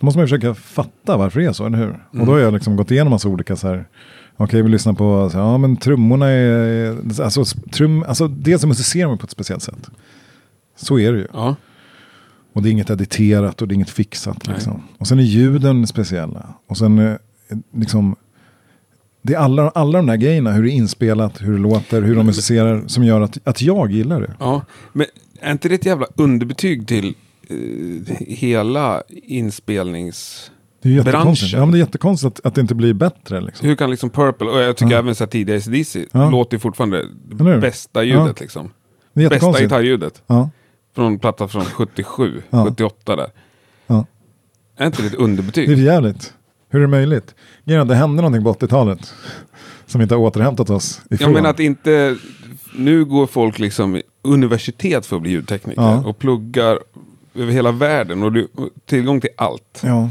då 0.00 0.06
måste 0.06 0.18
man 0.18 0.26
försöka 0.26 0.54
fatta 0.54 1.16
varför 1.16 1.40
det 1.40 1.46
är 1.46 1.52
så, 1.52 1.66
eller 1.66 1.78
hur? 1.78 2.20
Och 2.20 2.26
då 2.26 2.32
har 2.32 2.38
jag 2.38 2.54
liksom 2.54 2.76
gått 2.76 2.90
igenom 2.90 3.10
massa 3.10 3.28
olika 3.28 3.56
så 3.56 3.68
här, 3.68 3.84
okej 4.36 4.62
vi 4.62 4.68
lyssnar 4.68 4.92
på, 4.92 5.30
så, 5.30 5.38
här, 5.38 5.44
ja 5.44 5.58
men 5.58 5.76
trummorna 5.76 6.28
är, 6.28 6.96
alltså, 7.22 7.44
trum, 7.72 8.04
alltså 8.08 8.28
dels 8.28 8.62
så 8.62 8.68
musicerar 8.68 9.08
man 9.08 9.18
på 9.18 9.24
ett 9.24 9.30
speciellt 9.30 9.62
sätt. 9.62 9.90
Så 10.76 10.98
är 10.98 11.12
det 11.12 11.18
ju. 11.18 11.26
Ja. 11.32 11.56
Och 12.52 12.62
det 12.62 12.68
är 12.68 12.70
inget 12.70 12.90
editerat 12.90 13.62
och 13.62 13.68
det 13.68 13.72
är 13.72 13.74
inget 13.76 13.90
fixat. 13.90 14.46
Liksom. 14.46 14.82
Och 14.98 15.06
sen 15.06 15.18
är 15.18 15.22
ljuden 15.22 15.86
speciella. 15.86 16.54
Och 16.66 16.76
sen 16.78 16.98
eh, 16.98 17.14
liksom, 17.76 18.16
det 19.22 19.34
är 19.34 19.38
alla, 19.38 19.68
alla 19.70 19.98
de 19.98 20.06
där 20.06 20.16
grejerna, 20.16 20.52
hur 20.52 20.62
det 20.62 20.70
är 20.70 20.72
inspelat, 20.72 21.42
hur 21.42 21.52
det 21.52 21.58
låter, 21.58 22.02
hur 22.02 22.14
de 22.16 22.26
musicerar, 22.26 22.82
som 22.86 23.04
gör 23.04 23.20
att, 23.20 23.38
att 23.44 23.62
jag 23.62 23.90
gillar 23.92 24.20
det. 24.20 24.34
ja. 24.40 24.62
Men 24.92 25.06
är 25.40 25.52
inte 25.52 25.68
det 25.68 25.74
ett 25.74 25.86
jävla 25.86 26.06
underbetyg 26.16 26.86
till 26.88 27.14
eh, 27.48 28.16
hela 28.18 29.02
inspelnings... 29.10 30.50
Det 30.82 30.96
är. 30.96 31.02
Branschen. 31.02 31.48
Ja, 31.52 31.58
men 31.60 31.70
det 31.72 31.76
är 31.78 31.80
jättekonstigt 31.80 32.38
att, 32.38 32.46
att 32.46 32.54
det 32.54 32.60
inte 32.60 32.74
blir 32.74 32.92
bättre. 32.94 33.40
Liksom. 33.40 33.68
Hur 33.68 33.76
kan 33.76 33.90
liksom 33.90 34.10
Purple, 34.10 34.46
och 34.46 34.60
jag 34.60 34.76
tycker 34.76 34.92
Ja. 34.92 34.98
även 34.98 35.14
så 35.14 35.24
här 35.24 35.28
tidiga 35.30 35.56
ACDC, 35.56 36.04
Ja. 36.12 36.30
låter 36.30 36.56
ju 36.56 36.58
fortfarande 36.58 37.04
det 37.28 37.58
bästa 37.58 38.02
ljudet 38.02 38.40
liksom. 38.40 38.70
Det 39.14 39.24
är 39.24 39.28
Bästa 39.30 39.60
gitarrljudet. 39.60 40.22
Ja, 40.26 40.50
Från 41.00 41.18
platta 41.18 41.48
från 41.48 41.64
77, 41.64 42.42
Ja. 42.50 42.64
78 42.64 43.16
där. 43.16 43.26
ja. 43.86 44.06
Är 44.76 44.86
inte 44.86 45.02
det 45.02 45.06
ett 45.06 45.12
Det 45.12 45.18
är 45.18 45.22
underbetyg? 45.22 45.78
jävligt. 45.78 46.34
Hur 46.68 46.78
är 46.78 46.82
det 46.82 46.88
möjligt? 46.88 47.34
Grejen 47.64 47.88
det 47.88 47.94
hände 47.94 48.22
någonting 48.22 48.44
på 48.44 48.52
80-talet. 48.52 49.14
Som 49.86 50.00
inte 50.02 50.14
har 50.14 50.22
återhämtat 50.22 50.70
oss 50.70 51.00
ifrån. 51.10 51.28
Jag 51.28 51.34
menar 51.34 51.50
att 51.50 51.60
inte... 51.60 52.16
Nu 52.76 53.04
går 53.04 53.26
folk 53.26 53.58
liksom 53.58 54.00
universitet 54.22 55.06
för 55.06 55.16
att 55.16 55.22
bli 55.22 55.30
ljudtekniker. 55.30 55.82
Ja. 55.82 56.04
Och 56.06 56.18
pluggar 56.18 56.78
över 57.34 57.52
hela 57.52 57.72
världen. 57.72 58.22
Och 58.22 58.32
du 58.32 58.48
tillgång 58.86 59.20
till 59.20 59.30
allt. 59.36 59.80
Ja. 59.84 60.10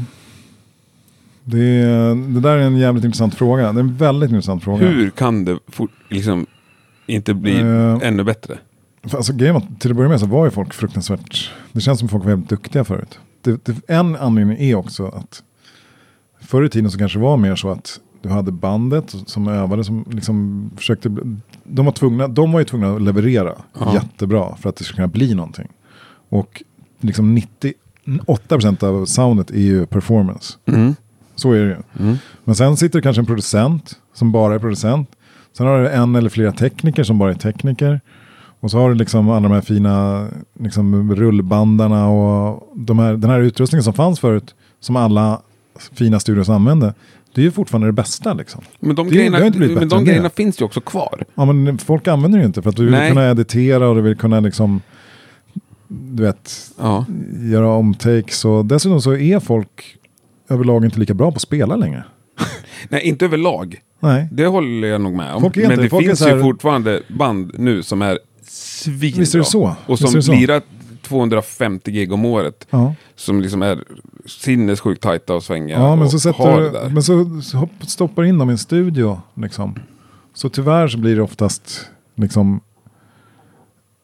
Det, 1.44 1.82
det 2.14 2.40
där 2.40 2.56
är 2.56 2.60
en 2.62 2.76
jävligt 2.76 3.04
intressant 3.04 3.34
fråga. 3.34 3.72
Det 3.72 3.78
är 3.78 3.84
en 3.84 3.96
väldigt 3.96 4.30
intressant 4.30 4.64
fråga. 4.64 4.86
Hur 4.86 5.10
kan 5.10 5.44
det 5.44 5.58
fort, 5.68 5.90
liksom 6.08 6.46
inte 7.06 7.34
bli 7.34 7.60
Eh, 7.60 7.98
ännu 8.02 8.24
bättre? 8.24 8.58
Alltså, 9.02 9.32
grejen 9.32 9.56
att 9.56 9.80
till 9.80 9.90
att 9.90 9.96
börja 9.96 10.08
med 10.08 10.20
så 10.20 10.26
var 10.26 10.44
ju 10.44 10.50
folk 10.50 10.74
fruktansvärt, 10.74 11.50
det 11.72 11.80
känns 11.80 11.98
som 11.98 12.08
folk 12.08 12.24
var 12.24 12.30
väldigt 12.30 12.48
duktiga 12.48 12.84
förut. 12.84 13.18
Det, 13.42 13.64
det, 13.64 13.88
en 13.88 14.16
anledning 14.16 14.58
är 14.60 14.74
också 14.74 15.06
att 15.06 15.42
förr 16.40 16.64
i 16.64 16.68
tiden 16.68 16.90
så 16.90 16.98
kanske 16.98 17.18
det 17.18 17.22
var 17.22 17.36
mer 17.36 17.56
så 17.56 17.70
att 17.70 18.00
du 18.22 18.28
hade 18.28 18.52
bandet 18.52 19.14
som 19.26 19.48
övade 19.48 19.84
som 19.84 20.04
liksom 20.10 20.70
försökte, 20.76 21.16
de 21.64 21.84
var, 21.84 21.92
tvungna, 21.92 22.28
de 22.28 22.52
var 22.52 22.60
ju 22.60 22.64
tvungna 22.64 22.94
att 22.94 23.02
leverera 23.02 23.54
Ja. 23.78 23.94
jättebra 23.94 24.56
för 24.56 24.68
att 24.68 24.76
det 24.76 24.84
skulle 24.84 24.96
kunna 24.96 25.08
bli 25.08 25.34
någonting. 25.34 25.68
Och 26.28 26.62
liksom 27.00 27.38
98% 28.04 28.84
av 28.84 29.06
soundet 29.06 29.50
är 29.50 29.60
ju 29.60 29.86
performance. 29.86 30.54
Mm. 30.66 30.94
Så 31.34 31.52
är 31.52 31.60
det 31.60 31.68
ju. 31.68 32.04
Mm. 32.06 32.16
Men 32.44 32.54
sen 32.54 32.76
sitter 32.76 32.98
det 32.98 33.02
kanske 33.02 33.22
en 33.22 33.26
producent 33.26 33.96
som 34.14 34.32
bara 34.32 34.54
är 34.54 34.58
producent. 34.58 35.10
Sen 35.52 35.66
har 35.66 35.80
du 35.80 35.88
en 35.88 36.14
eller 36.14 36.30
flera 36.30 36.52
tekniker 36.52 37.04
som 37.04 37.18
bara 37.18 37.30
är 37.30 37.34
tekniker. 37.34 38.00
Och 38.60 38.70
så 38.70 38.78
har 38.78 38.88
du 38.88 38.94
liksom 38.94 39.30
alla 39.30 39.48
de 39.48 39.54
här 39.54 39.60
fina 39.60 40.26
liksom, 40.60 41.14
rullbandarna 41.14 42.08
och 42.08 42.68
de 42.76 42.98
här, 42.98 43.12
den 43.16 43.30
här 43.30 43.40
utrustningen 43.40 43.82
som 43.84 43.92
fanns 43.94 44.20
förut. 44.20 44.54
Som 44.80 44.96
alla 44.96 45.40
fina 45.92 46.20
studios 46.20 46.48
använde. 46.48 46.94
Det 47.34 47.40
är 47.40 47.44
ju 47.44 47.50
fortfarande 47.50 47.88
det 47.88 47.92
bästa 47.92 48.32
liksom. 48.32 48.60
Men 48.80 48.96
de 48.96 49.08
Det- 49.08 49.14
grejerna, 49.14 49.38
det 49.40 49.58
men 49.74 49.88
de 49.88 50.04
grejerna 50.04 50.30
finns 50.30 50.60
ju 50.60 50.64
också 50.64 50.80
kvar. 50.80 51.24
Ja 51.34 51.44
men 51.52 51.78
folk 51.78 52.08
använder 52.08 52.38
det 52.38 52.42
ju 52.42 52.46
inte 52.46 52.62
för 52.62 52.70
att 52.70 52.76
du 52.76 52.82
vill 52.84 52.92
Nej. 52.94 53.08
kunna 53.10 53.30
editera 53.30 53.88
och 53.88 53.94
du 53.94 54.00
vill 54.02 54.16
kunna 54.16 54.40
liksom. 54.40 54.80
Du 55.88 56.22
vet, 56.22 56.70
Ja. 56.78 57.04
göra 57.50 57.68
omtakes 57.68 58.44
och 58.44 58.64
dessutom 58.64 59.00
så 59.02 59.16
är 59.16 59.40
folk 59.40 59.96
överlag 60.48 60.84
inte 60.84 60.98
lika 61.00 61.14
bra 61.14 61.30
på 61.30 61.36
att 61.36 61.42
spela 61.42 61.76
längre. 61.76 62.04
Nej, 62.88 63.02
inte 63.02 63.24
överlag. 63.24 63.80
Nej. 64.00 64.28
Det 64.32 64.46
håller 64.46 64.88
jag 64.88 65.00
nog 65.00 65.12
med 65.16 65.34
om. 65.34 65.40
Folk 65.42 65.56
är 65.56 65.68
Men 65.68 65.78
det 65.78 65.88
folk 65.88 66.06
finns 66.06 66.20
här- 66.20 66.36
ju 66.36 66.42
fortfarande 66.42 67.02
band 67.18 67.52
nu 67.58 67.82
som 67.82 68.02
är 68.02 68.18
svinbra. 68.84 69.20
Visst 69.20 69.34
är 69.34 69.38
det 69.38 69.44
så. 69.44 69.76
Och 69.86 69.92
Visst 69.92 70.02
är 70.02 70.06
som 70.06 70.14
det 70.14 70.22
så. 70.22 70.32
lirar 70.32 70.62
250 71.02 71.90
gig 71.90 72.12
om 72.12 72.24
året. 72.24 72.66
Ja. 72.70 72.94
Som 73.14 73.40
liksom 73.40 73.62
är 73.62 73.84
sinnessjukt 74.26 75.02
tajta 75.02 75.34
och 75.34 75.42
svängiga. 75.42 75.78
Ja, 75.78 75.96
men 75.96 76.04
och 76.04 76.10
så, 76.20 76.30
har 76.32 76.60
det 76.60 76.66
sätter, 76.70 76.82
där. 76.84 76.90
men 76.94 77.02
så 77.42 77.58
hopp- 77.58 77.86
stoppar 77.86 78.24
in 78.24 78.38
dem 78.38 78.48
i 78.50 78.52
en 78.52 78.58
studio. 78.58 79.20
Liksom. 79.34 79.74
Så 80.34 80.48
tyvärr 80.48 80.88
så 80.88 80.98
blir 80.98 81.16
det 81.16 81.22
oftast 81.22 81.86
liksom 82.16 82.60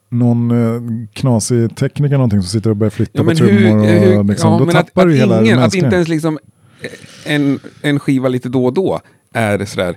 någon 0.09 0.51
eh, 0.51 1.07
knasig 1.13 1.77
tekniker 1.77 2.17
någonting 2.17 2.43
som 2.43 2.49
sitter 2.49 2.71
och 2.71 2.77
börjar 2.77 2.91
flytta 2.91 3.11
Ja, 3.15 3.21
på 3.21 3.27
men 3.27 3.37
trummor. 3.37 3.87
hur, 3.87 3.99
hur, 3.99 4.19
och 4.19 4.25
liksom, 4.25 4.53
ja, 4.53 4.59
då 4.59 4.65
men 4.67 4.77
att, 4.77 4.87
tappar 4.87 5.03
att, 5.03 5.09
du 5.13 5.17
hela 5.17 5.41
ingen, 5.43 5.59
att 5.59 5.75
inte 5.75 5.95
ens 5.97 6.09
liksom 6.09 6.39
en, 7.25 7.61
en 7.83 8.01
skiva 8.01 8.29
lite 8.29 8.49
då 8.49 8.65
och 8.67 8.73
då 8.73 9.01
är 9.33 9.65
sådär. 9.65 9.97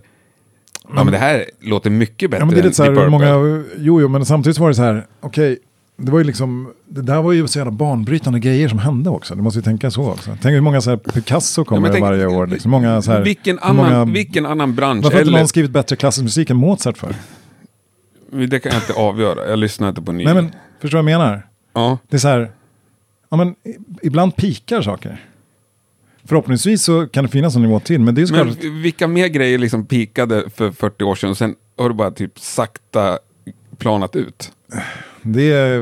Ja 0.95 1.04
men 1.04 1.12
det 1.12 1.17
här 1.17 1.45
låter 1.62 1.89
mycket 1.89 2.32
bättre 2.32 2.41
Ja, 2.41 2.45
men 2.45 2.56
det 2.56 2.60
är 2.60 2.62
än 2.62 2.65
lite 2.65 2.75
så 2.75 2.84
här, 2.84 2.91
Deep 2.91 3.10
många, 3.10 3.63
jo, 3.78 4.02
jo, 4.02 4.08
men 4.08 4.25
samtidigt 4.25 4.58
var 4.58 4.69
det 4.69 4.75
så 4.75 4.84
här, 4.84 5.06
okej, 5.19 5.60
det 5.97 6.12
var 6.12 6.19
ju 6.19 6.25
liksom, 6.25 6.73
det 6.88 7.02
där 7.02 7.21
var 7.21 7.32
ju 7.32 7.47
så 7.47 7.60
jävla 7.60 7.71
banbrytande 7.71 8.39
grejer 8.39 8.67
som 8.67 8.80
hände 8.80 9.10
också. 9.10 9.36
Du 9.36 9.41
måste 9.41 9.60
ju 9.60 9.63
tänka 9.63 9.91
så 9.91 10.12
också. 10.12 10.38
Tänk 10.41 10.54
hur 10.54 10.62
många 10.62 10.82
så 10.82 10.89
här 10.89 10.97
Picasso 10.97 11.65
kommer 11.65 11.82
men 11.82 11.91
tänk- 11.91 12.04
varje 12.04 12.28
år. 12.28 12.47
Liksom. 12.47 12.71
Många 12.71 13.02
så 13.02 13.12
här, 13.12 13.21
vilken, 13.21 13.60
annan, 13.60 13.75
många, 13.75 14.06
vilken 14.06 14.45
annan 14.45 14.75
bransch, 14.75 15.04
varför 15.04 15.17
har 15.17 15.21
inte 15.21 15.30
eller, 15.30 15.39
någon 15.39 15.47
skrivit 15.47 15.71
bättre 15.71 15.95
klassisk 15.95 16.23
musik 16.23 16.49
än 16.49 16.58
Mozart 16.58 16.97
för? 16.97 17.15
det 18.32 18.60
kan 18.60 18.71
jag 18.71 18.82
inte 18.82 18.93
avgöra, 18.93 19.49
jag 19.49 19.60
lyssnar 19.60 19.89
inte 19.89 20.02
på 20.02 20.12
ny. 20.12 20.25
Nej 20.25 20.34
men, 20.34 20.52
förstår 20.82 20.97
du 20.97 21.04
vad 21.04 21.12
jag 21.12 21.19
menar? 21.19 21.47
ja. 21.73 21.97
Det 22.10 22.17
är 22.17 22.19
så 22.19 22.28
här, 22.28 22.52
ja 23.30 23.38
men 23.38 23.56
ibland 24.02 24.36
pikar 24.36 24.82
saker. 24.82 25.28
Förhoppningsvis 26.29 26.83
så 26.83 27.07
kan 27.07 27.23
det 27.23 27.29
finnas 27.29 27.55
en 27.55 27.61
nivå 27.61 27.79
till, 27.79 28.01
men 28.01 28.15
det 28.15 28.21
är 28.21 28.31
Men 28.31 28.53
såklart, 28.53 28.73
vilka 28.73 29.07
mer 29.07 29.27
grejer 29.27 29.57
liksom 29.57 29.85
pikade 29.85 30.43
för 30.55 30.71
40 30.71 31.03
år 31.03 31.15
sedan 31.15 31.29
och 31.29 31.37
sen 31.37 31.55
har 31.77 31.89
du 31.89 31.95
bara 31.95 32.11
typ 32.11 32.39
sakta 32.39 33.19
planat 33.77 34.15
ut? 34.15 34.51
det 35.21 35.77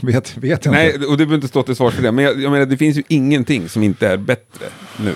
vet, 0.00 0.36
vet 0.36 0.64
jag 0.64 0.72
Nej, 0.72 0.94
inte. 0.94 1.06
och 1.06 1.12
du 1.12 1.16
behöver 1.16 1.34
inte 1.34 1.48
stå 1.48 1.62
till 1.62 1.76
svars 1.76 1.94
för 1.94 2.02
det, 2.02 2.12
men 2.12 2.24
jag, 2.24 2.40
jag 2.40 2.52
menar 2.52 2.66
det 2.66 2.76
finns 2.76 2.96
ju 2.98 3.02
ingenting 3.08 3.68
som 3.68 3.82
inte 3.82 4.08
är 4.08 4.16
bättre 4.16 4.66
nu. 5.04 5.14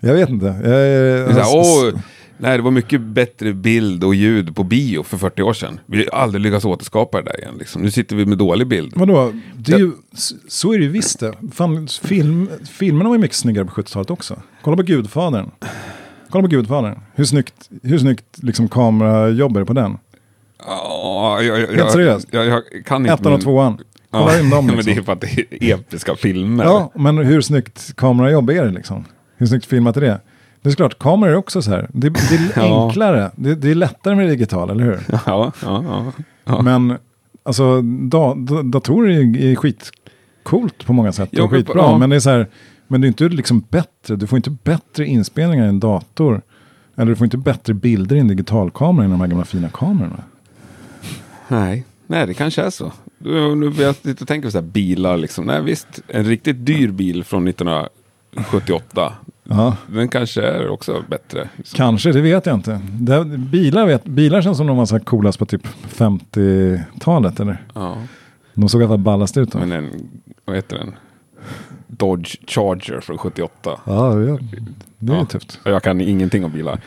Jag 0.00 0.14
vet 0.14 0.28
inte. 0.28 0.46
Jag, 0.46 0.62
Det 0.64 1.40
är 1.40 1.92
nej, 2.38 2.56
det 2.56 2.62
var 2.62 2.70
mycket 2.70 3.00
bättre 3.00 3.52
bild 3.52 4.04
och 4.04 4.14
ljud 4.14 4.56
på 4.56 4.64
bio 4.64 5.02
för 5.02 5.16
40 5.18 5.42
år 5.42 5.52
sedan. 5.52 5.80
Vi 5.86 6.08
har 6.12 6.18
aldrig 6.18 6.42
lyckats 6.42 6.64
återskapa 6.64 7.22
det 7.22 7.30
där 7.30 7.40
igen. 7.40 7.54
Liksom. 7.58 7.82
Nu 7.82 7.90
sitter 7.90 8.16
vi 8.16 8.26
med 8.26 8.38
dålig 8.38 8.66
bild. 8.66 8.92
Vadå? 8.96 9.32
Det 9.56 9.72
är 9.72 9.78
ju, 9.78 9.92
så 10.48 10.72
är 10.72 10.78
det 10.78 10.84
ju 10.84 10.90
visst 10.90 11.20
det. 11.20 11.32
Fan, 11.52 11.88
film, 12.02 12.48
filmerna 12.70 13.08
var 13.08 13.16
ju 13.16 13.20
mycket 13.20 13.36
snyggare 13.36 13.64
på 13.64 13.72
70-talet 13.72 14.10
också. 14.10 14.42
Kolla 14.62 14.76
på 14.76 14.82
Gudfadern. 14.82 15.50
Kolla 16.30 16.42
på 16.42 16.48
Gudfadern. 16.48 16.98
Hur 17.14 17.24
snyggt, 17.24 17.68
hur 17.82 17.98
snyggt 17.98 18.24
liksom 18.42 18.68
kamerajobb 18.68 19.56
är 19.56 19.60
det 19.60 19.66
på 19.66 19.72
den? 19.72 19.98
Ja, 20.66 21.42
jag, 21.42 21.60
jag, 21.60 21.68
Helt 21.68 21.92
seriöst. 21.92 22.28
Jag, 22.30 22.46
jag 22.46 22.62
kan 22.86 23.02
inte. 23.02 23.12
Ettan 23.12 23.32
och 23.32 23.40
tvåan. 23.40 23.78
Kolla 24.10 24.34
Ja, 24.34 24.40
in 24.40 24.50
dem 24.50 24.66
men 24.66 24.76
det 24.76 24.82
är 24.82 24.84
liksom. 24.84 25.04
för 25.04 25.12
att 25.12 25.20
det 25.20 25.38
är 25.50 25.74
episka 25.74 26.16
filmer. 26.16 26.64
Ja, 26.64 26.92
men 26.94 27.18
hur 27.18 27.40
snyggt 27.40 27.96
kamerajobb 27.96 28.50
är 28.50 28.64
det 28.64 28.70
liksom? 28.70 29.04
Hur 29.36 29.46
snyggt 29.46 29.66
filmat 29.66 29.96
är 29.96 30.00
det? 30.00 30.20
Det 30.66 30.72
är 30.72 30.76
klart, 30.76 30.98
kameror 30.98 31.32
är 31.32 31.36
också 31.36 31.62
så 31.62 31.70
här. 31.70 31.88
Det, 31.92 32.08
det 32.08 32.34
är 32.34 32.58
enklare. 32.84 33.30
Det, 33.36 33.54
det 33.54 33.70
är 33.70 33.74
lättare 33.74 34.14
med 34.14 34.26
det 34.26 34.30
digitala, 34.30 34.72
eller 34.72 34.84
hur? 34.84 35.00
ja, 35.26 35.52
ja, 35.62 36.12
ja. 36.44 36.62
Men 36.62 36.98
alltså, 37.42 37.82
da, 37.82 38.34
da, 38.34 38.62
datorer 38.62 39.10
är, 39.10 39.50
är 39.50 39.54
skitcoolt 39.54 40.86
på 40.86 40.92
många 40.92 41.12
sätt. 41.12 41.38
Och 41.38 41.50
skitbra. 41.50 41.74
ja. 41.76 41.98
Men 41.98 42.10
det 42.10 42.16
är 42.16 42.20
så 42.20 42.30
här, 42.30 42.46
men 42.88 43.00
det 43.00 43.06
är 43.06 43.08
inte 43.08 43.28
liksom 43.28 43.64
bättre. 43.70 44.16
Du 44.16 44.26
får 44.26 44.36
inte 44.36 44.50
bättre 44.50 45.06
inspelningar 45.06 45.64
i 45.66 45.68
en 45.68 45.80
dator. 45.80 46.42
Eller 46.96 47.10
du 47.10 47.16
får 47.16 47.24
inte 47.24 47.36
bättre 47.36 47.74
bilder 47.74 48.16
i 48.16 48.18
en 48.18 48.28
digitalkamera 48.28 49.04
än 49.04 49.10
de 49.10 49.20
här 49.20 49.28
gamla 49.28 49.44
fina 49.44 49.68
kamerorna. 49.68 50.22
Nej. 51.48 51.84
Nej, 52.06 52.26
det 52.26 52.34
kanske 52.34 52.62
är 52.62 52.70
så. 52.70 52.92
Nu 53.56 53.70
börjar 53.70 53.94
jag 54.04 54.18
tänka 54.26 54.46
på 54.46 54.50
så 54.50 54.58
här 54.58 54.66
bilar. 54.66 55.16
Liksom. 55.16 55.44
Nej, 55.44 55.62
visst, 55.62 56.00
en 56.08 56.24
riktigt 56.24 56.66
dyr 56.66 56.90
bil 56.90 57.24
från 57.24 57.48
1978. 57.48 59.12
Ja, 59.48 59.76
Den 59.86 60.08
kanske 60.08 60.42
är 60.42 60.68
också 60.68 61.04
bättre. 61.10 61.48
Liksom. 61.56 61.76
kanske, 61.76 62.12
det 62.12 62.20
vet 62.20 62.46
jag 62.46 62.54
inte. 62.54 62.80
Det, 63.00 63.24
bilar, 63.24 63.86
vet, 63.86 64.04
bilar 64.04 64.42
känns 64.42 64.56
som 64.58 64.66
de 64.66 64.76
var 64.76 64.86
så 64.86 65.00
coolast 65.00 65.38
på 65.38 65.46
typ 65.46 65.66
50-talet. 65.96 67.40
Eller? 67.40 67.62
Ja. 67.74 67.96
De 68.54 68.68
såg 68.68 68.80
i 68.80 68.84
alla 68.84 68.90
fall 68.90 68.98
ballast 68.98 69.36
ut 69.36 69.52
då. 69.52 69.58
Men 69.58 69.72
en, 69.72 69.90
vad 70.44 70.56
heter 70.56 70.76
den? 70.78 70.94
Dodge 71.86 72.36
Charger 72.46 73.00
från 73.00 73.18
78. 73.18 73.50
Ja, 73.64 74.20
ja, 74.22 74.38
det 74.98 75.12
är 75.12 75.16
Ja. 75.16 75.24
tufft. 75.24 75.60
Jag 75.64 75.82
kan 75.82 76.00
ingenting 76.00 76.44
om 76.44 76.52
bilar. 76.52 76.80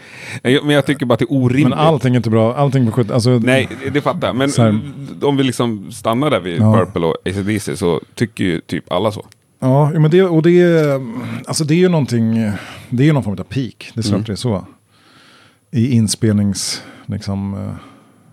Men 0.44 0.70
jag 0.70 0.86
tycker 0.86 1.06
bara 1.06 1.14
att 1.14 1.20
det 1.20 1.26
är 1.26 1.34
orimligt. 1.34 1.70
Men 1.70 1.80
allting 1.80 2.14
är 2.14 2.18
inte 2.18 2.30
bra. 2.30 2.56
Allting 2.56 2.86
på 2.86 2.92
70 2.92 3.14
alltså, 3.14 3.30
Nej, 3.30 3.70
det 3.94 4.02
fattar 4.02 4.28
jag. 4.28 4.36
Men 4.36 4.82
om 5.22 5.38
vi 5.38 5.44
liksom 5.44 5.92
stannar 5.92 6.30
där 6.30 6.40
vid 6.40 6.62
Ja. 6.62 6.74
Purple 6.74 7.06
och 7.06 7.16
ACDC 7.26 7.78
så 7.78 8.02
tycker 8.16 8.44
ju 8.44 8.60
typ 8.62 8.92
alla 8.92 9.12
så. 9.12 9.26
Ja, 9.60 9.90
men 9.90 10.12
det, 10.12 10.24
och 10.24 10.42
det, 10.42 10.86
alltså 11.48 11.64
det 11.64 11.74
är 11.74 11.78
ju 11.78 11.90
någonting, 11.90 12.34
det 12.90 13.04
är 13.04 13.08
ju 13.08 13.14
någon 13.14 13.24
form 13.24 13.40
av 13.40 13.44
peak, 13.44 13.92
det 13.94 14.06
är 14.06 14.10
Mm. 14.10 14.24
det 14.26 14.32
är 14.32 14.36
så. 14.36 14.66
I 15.72 15.92
inspelnings, 15.92 16.84
liksom, 17.06 17.54
eh, 17.54 17.74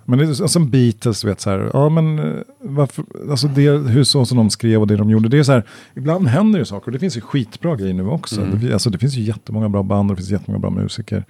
men 0.04 0.18
det 0.18 0.24
är 0.24 0.46
som 0.46 0.70
Beatles, 0.70 1.24
vet 1.24 1.40
så 1.40 1.50
här, 1.50 1.70
ja 1.72 1.88
men 1.88 2.18
eh, 2.18 2.34
varför, 2.60 3.04
alltså 3.30 3.48
det, 3.48 3.70
hur 3.70 4.04
så 4.04 4.26
som 4.26 4.36
de 4.36 4.50
skrev 4.50 4.80
och 4.80 4.86
det 4.86 4.96
de 4.96 5.10
gjorde, 5.10 5.28
det 5.28 5.38
är 5.38 5.42
så 5.42 5.52
här, 5.52 5.64
ibland 5.94 6.26
händer 6.28 6.58
det 6.58 6.64
saker 6.66 6.86
och 6.86 6.92
det 6.92 6.98
finns 6.98 7.16
ju 7.16 7.20
skitbra 7.20 7.76
grejer 7.76 7.94
nu 7.94 8.06
också. 8.08 8.42
Mm. 8.42 8.60
Det, 8.60 8.72
alltså 8.72 8.90
det 8.90 8.98
finns 8.98 9.14
ju 9.14 9.22
jättemånga 9.22 9.68
bra 9.68 9.82
band 9.82 10.10
och 10.10 10.16
det 10.16 10.20
finns 10.22 10.30
jättemånga 10.30 10.58
bra 10.60 10.70
musiker. 10.70 11.24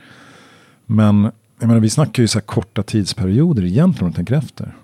Men 0.87 1.31
jag 1.61 1.67
menar, 1.69 1.81
vi 1.81 1.91
snackar 1.91 2.23
ju 2.23 2.27
så 2.29 2.39
här 2.39 2.47
korta 2.47 2.83
tidsperioder 2.83 3.65
egentligen 3.65 4.05
om 4.07 4.11
du 4.11 4.17
tänker 4.17 4.35
efter. 4.35 4.75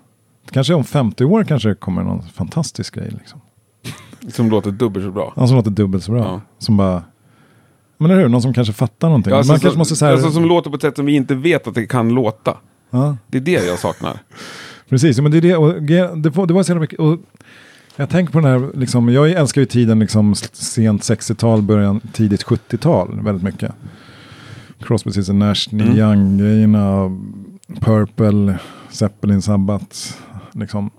Kanske 0.51 0.73
om 0.73 0.83
50 0.83 1.25
år 1.25 1.43
kanske 1.43 1.69
det 1.69 1.75
kommer 1.75 2.03
någon 2.03 2.21
fantastisk 2.23 2.95
grej 2.95 3.09
liksom. 3.19 3.39
Som 4.29 4.49
låter 4.49 4.71
dubbelt 4.71 5.05
så 5.05 5.11
bra. 5.11 5.33
Han 5.35 5.47
som 5.47 5.57
låter 5.57 5.71
dubbelt 5.71 6.03
så 6.03 6.11
bra. 6.11 6.21
Ja. 6.23 6.41
Som 6.59 6.77
bara... 6.77 7.03
Men 7.97 8.11
eller 8.11 8.21
hur, 8.21 8.29
någon 8.29 8.41
som 8.41 8.53
kanske 8.53 8.73
fattar 8.73 9.07
någonting. 9.07 9.31
Ja, 9.31 9.37
alltså, 9.37 9.51
Man 9.53 9.59
så, 9.59 9.63
kanske 9.63 9.77
måste 9.77 9.95
säga... 9.95 10.11
alltså, 10.11 10.31
som 10.31 10.45
låter 10.45 10.69
på 10.69 10.75
ett 10.75 10.81
sätt 10.81 10.95
som 10.95 11.05
vi 11.05 11.15
inte 11.15 11.35
vet 11.35 11.67
att 11.67 11.75
det 11.75 11.85
kan 11.85 12.09
låta. 12.09 12.57
ja, 12.89 13.17
Det 13.27 13.37
är 13.37 13.41
det 13.41 13.65
jag 13.65 13.79
saknar. 13.79 14.19
precis, 14.89 15.19
men 15.19 15.31
det 15.31 15.37
är 15.37 15.41
det. 15.41 15.55
Och, 15.55 15.83
det, 15.83 16.29
var, 16.29 16.45
det 16.47 16.53
var 16.53 16.63
så 16.63 16.71
jävla 16.71 16.81
mycket... 16.81 16.99
Och 16.99 17.19
jag 17.95 18.09
tänker 18.09 18.33
på 18.33 18.39
den 18.39 18.51
här, 18.51 18.71
liksom, 18.73 19.09
jag 19.09 19.31
älskar 19.31 19.61
ju 19.61 19.65
tiden 19.65 19.99
liksom, 19.99 20.35
sent 20.53 21.01
60-tal, 21.01 21.61
början 21.61 21.99
tidigt 22.13 22.43
70-tal 22.45 23.19
väldigt 23.21 23.43
mycket. 23.43 23.71
Crosby, 24.79 25.11
Stills 25.11 25.29
Nash, 25.29 25.67
Neil 25.71 25.87
Mm. 25.89 25.97
Young-grejerna, 25.97 27.17
Purple, 27.79 28.57
Zeppelin, 28.89 29.41
Sabbath, 29.41 29.97
liksom 30.51 30.89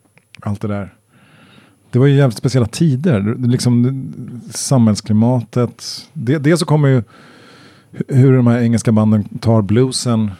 allt 0.40 0.60
det 0.60 0.68
där. 0.68 0.94
Det 1.94 1.98
var 2.00 2.06
ju 2.06 2.14
jävligt 2.16 2.38
speciella 2.38 2.66
tider. 2.66 3.36
Liksom, 3.46 4.06
samhällsklimatet. 4.50 5.84
Det, 6.12 6.38
dels 6.38 6.60
så 6.60 6.66
kommer 6.66 6.88
ju 6.88 7.02
hu- 7.92 8.14
hur 8.14 8.36
de 8.36 8.46
här 8.46 8.60
engelska 8.60 8.92
banden 8.92 9.24
tar 9.40 9.62
bluesen 9.62 10.30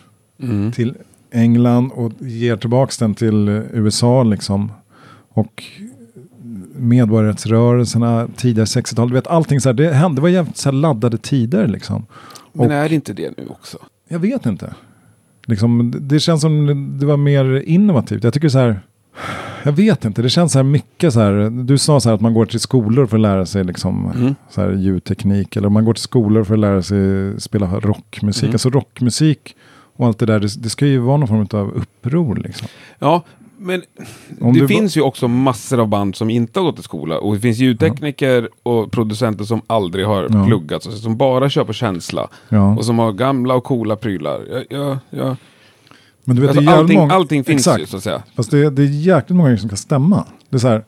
Mm. 0.42 0.72
till 0.72 0.94
England 1.32 1.90
och 1.94 2.12
ger 2.20 2.56
tillbaka 2.56 2.92
den 2.98 3.14
till 3.14 3.48
USA 3.72 4.22
liksom. 4.22 4.72
Och 5.29 5.64
medborgarrättsrörelserna, 6.76 8.29
tidigare 8.37 8.66
60-tal, 8.66 9.08
du 9.08 9.14
vet 9.14 9.26
allting 9.26 9.60
så 9.60 9.68
här, 9.68 9.74
det, 9.74 9.92
hände, 9.92 10.16
det 10.16 10.22
var 10.22 10.29
jävligt 10.29 10.56
så 10.56 10.70
laddade 10.70 11.18
tider 11.18 11.68
liksom. 11.68 12.06
Men 12.52 12.66
Och- 12.66 12.72
är 12.72 12.88
det 12.88 12.94
inte 12.94 13.12
det 13.12 13.38
nu 13.38 13.46
också? 13.48 13.79
Jag 14.08 14.18
vet 14.18 14.46
inte. 14.46 14.74
Liksom, 15.46 15.94
det 16.00 16.20
känns 16.20 16.40
som 16.40 16.66
det 17.00 17.06
var 17.06 17.16
mer 17.16 17.62
innovativt. 17.66 18.24
Jag 18.24 18.35
tycker 18.35 18.48
så 18.48 18.58
här, 18.58 18.81
jag 19.65 19.73
vet 19.73 20.04
inte, 20.04 20.23
det 20.23 20.31
känns 20.31 20.52
så 20.52 20.58
här 20.58 20.65
mycket 20.65 21.12
så 21.12 21.21
här, 21.21 21.50
du 21.65 21.79
sa 21.79 22.00
så 22.00 22.08
här 22.08 22.15
att 22.15 22.21
man 22.21 22.35
går 22.35 22.46
till 22.46 22.60
skolor 22.60 23.06
för 23.06 23.17
att 23.17 23.21
lära 23.21 23.46
sig 23.46 23.65
liksom 23.65 24.10
Mm. 24.17 24.35
så 24.50 24.60
här 24.60 24.73
ljudteknik. 24.73 25.56
Eller 25.56 25.69
man 25.69 25.85
går 25.85 25.94
till 25.94 26.02
skolor 26.02 26.44
för 26.44 26.54
att 26.54 26.60
lära 26.60 26.83
sig 26.83 27.40
spela 27.40 27.67
rockmusik. 27.81 28.42
Mm. 28.42 28.54
Alltså 28.54 28.71
rockmusik 28.71 29.56
och 29.96 30.06
allt 30.06 30.19
det 30.19 30.27
där, 30.27 30.40
det, 30.40 30.62
det 30.62 30.69
ska 30.71 30.87
ju 30.87 30.98
vara 30.98 31.17
någon 31.17 31.29
form 31.29 31.60
av 31.60 31.71
uppror 31.75 32.37
liksom. 32.37 32.69
Ja, 32.98 33.23
men 33.58 33.83
Om 34.40 34.54
det 34.58 34.69
finns 34.69 34.96
ju 34.96 35.00
också 35.00 35.29
massor 35.29 35.81
av 35.81 35.88
band 35.88 36.17
som 36.17 36.31
inte 36.31 36.60
har 36.60 36.65
gått 36.65 36.79
i 36.79 36.83
skola. 36.83 37.19
Och 37.19 37.35
det 37.35 37.40
finns 37.40 37.58
ljudtekniker 37.58 38.48
och 38.62 38.92
producenter 38.92 39.44
som 39.44 39.60
aldrig 39.67 40.06
har 40.06 40.29
Ja. 40.33 40.44
pluggat. 40.46 40.83
Som 40.83 41.17
bara 41.17 41.50
kör 41.50 41.65
på 41.65 41.73
känsla. 41.73 42.29
Ja. 42.48 42.77
Och 42.77 42.85
som 42.85 42.98
har 42.98 43.12
gamla 43.12 43.54
och 43.54 43.65
coola 43.65 43.96
prylar. 43.96 44.40
Ja, 44.50 44.62
ja, 44.71 44.98
ja. 45.10 45.37
Men 46.25 46.37
du 46.37 46.42
vet, 46.42 46.50
Alltså, 46.50 46.64
det 46.64 46.77
allting, 46.77 46.98
många- 46.98 47.14
allting 47.14 47.44
finns 47.44 47.60
Exakt. 47.60 47.83
ju 47.83 47.87
så 47.87 47.96
att 47.96 48.02
säga. 48.02 48.22
Fast 48.37 48.50
det, 48.50 48.70
det 48.70 48.83
är 48.83 48.87
jäkligt 48.87 49.37
många 49.37 49.48
grejer 49.48 49.58
som 49.60 49.68
kan 49.68 49.79
stämma. 49.79 50.25
Det 50.50 50.56
är 50.56 50.60
så 50.60 50.68
här, 50.68 50.85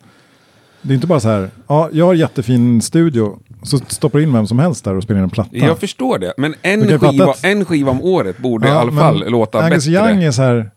det 0.83 0.93
är 0.93 0.95
inte 0.95 1.07
bara 1.07 1.21
så 1.21 1.29
här, 1.29 1.51
ja, 1.67 1.89
jag 1.93 2.07
har 2.07 2.15
jättefin 2.15 2.83
studio, 2.83 3.39
så 3.63 3.79
stoppar 3.79 4.21
in 4.21 4.33
vem 4.33 4.47
som 4.47 4.59
helst 4.59 4.85
där 4.85 4.95
och 4.95 5.03
spelar 5.03 5.19
in 5.21 5.25
en 5.25 5.31
platta. 5.31 5.57
Jag 5.57 5.79
förstår 5.79 6.19
det, 6.19 6.35
men 6.39 6.55
en 6.63 6.99
skiva, 6.99 7.31
att- 7.31 7.45
en 7.45 7.65
skiva 7.65 7.91
om 7.91 8.03
året 8.03 8.39
borde 8.39 8.69
i 8.69 8.71
Ja, 8.71 8.77
alla 8.77 8.91
men 8.91 9.01
fall 9.01 9.31
låta 9.31 9.59
Angus 9.61 9.87
bättre. 9.87 10.11
Young 10.11 10.23
är 10.23 10.31
så 10.31 10.43
här, 10.43 10.71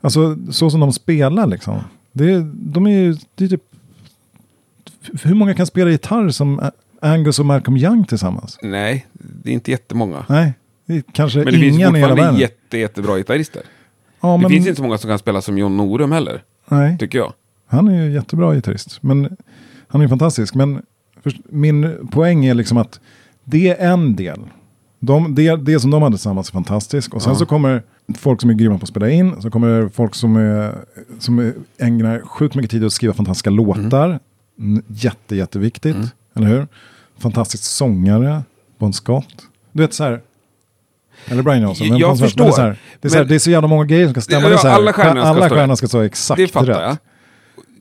alltså 0.00 0.36
så 0.50 0.70
som 0.70 0.80
de 0.80 0.92
spelar 0.92 1.46
liksom. 1.46 1.80
Det, 2.12 2.40
de 2.54 2.86
är 2.86 2.90
ju, 2.90 3.16
det 3.34 3.44
är 3.44 3.48
typ, 3.48 3.62
hur 5.22 5.34
många 5.34 5.54
kan 5.54 5.66
spela 5.66 5.90
gitarr 5.90 6.28
som 6.28 6.70
Angus 7.02 7.38
och 7.38 7.46
Malcolm 7.46 7.76
Young 7.76 8.04
tillsammans? 8.04 8.58
Nej, 8.62 9.06
det 9.12 9.50
är 9.50 9.54
inte 9.54 9.70
jättemånga. 9.70 10.24
Nej, 10.28 10.52
det 10.86 11.02
kanske 11.12 11.38
Men 11.38 11.46
det 11.46 11.52
finns 11.52 11.74
ingen 11.74 11.96
i 11.96 11.98
hela 11.98 12.08
fortfarande 12.08 12.22
världen. 12.22 12.40
jätte, 12.40 12.78
jättebra 12.78 13.16
gitarrister. 13.16 13.62
Ja, 14.28 14.32
Det 14.36 14.42
men, 14.42 14.50
finns 14.50 14.66
inte 14.66 14.76
så 14.76 14.82
många 14.82 14.98
som 14.98 15.10
kan 15.10 15.18
spela 15.18 15.42
som 15.42 15.58
John 15.58 15.76
Norum 15.76 16.12
heller, 16.12 16.42
nej, 16.68 16.98
tycker 16.98 17.18
jag. 17.18 17.32
han 17.66 17.88
är 17.88 18.04
ju 18.04 18.12
jättebra 18.12 18.54
gitarrist. 18.54 18.98
Men 19.02 19.36
han 19.88 20.00
är 20.00 20.04
ju 20.04 20.08
fantastisk. 20.08 20.54
Men 20.54 20.82
först, 21.22 21.36
min 21.48 22.08
poäng 22.10 22.44
är 22.44 22.54
liksom 22.54 22.78
att 22.78 23.00
det 23.44 23.68
är 23.68 23.92
en 23.92 24.16
del. 24.16 24.40
De, 25.00 25.34
det, 25.34 25.56
det 25.56 25.80
som 25.80 25.90
de 25.90 26.02
hade 26.02 26.16
tillsammans 26.16 26.48
är 26.48 26.52
fantastiskt. 26.52 27.12
Och 27.14 27.22
sen 27.22 27.32
Ja. 27.32 27.38
så 27.38 27.46
kommer 27.46 27.82
folk 28.18 28.40
som 28.40 28.50
är 28.50 28.54
grymma 28.54 28.78
på 28.78 28.82
att 28.82 28.88
spela 28.88 29.10
in. 29.10 29.42
Så 29.42 29.50
kommer 29.50 29.88
folk 29.88 30.14
som, 30.14 30.36
är, 30.36 30.74
som 31.18 31.52
ägnar 31.78 32.20
sjukt 32.20 32.54
mycket 32.54 32.70
tid 32.70 32.82
åt 32.82 32.86
att 32.86 32.92
skriva 32.92 33.14
fantastiska 33.14 33.50
låtar. 33.50 34.18
Mm. 34.58 34.82
Jätte, 34.88 35.36
jätteviktigt. 35.36 35.96
Mm. 35.96 36.08
Eller 36.34 36.46
hur? 36.46 36.66
Fantastisk 37.18 37.64
sångare. 37.64 38.42
Bon 38.78 38.92
Scott. 38.92 39.46
Du 39.72 39.82
vet 39.82 39.94
så 39.94 40.04
här. 40.04 40.20
Eller 41.26 41.42
Brian 41.42 41.62
Johnson. 41.62 41.88
men 41.88 41.98
Jag 41.98 42.16
Scott, 42.16 42.26
förstår, 42.26 42.44
men 42.44 42.52
Det 42.52 42.54
är, 42.54 42.54
så 42.54 42.62
här, 42.62 42.74
det, 43.00 43.06
är 43.06 43.08
så 43.08 43.14
här, 43.16 43.22
men- 43.24 43.28
det 43.28 43.34
är 43.34 43.38
så 43.38 43.50
jävla 43.50 43.68
många 43.68 43.84
grejer 43.84 44.04
som 44.06 44.14
ska 44.14 44.20
stämma. 44.20 44.42
Ja, 44.42 44.48
det 44.48 44.54
är 44.54 44.58
så 44.58 44.68
här, 44.68 44.74
alla 44.74 44.92
stjärnorna 44.92 45.20
ska 45.20 45.28
alla 45.30 45.48
stjärnorna 45.48 45.72
rätt. 45.72 45.78
ska 45.78 45.86
stå 45.88 46.00
exakt 46.00 46.36
Det 46.36 46.48
fattar 46.48 46.66
rätt. 46.66 46.96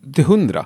jag. 0.05 0.13
Till 0.13 0.23
hundra. 0.23 0.65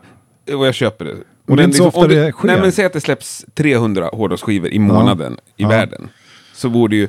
Och 0.57 0.67
jag 0.67 0.73
köper 0.73 1.05
det. 1.05 1.15
det 1.55 1.61
är 1.61 1.65
inte 1.65 1.77
så 1.77 1.87
ofta 1.87 1.99
om 1.99 2.07
det 2.09 2.31
sker. 2.31 2.47
Nej 2.47 2.61
men 2.61 2.71
säg 2.71 2.85
att 2.85 2.93
det 2.93 3.01
släpps 3.01 3.45
300 3.53 4.09
hårdrocksskivor 4.13 4.69
i 4.69 4.79
månaden 4.79 5.33
i 5.57 5.63
Ja. 5.63 5.67
världen. 5.69 6.09
Så 6.53 6.69
borde 6.69 6.95
ju 6.95 7.07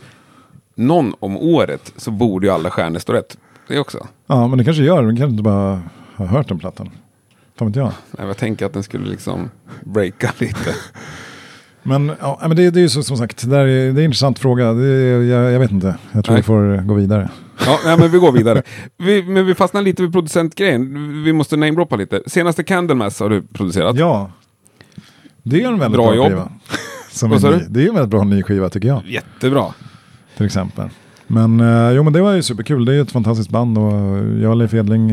någon 0.75 1.15
om 1.21 1.37
året 1.37 1.93
så 1.97 2.11
borde 2.11 2.47
ju 2.47 2.53
alla 2.53 2.71
stjärnor 2.71 2.99
stå 2.99 3.13
rätt. 3.13 3.39
Det 3.69 3.79
också. 3.79 4.07
Ja, 4.27 4.47
men 4.49 4.59
det 4.59 4.65
kanske 4.65 4.83
gör. 4.83 5.03
Men 5.03 5.17
kanske 5.17 5.31
inte 5.31 5.43
bara 5.43 5.83
har 6.15 6.27
hört 6.27 6.49
den 6.49 6.59
plattan. 6.59 6.91
Fan 7.59 7.69
vet 7.69 7.77
jag. 7.77 7.93
Nej, 8.11 8.27
Jag 8.27 8.37
tänker 8.37 8.67
att 8.67 8.73
den 8.73 8.83
skulle 8.83 9.07
liksom 9.11 9.51
breaka 9.85 10.33
lite. 10.39 10.75
Men, 11.89 12.13
ja, 12.21 12.39
men 12.41 12.57
det, 12.57 12.71
det 12.71 12.81
är 12.81 12.83
ju 12.83 12.89
så, 12.89 13.03
som 13.03 13.17
sagt, 13.17 13.51
det, 13.51 13.57
är, 13.57 13.67
det 13.67 13.73
är 13.73 13.91
en 13.91 13.99
intressant 13.99 14.39
fråga. 14.39 14.73
Det 14.73 14.87
jag, 15.27 15.53
jag 15.53 15.61
vet 15.61 15.71
inte. 15.71 15.97
Jag 16.13 16.25
tror 16.25 16.33
Nej. 16.33 16.41
vi 16.41 16.47
får 16.47 16.87
gå 16.87 16.95
vidare. 16.95 17.31
Ja, 17.67 17.79
nej, 17.85 17.99
men 17.99 18.11
vi 18.11 18.19
går 18.19 18.33
vidare. 18.33 18.63
Vi, 18.97 19.23
men 19.23 19.47
vi 19.47 19.55
fastnar 19.55 19.83
lite 19.83 20.03
vid 20.03 20.13
producentgrejen. 20.13 21.23
Vi 21.25 21.33
måste 21.33 21.57
namedroppa 21.57 21.97
lite. 21.97 22.23
Senaste 22.27 22.65
Candlemass 22.65 23.21
har 23.21 23.31
du 23.31 23.43
producerat. 23.43 23.97
Ja, 23.97 24.31
det 25.43 25.63
är 25.63 25.69
en 25.69 25.79
väldigt 25.79 26.01
Bra 26.01 26.13
bra, 26.13 26.29
skiva. 26.29 26.49
Som 27.11 27.33
en 27.45 27.53
ny, 27.53 27.65
det 27.69 27.85
är 27.85 27.89
en 27.89 27.95
väldigt 27.95 28.11
bra 28.11 28.25
ny 28.25 28.43
skiva 28.43 28.69
tycker 28.69 28.89
jag. 28.89 29.03
Jättebra. 29.07 29.75
Till 30.37 30.47
exempel. 30.47 30.89
Men, 31.27 31.61
eh, 31.61 31.91
jo, 31.93 32.03
men 32.03 32.13
det 32.13 32.21
var 32.21 32.33
ju 32.33 32.43
superkul. 32.43 32.85
Det 32.85 32.93
är 32.93 32.95
ju 32.95 33.03
ett 33.03 33.13
fantastiskt 33.13 33.51
band. 33.51 33.79
Och 33.79 33.93
jag 34.43 34.51
och 34.51 34.57
Leif 34.57 34.75
Edling, 34.75 35.11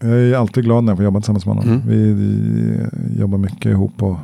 jag 0.00 0.10
är 0.10 0.34
alltid 0.34 0.64
glad 0.64 0.84
när 0.84 0.90
jag 0.90 0.98
får 0.98 1.04
jobba 1.04 1.20
tillsammans 1.20 1.46
med 1.46 1.54
honom. 1.54 1.72
Mm. 1.72 1.88
Vi, 1.88 2.12
vi 2.12 3.20
jobbar 3.20 3.38
mycket 3.38 3.66
ihop. 3.66 4.02
Och 4.02 4.16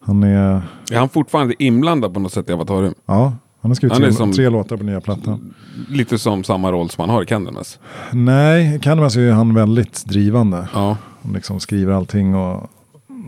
han 0.00 0.22
är, 0.22 0.62
Är 0.92 0.98
han 0.98 1.08
fortfarande 1.08 1.62
inblandad 1.62 2.14
på 2.14 2.20
något 2.20 2.32
sätt 2.32 2.50
i 2.50 2.52
Avatarum? 2.52 2.94
ja, 3.06 3.32
han 3.60 3.70
har 3.70 3.74
skrivit 3.74 3.92
Han 3.92 4.02
tre, 4.02 4.12
som- 4.12 4.32
tre 4.32 4.48
låtar 4.48 4.76
på 4.76 4.84
nya 4.84 5.00
plattan. 5.00 5.54
Lite 5.88 6.18
som 6.18 6.44
samma 6.44 6.72
roll 6.72 6.90
som 6.90 7.02
han 7.02 7.10
har 7.10 7.22
i 7.22 7.26
Candlemass. 7.26 7.78
Nej, 8.12 8.76
i 8.76 8.78
Candlemass 8.78 9.16
är 9.16 9.32
han 9.32 9.54
väldigt 9.54 10.04
drivande. 10.06 10.68
Ja. 10.74 10.96
Han 11.22 11.32
liksom 11.32 11.60
skriver 11.60 11.92
allting 11.92 12.34
och, 12.34 12.70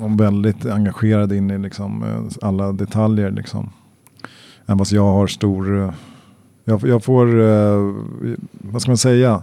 och 0.01 0.21
väldigt 0.21 0.67
engagerad 0.67 1.33
in 1.33 1.51
i 1.51 1.59
liksom, 1.59 2.03
eh, 2.03 2.49
alla 2.49 2.73
detaljer. 2.73 3.31
Liksom. 3.31 3.71
Än 4.67 4.77
vad 4.79 4.89
jag 4.93 5.05
har 5.13 5.27
stor... 5.27 5.83
eh, 5.83 5.91
Jag, 6.65 6.83
jag 6.87 7.05
får, 7.05 7.41
eh, 7.41 7.95
vad 8.53 8.83
ska 8.83 8.91
man 8.91 8.97
säga? 8.97 9.43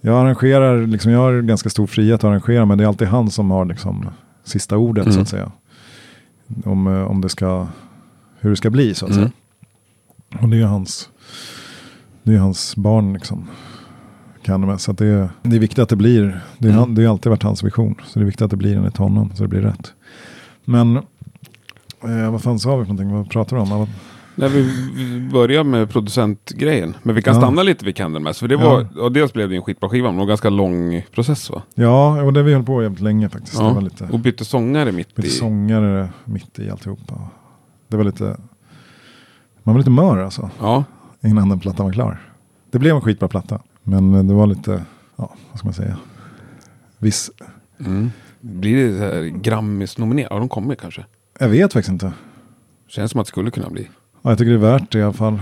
Jag 0.00 0.16
arrangerar, 0.20 0.86
liksom, 0.86 1.12
jag 1.12 1.18
har 1.18 1.40
ganska 1.40 1.70
stor 1.70 1.86
frihet 1.86 2.14
att 2.14 2.24
arrangera 2.24 2.64
men 2.66 2.78
det 2.78 2.84
är 2.84 2.88
alltid 2.88 3.08
han 3.08 3.30
som 3.30 3.50
har 3.50 3.64
liksom, 3.64 4.06
sista 4.44 4.76
ordet 4.76 5.04
så 5.04 5.10
Mm. 5.10 5.22
att 5.22 5.28
säga. 5.28 5.52
Om, 6.64 6.86
eh, 6.86 7.02
om 7.02 7.20
det 7.20 7.28
ska, 7.28 7.66
hur 8.40 8.50
det 8.50 8.56
ska 8.56 8.70
bli 8.70 8.94
så 8.94 9.06
att 9.06 9.12
Mm. 9.12 9.22
säga. 9.24 9.32
Och 10.42 10.48
det 10.48 10.60
är 10.60 10.64
hans, 10.66 11.10
det 12.22 12.34
är 12.34 12.38
hans 12.38 12.76
barn 12.76 13.12
liksom. 13.12 13.48
Candlemass. 14.42 14.82
Så 14.82 14.92
det, 14.92 15.06
är, 15.06 15.28
det 15.42 15.56
är 15.56 15.60
viktigt 15.60 15.78
att 15.78 15.88
det 15.88 15.96
blir, 15.96 16.40
det, 16.58 16.68
är, 16.68 16.72
Mm. 16.78 16.94
det 16.94 17.04
har 17.04 17.10
alltid 17.12 17.30
varit 17.30 17.42
hans 17.42 17.62
vision. 17.64 17.94
Så 18.06 18.18
det 18.18 18.22
är 18.22 18.26
viktigt 18.26 18.42
att 18.42 18.50
det 18.50 18.56
blir 18.56 18.76
enligt 18.76 18.96
honom 18.96 19.30
så 19.34 19.42
det 19.42 19.48
blir 19.48 19.60
rätt. 19.60 19.92
Men 20.64 20.96
eh, 22.04 22.30
vad 22.30 22.42
fan 22.42 22.58
sa 22.58 22.76
vi 22.76 22.84
för 22.84 22.92
någonting? 22.92 23.16
Vad 23.16 23.30
pratar 23.30 23.56
vi 23.56 23.62
om? 23.62 23.86
När 24.36 24.48
vi, 24.48 25.20
börjar 25.32 25.64
med 25.64 25.90
producentgrejen. 25.90 26.96
Men 27.02 27.14
vi 27.14 27.22
kan 27.22 27.34
Ja. 27.34 27.40
stanna 27.40 27.62
lite 27.62 27.84
vid 27.84 27.96
Candlemass. 27.96 28.38
För 28.38 28.48
det 28.48 28.56
var, 28.56 28.98
och 28.98 29.12
dels 29.12 29.32
blev 29.32 29.48
det 29.48 29.56
en 29.56 29.62
skitbra 29.62 29.88
skiva, 29.88 30.08
men 30.08 30.14
det 30.14 30.18
var 30.18 30.22
en 30.24 30.28
ganska 30.28 30.50
lång 30.50 31.02
process 31.14 31.50
va? 31.50 31.62
Ja, 31.74 32.22
och 32.22 32.32
det 32.32 32.42
vi 32.42 32.54
höll 32.54 32.62
på 32.62 32.82
jävligt 32.82 33.00
länge 33.00 33.28
faktiskt. 33.28 33.54
Ja. 33.58 33.80
lite, 33.80 34.04
Och 34.12 34.18
bytte 34.20 34.44
sångare 34.44 34.92
mitt 34.92 35.08
lite 35.18 35.28
i. 35.28 35.30
sångare 35.30 36.08
mitt 36.24 36.58
i 36.58 36.70
alltihopa. 36.70 37.14
Det 37.88 37.96
var 37.96 38.04
lite, 38.04 38.24
man 39.62 39.74
var 39.74 39.78
lite 39.78 39.90
mör 39.90 40.18
alltså. 40.18 40.50
Ja, 40.60 40.84
Innan 41.22 41.48
den 41.48 41.60
plattan 41.60 41.86
var 41.86 41.92
klar. 41.92 42.20
Det 42.70 42.78
blev 42.78 42.94
en 42.94 43.00
skitbra 43.00 43.28
platta. 43.28 43.60
Men 43.82 44.26
det 44.28 44.34
var 44.34 44.46
lite, 44.46 44.84
ja 45.16 45.34
vad 45.50 45.58
ska 45.58 45.66
man 45.66 45.74
säga. 45.74 45.96
Viss, 46.98 47.30
mm. 47.80 48.10
Blir 48.40 49.00
det 49.00 49.30
Grammis-nominerat? 49.30 50.28
Ja, 50.30 50.38
de 50.38 50.48
kommer 50.48 50.74
kanske. 50.74 51.04
jag 51.40 51.48
vet 51.48 51.72
faktiskt 51.72 51.92
inte. 51.92 52.12
Känns 52.88 53.10
som 53.10 53.20
att 53.20 53.26
det 53.26 53.28
skulle 53.28 53.50
kunna 53.50 53.70
bli. 53.70 53.88
Ja, 54.24 54.30
jag 54.30 54.38
tycker 54.38 54.50
det 54.50 54.56
är 54.56 54.72
värt 54.72 54.92
det 54.92 54.98
i 54.98 55.02
alla 55.02 55.12
fall. 55.12 55.38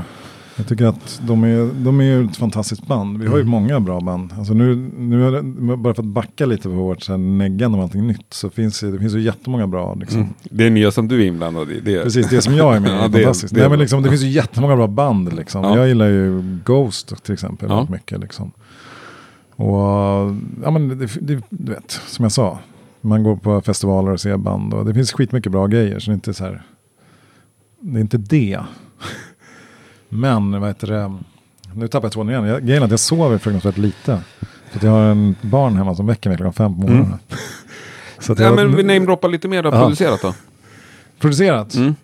Jag 0.57 0.67
tycker 0.67 0.85
att 0.87 1.21
de 1.27 1.45
är, 1.45 1.85
de 1.85 2.01
är 2.01 2.05
ju 2.05 2.25
ett 2.25 2.37
fantastiskt 2.37 2.87
band. 2.87 3.19
Vi 3.23 3.27
har 3.27 3.35
ju 3.37 3.41
Mm. 3.41 3.51
många 3.51 3.81
bra 3.81 4.01
band. 4.01 4.35
Alltså 4.39 4.55
nu, 4.55 4.77
nu 4.99 5.27
är 5.27 5.33
det, 5.33 5.43
bara 5.77 5.95
för 5.95 6.03
att 6.03 6.09
backa 6.09 6.47
lite 6.47 6.63
på 6.63 6.69
vårt 6.75 7.03
så 7.03 7.13
här 7.13 7.19
neggande 7.19 7.79
om 7.79 7.85
allting 7.85 8.07
nytt. 8.07 8.27
Så 8.35 8.51
finns 8.51 8.81
det, 8.81 8.99
finns 8.99 9.15
ju 9.15 9.21
jättemånga 9.21 9.67
bra. 9.67 9.95
Liksom. 9.95 10.21
Mm. 10.21 10.35
Det 10.43 10.71
nya 10.71 10.91
som 10.91 11.09
du 11.09 11.23
är 11.23 11.27
inblandad 11.27 11.71
i. 11.71 11.81
Det, 11.81 12.03
Precis, 12.03 12.29
det 12.29 12.43
som 12.43 12.55
jag 12.55 12.77
är 12.77 12.81
med 12.81 12.91
Ja, 12.99 13.05
är 13.05 13.09
det- 13.09 13.19
fantastiskt. 13.19 13.55
det- 13.55 13.61
Nej, 13.61 13.71
men 13.71 13.79
liksom, 13.79 14.03
det 14.03 14.09
finns 14.09 14.23
ju 14.23 14.29
jättemånga 14.29 14.77
bra 14.77 14.87
band. 14.87 15.33
Liksom. 15.37 15.65
Ja. 15.65 15.77
Jag 15.77 15.89
gillar 15.89 16.07
ju 16.09 16.59
Ghost 16.65 17.25
till 17.25 17.33
exempel 17.35 17.69
Ja. 17.69 17.75
väldigt 17.75 17.91
mycket. 17.91 18.21
Liksom. 18.21 18.51
Och 19.57 19.79
ja, 20.65 20.71
men 20.71 20.89
det, 20.89 21.07
det, 21.21 21.43
du 21.51 21.73
vet, 21.73 21.91
som 22.07 22.23
jag 22.23 22.33
sa. 22.33 22.59
Man 23.01 23.23
går 23.23 23.37
på 23.37 23.61
festivaler 23.61 24.11
och 24.11 24.21
ser 24.21 24.37
band. 24.37 24.75
Och 24.75 24.85
det 24.85 24.95
finns 24.95 25.13
skitmycket 25.13 25.53
bra 25.53 25.67
grejer. 25.67 25.99
Så 25.99 26.11
det 26.11 26.13
är 26.13 26.15
inte 26.15 26.35
så 26.35 26.45
här. 26.45 26.63
Det 27.85 27.99
är 27.99 28.01
inte 28.01 28.19
det. 28.19 28.61
Men 30.09 30.61
vad 30.61 30.71
heter 30.71 30.87
det. 30.87 31.19
Nu 31.75 31.89
tappar 31.89 32.07
jag 32.07 32.13
tråden 32.13 32.31
igen. 32.33 32.45
Jag, 32.45 32.67
grejen 32.67 32.83
är 32.83 32.85
att 32.85 32.91
jag 32.91 33.01
sover 33.01 33.39
fruktansvärt 33.39 33.77
lite. 33.79 34.21
Att 34.73 34.83
jag 34.83 34.91
har 34.91 35.03
en 35.03 35.35
barn 35.43 35.77
hemma 35.77 35.95
som 35.95 36.07
väcker 36.07 36.31
mig 36.31 36.37
klockan 36.37 36.53
fem 36.53 36.75
på 36.75 36.81
morgonen. 36.81 37.05
Mm. 37.05 37.19
Så 38.19 38.35
ja, 38.39 38.43
jag, 38.45 38.55
men 38.55 38.77
vi 38.77 38.83
namedroppar 38.83 39.29
lite 39.29 39.49
mer 39.49 39.63
har 39.63 39.73
Ja. 39.73 39.81
producerat 39.83 40.23
då. 40.23 40.35
producerat. 41.19 41.75
Mm. 41.75 41.95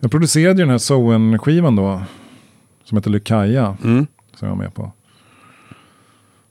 Jag 0.00 0.10
producerade 0.10 0.58
ju 0.58 0.62
den 0.64 0.70
här 0.70 0.78
Soen-skivan 0.78 1.76
då. 1.76 2.02
Som 2.84 2.96
heter 2.98 3.10
Lykaja. 3.10 3.76
Mm. 3.84 4.06
Som 4.36 4.48
jag 4.48 4.56
var 4.56 4.62
med 4.62 4.74
på. 4.74 4.92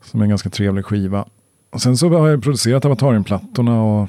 Som 0.04 0.20
är 0.20 0.24
en 0.24 0.28
ganska 0.30 0.50
trevlig 0.50 0.84
skiva. 0.84 1.24
Och 1.72 1.80
sen 1.82 1.96
så 1.96 2.08
har 2.08 2.28
jag 2.28 2.42
producerat 2.42 2.84
Avatarin-plattorna 2.84 3.82
och 3.82 4.08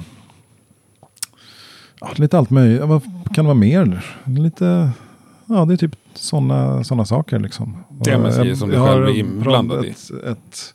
ja, 2.00 2.08
lite 2.16 2.38
allt 2.38 2.50
möjligt. 2.50 2.82
Vad 2.82 3.02
kan 3.34 3.44
det 3.44 3.48
vara 3.48 3.54
mer? 3.54 4.04
Lite, 4.24 4.90
ja 5.46 5.64
det 5.64 5.72
är 5.74 5.76
typ 5.76 5.96
sådana 6.14 6.84
såna 6.84 7.04
saker 7.04 7.38
liksom. 7.38 7.76
Jag- 8.46 8.56
som 8.56 8.68
du 8.68 8.74
jag 8.74 8.86
själv 8.88 9.04
är 9.08 9.10
inblandad 9.18 9.84
i. 9.84 9.88
Ett, 9.90 10.10
ett 10.26 10.74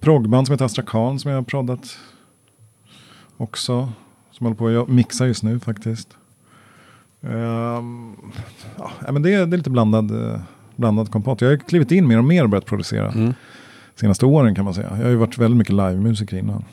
proggband 0.00 0.46
som 0.46 0.52
heter 0.54 0.64
Astrakan 0.64 1.18
som 1.18 1.30
jag 1.30 1.38
har 1.38 1.42
proddat 1.42 1.98
också. 3.36 3.92
Som 4.32 4.46
håller 4.46 4.56
på 4.56 4.82
att 4.82 4.88
mixa 4.88 5.26
just 5.26 5.42
nu 5.42 5.60
faktiskt. 5.60 6.08
Ehm, 7.22 8.12
ja, 8.78 9.12
men 9.12 9.22
det, 9.22 9.34
är, 9.34 9.46
det 9.46 9.54
är 9.54 9.58
lite 9.58 9.70
blandad, 9.70 10.10
eh, 10.32 10.40
blandad 10.76 11.10
kompott. 11.10 11.40
Jag 11.40 11.48
har 11.48 11.56
klivit 11.56 11.92
in 11.92 12.06
mer 12.06 12.18
och 12.18 12.24
mer 12.24 12.42
och 12.44 12.50
börjat 12.50 12.66
producera. 12.66 13.12
Mm. 13.12 13.34
Senaste 13.94 14.26
åren 14.26 14.54
kan 14.54 14.64
man 14.64 14.74
säga. 14.74 14.88
Jag 14.96 15.02
har 15.04 15.10
ju 15.10 15.16
varit 15.16 15.38
väldigt 15.38 15.58
mycket 15.58 15.74
livemusiker 15.74 16.36
innan. 16.38 16.64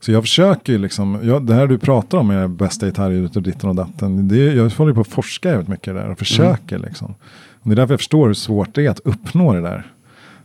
Så 0.00 0.12
jag 0.12 0.22
försöker 0.22 0.72
ju 0.72 0.78
liksom, 0.78 1.18
jag, 1.22 1.46
det 1.46 1.54
här 1.54 1.66
du 1.66 1.78
pratar 1.78 2.18
om 2.18 2.30
är 2.30 2.48
bästa 2.48 2.86
gitarrljudet 2.86 3.36
och 3.36 3.42
ditten 3.42 3.68
och 3.68 3.74
datten. 3.74 4.28
Det, 4.28 4.36
jag 4.36 4.70
håller 4.70 4.92
på 4.92 5.00
att 5.00 5.08
forska 5.08 5.48
jävligt 5.48 5.68
mycket 5.68 5.94
där 5.94 6.10
och 6.10 6.18
försöker 6.18 6.78
liksom. 6.78 7.14
Och 7.62 7.68
det 7.68 7.74
är 7.74 7.76
därför 7.76 7.92
jag 7.92 8.00
förstår 8.00 8.26
hur 8.26 8.34
svårt 8.34 8.74
det 8.74 8.86
är 8.86 8.90
att 8.90 9.00
uppnå 9.00 9.52
det 9.52 9.60
där. 9.60 9.92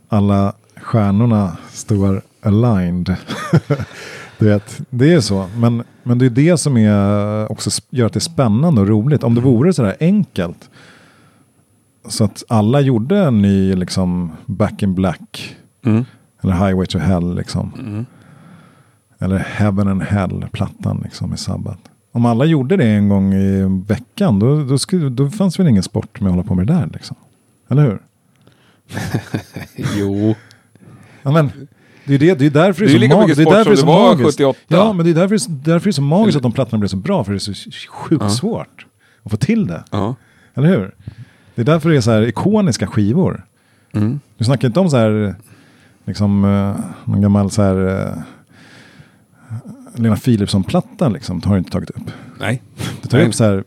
Alla 0.08 0.52
stjärnorna 0.76 1.56
står 1.70 2.22
aligned. 2.42 3.16
du 4.38 4.48
vet, 4.48 4.80
det 4.90 5.12
är 5.12 5.20
så. 5.20 5.48
Men, 5.56 5.82
men 6.02 6.18
det 6.18 6.26
är 6.26 6.30
det 6.30 6.58
som 6.58 6.76
är 6.76 7.52
också 7.52 7.70
gör 7.90 8.06
att 8.06 8.12
det 8.12 8.18
är 8.18 8.20
spännande 8.20 8.80
och 8.80 8.88
roligt. 8.88 9.22
Om 9.22 9.34
det 9.34 9.40
vore 9.40 9.72
sådär 9.72 9.96
enkelt. 10.00 10.70
så 12.08 12.24
att 12.24 12.44
alla 12.48 12.80
gjorde 12.80 13.18
en 13.18 13.42
ny 13.42 13.74
liksom 13.74 14.32
Back 14.46 14.82
in 14.82 14.94
Black. 14.94 15.56
Mm. 15.84 16.04
Eller 16.42 16.52
Highway 16.52 16.86
to 16.86 16.98
Hell 16.98 17.34
liksom. 17.34 17.72
Mm. 17.78 18.06
Eller 19.18 19.38
Heaven 19.38 19.88
and 19.88 20.02
Hell-plattan 20.02 21.00
liksom 21.04 21.34
i 21.34 21.36
Sabbath. 21.36 21.80
Om 22.12 22.26
alla 22.26 22.44
gjorde 22.44 22.76
det 22.76 22.84
en 22.84 23.08
gång 23.08 23.34
i 23.34 23.82
veckan 23.86 24.38
då, 24.38 24.64
då, 24.64 24.78
skulle, 24.78 25.08
då 25.08 25.30
fanns 25.30 25.58
väl 25.58 25.68
ingen 25.68 25.82
sport 25.82 26.20
med 26.20 26.28
att 26.28 26.34
hålla 26.34 26.48
på 26.48 26.54
med 26.54 26.66
det 26.66 26.72
där 26.72 26.88
liksom. 26.92 27.16
Eller 27.70 27.82
hur? 27.82 27.98
Jo. 29.96 30.34
Ja, 31.22 31.30
men, 31.30 31.50
det 32.04 32.14
är, 32.14 32.18
det, 32.18 32.34
det 32.38 32.46
är 32.46 32.50
därför 32.50 32.84
det 32.84 32.90
är, 32.90 32.98
Det 32.98 32.98
är 32.98 33.00
lika 33.00 33.16
mycket 33.16 33.18
magiskt. 33.18 33.36
Det 33.36 33.42
är 33.42 33.44
sport 33.44 33.54
därför 33.54 33.70
det 33.70 33.74
är 33.74 33.76
som 33.76 33.86
det 33.88 33.92
var 33.94 34.16
magiskt. 34.16 34.38
78. 34.38 34.58
Ja, 34.68 34.92
men 34.92 35.06
det 35.06 35.10
är 35.10 35.14
därför, 35.14 35.50
därför 35.50 35.84
det 35.84 35.90
är 35.90 35.92
så 35.92 36.02
magiskt 36.02 36.36
att 36.36 36.42
de 36.42 36.52
plattorna 36.52 36.78
blev 36.78 36.88
så 36.88 36.96
bra. 36.96 37.24
För 37.24 37.32
det 37.32 37.36
är 37.36 37.54
så 37.54 37.70
sjukt 37.90 38.22
Ja. 38.22 38.30
svårt 38.30 38.86
att 39.22 39.30
få 39.30 39.36
till 39.36 39.66
det. 39.66 39.84
Ja. 39.90 40.14
Eller 40.54 40.68
hur? 40.68 40.94
Det 41.54 41.62
är 41.62 41.64
därför 41.66 41.90
det 41.90 41.96
är 41.96 42.00
så 42.00 42.10
här 42.10 42.22
ikoniska 42.22 42.86
skivor. 42.86 43.44
Mm. 43.92 44.20
Du 44.38 44.44
snackar 44.44 44.68
inte 44.68 44.80
om 44.80 44.90
så 44.90 44.96
här, 44.96 45.34
liksom, 46.04 46.44
uh, 46.44 46.76
någon 47.04 47.20
gammal 47.20 47.50
så 47.50 47.62
här, 47.62 47.76
uh, 47.76 48.18
Lena 49.98 50.16
Philipsson-platta 50.16 51.08
liksom, 51.08 51.42
har 51.44 51.52
du 51.52 51.58
inte 51.58 51.70
tagit 51.70 51.90
upp. 51.90 52.10
Nej. 52.40 52.62
Du 53.02 53.08
tar 53.08 53.18
Nej. 53.18 53.26
upp 53.28 53.34
så 53.34 53.44
här 53.44 53.64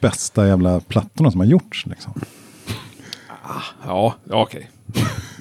bästa 0.00 0.46
jävla 0.46 0.80
plattorna 0.80 1.30
som 1.30 1.40
har 1.40 1.46
gjorts 1.46 1.86
liksom. 1.86 2.12
Ja, 3.86 4.14
ja, 4.28 4.42
okej. 4.42 4.70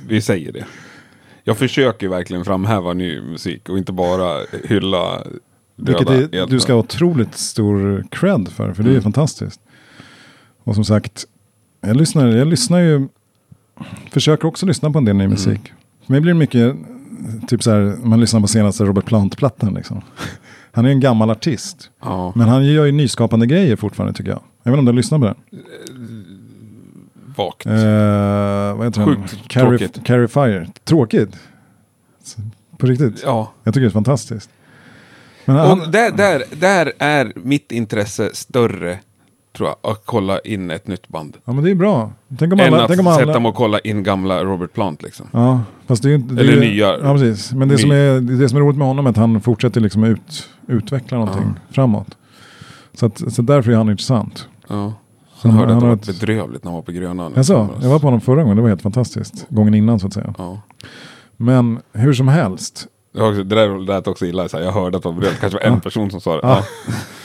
Vi 0.07 0.21
säger 0.21 0.51
det. 0.51 0.65
Jag 1.43 1.57
försöker 1.57 2.07
verkligen 2.07 2.45
framhäva 2.45 2.93
ny 2.93 3.21
musik 3.21 3.69
och 3.69 3.77
inte 3.77 3.91
bara 3.91 4.39
hylla 4.63 5.23
Vilket 5.75 6.09
är, 6.09 6.47
du 6.47 6.59
ska 6.59 6.73
ha 6.73 6.79
otroligt 6.79 7.37
stor 7.37 8.05
cred 8.11 8.47
för, 8.49 8.73
för 8.73 8.83
det 8.83 8.89
är 8.89 8.91
Mm. 8.91 9.03
fantastiskt. 9.03 9.61
Och 10.63 10.75
som 10.75 10.85
sagt, 10.85 11.25
jag 11.81 11.95
lyssnar, 11.97 12.27
jag 12.27 12.47
lyssnar 12.47 12.79
ju, 12.79 13.07
försöker 14.11 14.47
också 14.47 14.65
lyssna 14.65 14.91
på 14.91 14.97
en 14.97 15.05
del 15.05 15.15
Mm. 15.15 15.25
ny 15.27 15.31
musik. 15.31 15.73
För 16.05 16.13
mig 16.13 16.21
blir 16.21 16.33
det 16.33 16.39
mycket, 16.39 16.75
typ 17.47 17.63
så 17.63 17.71
här, 17.71 17.95
man 18.03 18.19
lyssnar 18.19 18.41
på 18.41 18.47
senaste 18.47 18.83
Robert 18.83 19.05
Plant-plattan 19.05 19.73
liksom. 19.73 20.01
Han 20.73 20.85
är 20.85 20.89
en 20.89 20.99
gammal 20.99 21.29
artist, 21.29 21.89
Ja, 22.01 22.31
men 22.35 22.47
han 22.47 22.65
gör 22.65 22.85
ju 22.85 22.91
nyskapande 22.91 23.45
grejer 23.45 23.75
fortfarande 23.75 24.13
tycker 24.13 24.31
jag. 24.31 24.41
Jag 24.63 24.71
vet 24.71 24.77
inte 24.77 24.79
om 24.79 24.85
du 24.85 24.91
har 24.91 24.95
lyssnat 24.95 25.21
på 25.21 25.27
den. 25.27 25.35
vagt. 27.37 27.65
Eh, 27.65 28.77
vad 28.77 28.85
heter 28.85 29.05
den? 29.05 29.27
Sjukt 29.27 29.47
Carry, 29.47 29.77
tråkigt. 29.77 30.05
Carry 30.05 30.27
Fire. 30.27 30.67
Tråkigt? 30.83 31.37
På 32.77 32.87
riktigt? 32.87 33.21
Ja. 33.25 33.51
Jag 33.63 33.73
tycker 33.73 33.81
det 33.81 33.89
är 33.89 33.91
fantastiskt. 33.91 34.49
Men 35.45 35.55
han, 35.55 35.81
Och 35.81 35.89
där, 35.91 36.11
där, 36.11 36.43
där 36.55 36.93
är 36.99 37.31
mitt 37.35 37.71
intresse 37.71 38.29
större, 38.33 38.99
tror 39.57 39.69
jag, 39.69 39.91
att 39.91 40.01
kolla 40.05 40.39
in 40.39 40.71
ett 40.71 40.87
nytt 40.87 41.07
band. 41.07 41.37
ja 41.45 41.53
men 41.53 41.63
det 41.63 41.71
är 41.71 41.75
bra. 41.75 42.11
Tänk 42.39 42.53
om 42.53 42.59
Än 42.59 42.73
alla... 42.73 42.83
att 42.83 42.87
Tänk 42.87 42.99
om 42.99 43.05
sätta 43.05 43.23
alla 43.31 43.39
mig 43.39 43.49
och 43.49 43.55
kolla 43.55 43.79
in 43.79 44.03
gamla 44.03 44.43
Robert 44.43 44.73
Plant 44.73 45.03
liksom. 45.03 45.27
ja, 45.31 45.61
fast 45.87 46.03
det 46.03 46.07
är 46.07 46.09
ju 46.09 46.15
inte... 46.15 46.33
det 46.35 46.41
är 46.41 46.47
Eller 46.47 46.59
nya. 46.61 46.97
Ja, 46.99 47.13
precis. 47.13 47.53
Men 47.53 47.67
det, 47.67 47.75
Ny. 47.75 47.81
som 47.81 47.91
är, 47.91 48.19
det 48.21 48.49
som 48.49 48.57
är 48.57 48.61
roligt 48.61 48.77
med 48.77 48.87
honom 48.87 49.05
är 49.05 49.09
att 49.09 49.17
han 49.17 49.41
fortsätter 49.41 49.81
liksom 49.81 50.03
ut, 50.03 50.49
utveckla 50.67 51.17
någonting 51.17 51.43
Ja. 51.55 51.73
framåt. 51.73 52.17
Så, 52.93 53.05
att, 53.05 53.33
så 53.33 53.41
därför 53.41 53.71
är 53.71 53.75
han 53.75 53.89
intressant. 53.89 54.47
Ja. 54.67 54.93
Han, 55.41 55.51
hörde 55.51 55.63
att 55.65 55.69
han 55.73 55.79
det 55.79 55.85
har 55.85 55.95
var 55.95 55.95
ett, 55.95 56.19
bedrövligt 56.19 56.63
när 56.63 56.71
han 56.71 56.75
var 56.75 56.81
på 56.81 56.91
Grönan. 56.91 57.31
jag, 57.35 57.45
sa, 57.45 57.69
jag 57.81 57.89
var 57.89 57.99
på 57.99 58.07
honom 58.07 58.21
förra 58.21 58.41
gången, 58.43 58.55
det 58.55 58.61
var 58.61 58.69
helt 58.69 58.81
fantastiskt. 58.81 59.45
Gången 59.49 59.73
innan 59.73 59.99
så 59.99 60.07
att 60.07 60.13
säga. 60.13 60.33
Ja. 60.37 60.61
Men 61.37 61.79
hur 61.93 62.13
som 62.13 62.27
helst. 62.27 62.87
Det, 63.11 63.43
där 63.43 63.79
lät 63.79 64.07
också 64.07 64.25
illa, 64.25 64.49
så 64.49 64.57
jag 64.57 64.71
hörde 64.71 64.97
att 64.97 65.03
det 65.03 65.39
kanske 65.39 65.59
var 65.59 65.65
en 65.65 65.81
person 65.81 66.11
som 66.11 66.21
sa 66.21 66.33
det. 66.33 66.39
Ja. 66.43 66.63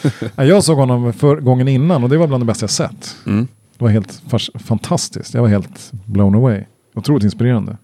Ja. 0.03 0.11
Ja, 0.37 0.45
Jag 0.45 0.65
såg 0.65 0.79
honom 0.79 1.13
för 1.13 1.37
gången 1.37 1.69
innan 1.69 2.03
och 2.03 2.09
det 2.09 2.17
var 2.17 2.27
bland 2.27 2.43
det 2.43 2.47
bästa 2.47 2.63
jag 2.63 2.71
sett. 2.71 3.17
Mm. 3.27 3.49
Det 3.79 3.85
var 3.85 3.91
helt 3.91 4.23
fantastiskt. 4.55 5.35
Jag 5.35 5.43
var 5.43 5.49
helt 5.49 5.93
blown 6.05 6.35
away. 6.35 6.65
Otroligt 6.95 7.25
inspirerande. 7.25 7.77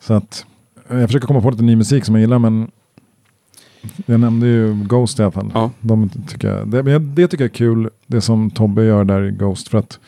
Så 0.00 0.14
att 0.14 0.46
eh, 0.88 0.98
jag 0.98 1.08
försöker 1.08 1.26
komma 1.26 1.40
på 1.40 1.50
lite 1.50 1.62
ny 1.62 1.76
musik 1.76 2.04
som 2.04 2.14
jag 2.14 2.20
gillar 2.20 2.38
men 2.38 2.70
jag 4.06 4.20
nämnde 4.20 4.46
ju 4.46 4.74
Ghost 4.74 5.18
i 5.18 5.22
alla 5.22 5.32
fall. 5.32 5.50
Ja. 5.54 5.70
De 5.80 6.08
tycker 6.28 6.48
jag, 6.48 6.68
det, 6.68 6.98
det 6.98 7.28
tycker 7.28 7.44
jag 7.44 7.50
är 7.50 7.54
kul, 7.54 7.90
det 8.06 8.20
som 8.20 8.50
Tobbe 8.50 8.84
gör 8.84 9.04
där 9.04 9.22
i 9.22 9.30
Ghost. 9.30 9.68
För 9.68 9.78
att, 9.78 9.98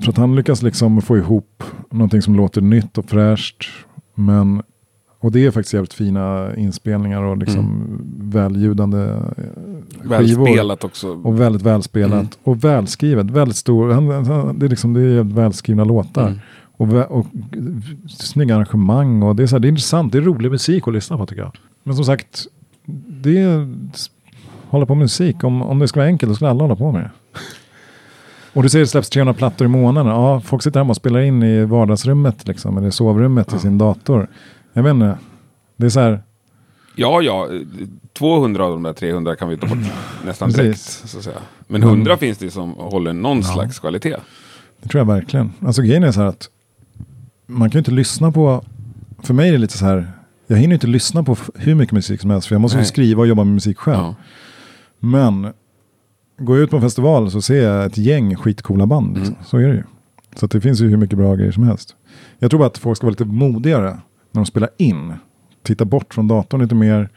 för 0.00 0.10
att 0.10 0.16
han 0.16 0.36
lyckas 0.36 0.62
liksom 0.62 1.02
få 1.02 1.16
ihop 1.16 1.64
någonting 1.90 2.22
som 2.22 2.36
låter 2.36 2.60
nytt 2.60 2.98
och 2.98 3.04
fräscht. 3.04 3.64
Men, 4.14 4.62
och 5.24 5.32
det 5.32 5.46
är 5.46 5.50
faktiskt 5.50 5.74
jävligt 5.74 5.92
fina 5.94 6.56
inspelningar 6.56 7.22
och 7.22 7.36
liksom 7.38 7.98
väljudande 8.18 8.98
eh, 8.98 9.18
skivor. 10.18 10.44
Välspelat 10.44 10.84
också. 10.84 11.08
Och 11.08 11.40
väldigt 11.40 11.62
välspelat 11.62 12.12
Mm. 12.12 12.28
och 12.44 12.64
välskrivet. 12.64 13.30
Väldigt 13.30 13.56
stor. 13.56 13.90
Han, 13.90 14.26
han, 14.26 14.58
det 14.58 14.66
är 14.66 14.70
liksom 14.70 14.94
det 14.94 15.00
är 15.00 15.22
välskrivna 15.22 15.84
låtar. 15.84 16.26
Mm. 16.26 16.38
Och, 16.76 16.88
vä- 16.88 17.06
och 17.06 17.26
snygga 18.08 18.56
arrangemang. 18.56 19.22
Och 19.22 19.36
det, 19.36 19.42
är 19.42 19.46
så 19.46 19.54
här, 19.54 19.60
det 19.60 19.66
är 19.66 19.70
intressant. 19.70 20.12
Det 20.12 20.18
är 20.18 20.22
rolig 20.22 20.50
musik 20.50 20.88
att 20.88 20.94
lyssna 20.94 21.18
på 21.18 21.26
tycker 21.26 21.42
jag. 21.42 21.52
Men 21.82 21.94
som 21.96 22.04
sagt. 22.04 22.46
Det 23.22 23.38
är, 23.38 23.74
hålla 24.68 24.86
på 24.86 24.94
med 24.94 25.02
musik. 25.04 25.44
Om, 25.44 25.62
om 25.62 25.78
det 25.78 25.88
ska 25.88 26.00
vara 26.00 26.08
enkelt 26.08 26.30
då 26.30 26.34
skulle 26.36 26.50
alla 26.50 26.62
hålla 26.64 26.76
på 26.76 26.92
med 26.92 27.00
det. 27.02 27.10
Och 28.52 28.62
du 28.62 28.68
säger 28.68 28.84
det 28.84 28.88
släpps 28.88 29.10
300 29.10 29.34
plattor 29.34 29.64
i 29.64 29.68
månaden. 29.68 30.12
Ja, 30.12 30.40
folk 30.40 30.62
sitter 30.62 30.80
hemma 30.80 30.90
och 30.90 30.96
spelar 30.96 31.20
in 31.20 31.42
i 31.42 31.64
vardagsrummet. 31.64 32.48
Liksom, 32.48 32.78
eller 32.78 32.90
sovrummet 32.90 33.54
i 33.54 33.58
sin 33.58 33.78
dator. 33.78 34.28
Jag 34.76 34.82
vet 34.82 34.90
inte. 34.94 35.18
Det 35.76 35.86
är 35.86 35.90
så 35.90 36.00
här. 36.00 36.22
Ja, 36.96 37.22
ja. 37.22 37.48
200 38.18 38.64
av 38.64 38.70
de 38.70 38.82
där 38.82 38.92
300 38.92 39.36
kan 39.36 39.48
vi 39.48 39.56
ta 39.56 39.66
bort 39.66 39.78
nästan 40.26 40.48
Precis. 40.48 40.62
direkt. 40.64 41.10
Så 41.10 41.18
att 41.18 41.24
säga. 41.24 41.36
Men 41.66 41.82
Mm. 41.82 41.94
100 41.94 42.16
finns 42.16 42.38
det 42.38 42.50
som 42.50 42.70
håller 42.70 43.12
någon 43.12 43.42
slags 43.44 43.78
kvalitet. 43.78 44.16
Det 44.82 44.88
tror 44.88 44.98
jag 45.00 45.06
verkligen. 45.06 45.52
Alltså 45.60 45.82
grejen 45.82 46.02
är 46.04 46.12
så 46.12 46.20
här 46.20 46.28
att 46.28 46.48
man 47.46 47.70
kan 47.70 47.78
ju 47.78 47.80
inte 47.80 47.90
lyssna 47.90 48.32
på, 48.32 48.64
för 49.22 49.34
mig 49.34 49.48
är 49.48 49.52
det 49.52 49.58
lite 49.58 49.78
så 49.78 49.84
här, 49.84 50.12
jag 50.46 50.56
hinner 50.56 50.74
inte 50.74 50.86
lyssna 50.86 51.22
på 51.22 51.36
hur 51.54 51.74
mycket 51.74 51.92
musik 51.92 52.20
som 52.20 52.30
helst 52.30 52.46
för 52.48 52.54
jag 52.54 52.60
måste 52.60 52.76
Nej. 52.78 52.86
skriva 52.86 53.20
och 53.20 53.26
jobba 53.26 53.44
med 53.44 53.54
musik 53.54 53.78
själv. 53.78 53.98
Ja. 54.02 54.14
Men 54.98 55.52
går 56.38 56.56
jag 56.56 56.64
ut 56.64 56.70
på 56.70 56.76
en 56.76 56.82
festival 56.82 57.30
så 57.30 57.42
ser 57.42 57.62
jag 57.62 57.84
ett 57.86 57.98
gäng 57.98 58.36
skitcoola 58.36 58.86
band. 58.86 59.16
Mm. 59.16 59.34
Så 59.44 59.56
är 59.58 59.68
det 59.68 59.74
ju. 59.74 59.82
Så 60.36 60.46
det 60.46 60.60
finns 60.60 60.80
ju 60.80 60.88
hur 60.88 60.96
mycket 60.96 61.18
bra 61.18 61.34
grejer 61.34 61.52
som 61.52 61.62
helst. 61.62 61.96
Jag 62.38 62.50
tror 62.50 62.58
bara 62.58 62.66
att 62.66 62.78
folk 62.78 62.96
ska 62.96 63.06
vara 63.06 63.10
lite 63.10 63.24
modigare 63.24 63.98
när 64.34 64.40
de 64.42 64.46
spelar 64.46 64.68
in. 64.76 65.12
Titta 65.62 65.84
bort 65.84 66.14
från 66.14 66.28
datorn 66.28 66.60
lite 66.62 66.74
mer. 66.74 67.08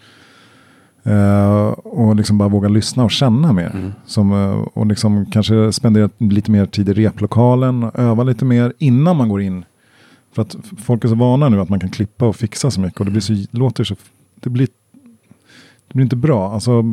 eh, 1.03 1.68
och 1.68 2.15
liksom 2.15 2.38
bara 2.38 2.49
våga 2.49 2.70
lyssna 2.70 3.03
och 3.03 3.11
känna 3.11 3.53
mer. 3.53 3.72
Mm. 3.74 3.91
Som, 4.05 4.32
eh, 4.32 4.51
och 4.74 4.86
liksom 4.86 5.26
kanske 5.26 5.72
spendera 5.74 6.09
lite 6.18 6.51
mer 6.51 6.65
tid 6.65 6.89
i 6.89 6.93
replokalen. 6.93 7.84
Och 7.84 7.99
öva 7.99 8.24
lite 8.24 8.45
mer 8.45 8.74
innan 8.78 9.18
man 9.18 9.30
går 9.30 9.41
in. 9.41 9.65
För 10.36 10.41
att 10.41 10.55
folk 10.78 11.03
är 11.03 11.07
så 11.07 11.15
vana 11.15 11.49
nu 11.49 11.61
att 11.61 11.70
man 11.70 11.80
kan 11.80 11.89
klippa 11.89 12.26
och 12.28 12.36
fixa 12.36 12.72
så 12.72 12.82
mycket. 12.82 12.99
Och 12.99 13.05
det 13.05 13.11
blir 13.11 13.22
så, 13.22 13.34
låter 13.51 13.84
så, 13.84 13.95
det 14.36 14.49
blir, 14.49 14.68
det 15.88 15.93
blir 15.93 16.03
inte 16.03 16.15
bra. 16.15 16.51
Alltså, 16.53 16.84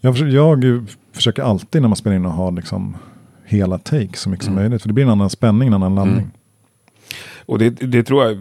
jag, 0.00 0.14
försöker, 0.14 0.34
jag 0.36 0.84
försöker 1.12 1.42
alltid 1.42 1.82
när 1.82 1.88
man 1.88 1.96
spelar 1.96 2.16
in 2.16 2.26
och 2.26 2.32
ha 2.32 2.50
liksom 2.50 2.96
hela 3.44 3.78
take 3.78 4.16
så 4.18 4.28
mycket 4.30 4.44
som 4.44 4.52
Mm. 4.54 4.62
möjligt. 4.64 4.82
För 4.82 4.88
det 4.88 4.92
blir 4.94 5.04
en 5.04 5.10
annan 5.10 5.30
spänning, 5.30 5.68
en 5.68 5.74
annan 5.74 5.94
landning. 5.94 6.18
Mm. 6.18 6.30
Och 7.46 7.58
det, 7.58 7.70
det 7.70 8.02
tror 8.02 8.24
jag, 8.24 8.32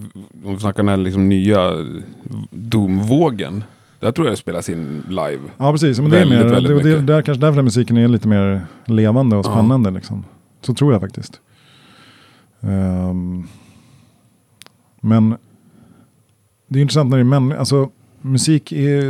om 0.46 0.54
vi 0.54 0.60
snackar 0.60 0.84
den 0.84 1.04
liksom 1.04 1.30
nya 1.30 1.72
Doom-vågen. 2.52 3.64
Där 4.00 4.12
tror 4.12 4.28
jag 4.28 4.34
det 4.34 4.38
spelas 4.38 4.70
in 4.70 5.04
live. 5.10 5.40
Ja, 5.58 5.72
precis. 5.72 6.00
Men 6.00 6.10
det 6.10 6.18
är 6.18 6.26
Väldigt, 6.26 6.40
mer, 6.46 6.54
väldigt 6.54 6.84
det, 6.84 6.96
det, 6.96 7.02
där, 7.02 7.22
kanske 7.22 7.42
därför 7.42 7.56
den 7.56 7.66
musiken 7.66 7.98
är 7.98 8.08
lite 8.08 8.28
mer 8.28 8.62
levande 8.86 9.36
och 9.36 9.46
Ja. 9.46 9.52
spännande. 9.52 9.92
Liksom. 9.92 10.24
Så 10.62 10.74
tror 10.74 10.92
jag 10.94 11.02
faktiskt. 11.02 11.40
Ehm, 12.62 13.44
men 15.02 15.36
det 16.68 16.80
är 16.80 16.82
intressant 16.82 17.10
när 17.10 17.18
det 17.18 17.22
är 17.22 17.24
människor. 17.24 17.60
Alltså, 17.60 17.90
musik 18.22 18.72
är 18.72 19.02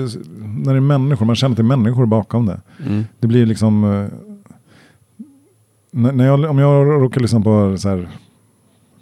när 0.64 0.72
det 0.74 0.78
är 0.78 0.82
människor. 0.82 1.26
Man 1.26 1.36
känner 1.36 1.52
att 1.54 1.58
det 1.58 1.62
är 1.62 1.78
människor 1.78 2.06
bakom 2.06 2.46
det. 2.46 2.62
Mm. 2.88 3.04
Det 3.20 3.28
blir 3.28 3.46
liksom... 3.46 3.84
eh, 3.84 4.08
när 5.92 6.12
när 6.12 6.26
jag, 6.26 6.44
om 6.50 6.58
jag 6.60 6.88
råkar 7.02 7.22
lyssna 7.22 7.42
på 7.42 7.78
så 7.78 7.90
här 7.90 8.10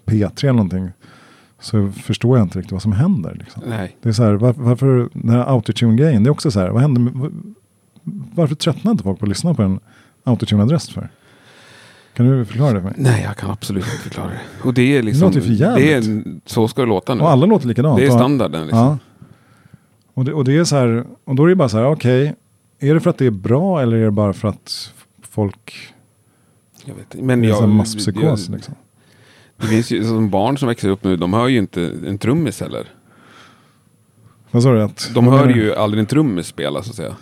P3 0.10 0.44
eller 0.44 0.54
någonting. 0.54 0.90
Så 1.60 1.92
förstår 1.92 2.38
jag 2.38 2.46
inte 2.46 2.58
riktigt 2.60 2.72
vad 2.72 2.82
som 2.82 2.92
händer. 2.92 3.36
Liksom. 3.40 3.64
Nej. 3.68 3.98
Det 4.02 4.10
är 4.10 4.14
så 4.14 4.24
här, 4.24 4.34
var, 4.34 4.54
varför 4.58 5.10
den 5.14 5.30
här 5.30 5.54
autotune-grejen, 5.54 6.24
det 6.24 6.28
är 6.28 6.32
också 6.32 6.52
så 6.52 6.60
här, 6.60 6.70
vad 6.70 6.82
händer 6.82 7.02
med, 7.02 7.14
var- 7.14 7.32
varför 8.36 8.56
tröttnar 8.56 8.92
inte 8.92 9.04
folk 9.04 9.20
på 9.20 9.26
att 9.26 9.30
lyssna 9.30 9.54
på 9.54 9.64
en 9.64 9.80
autotunad 10.24 10.72
röst 10.72 10.92
för? 10.92 11.10
Kan 12.14 12.30
du 12.30 12.46
förklara 12.46 12.74
det 12.74 12.80
för 12.82 12.86
mig? 12.86 12.94
Nej, 12.98 13.24
jag 13.24 13.38
kan 13.38 13.52
absolut 13.52 13.84
inte 13.84 13.98
förklara 13.98 14.28
det. 14.28 14.40
Och 14.68 14.74
det 14.74 14.98
är 14.98 15.04
liksom... 15.04 15.32
Det 15.32 15.36
låter 15.38 15.56
för 15.58 15.76
det 15.76 15.94
är, 15.94 16.24
så 16.46 16.68
ska 16.68 16.82
det 16.82 16.88
låta 16.88 17.16
nu. 17.16 17.22
Och 17.22 17.30
alla 17.30 17.46
låter 17.46 17.68
likadant. 17.68 17.98
det 18.00 18.06
är 18.06 18.10
standarden 18.12 18.62
liksom. 18.62 18.80
Ja. 18.80 18.98
Och, 20.14 20.26
det, 20.26 20.34
och 20.34 20.44
det 20.44 20.58
är 20.58 20.64
så 20.64 20.76
här, 20.76 21.06
och 21.24 21.36
då 21.36 21.46
är 21.46 21.50
det 21.50 21.56
bara 21.56 21.70
så 21.70 21.78
här, 21.78 21.86
okej, 21.86 22.36
är 22.80 22.94
det 22.94 23.00
för 23.00 23.10
att 23.10 23.18
det 23.18 23.26
är 23.26 23.32
bra 23.32 23.82
eller 23.82 23.98
är 23.98 24.06
det 24.06 24.12
bara 24.12 24.34
för 24.34 24.48
att 24.48 24.94
folk, 25.22 25.94
Jag 26.86 26.96
vet 26.96 27.16
inte. 27.16 27.26
Men 27.26 27.42
det 27.42 27.48
är 27.48 27.50
jag, 27.50 27.64
en 27.64 27.70
masspsykos 27.70 28.24
jag, 28.48 28.56
liksom? 28.56 28.76
Det 29.62 29.68
finns 29.68 29.92
ju 29.92 30.04
som 30.04 30.30
barn 30.30 30.58
som 30.58 30.68
växer 30.68 30.90
upp 30.90 31.04
nu, 31.04 31.16
de 31.16 31.34
hör 31.34 31.48
ju 31.48 31.58
inte 31.58 31.92
en 32.08 32.18
trummis 32.18 32.62
heller. 32.62 32.88
Vad 34.52 34.64
sa 34.64 34.72
du? 34.74 34.82
Att, 34.82 35.12
De 35.14 35.28
hör 35.28 35.48
ju 35.50 35.76
aldrig 35.76 36.00
en 36.00 36.06
trummis 36.06 36.48
spela 36.48 36.84
så 36.84 36.90
att 36.90 36.96
säga. 36.96 37.16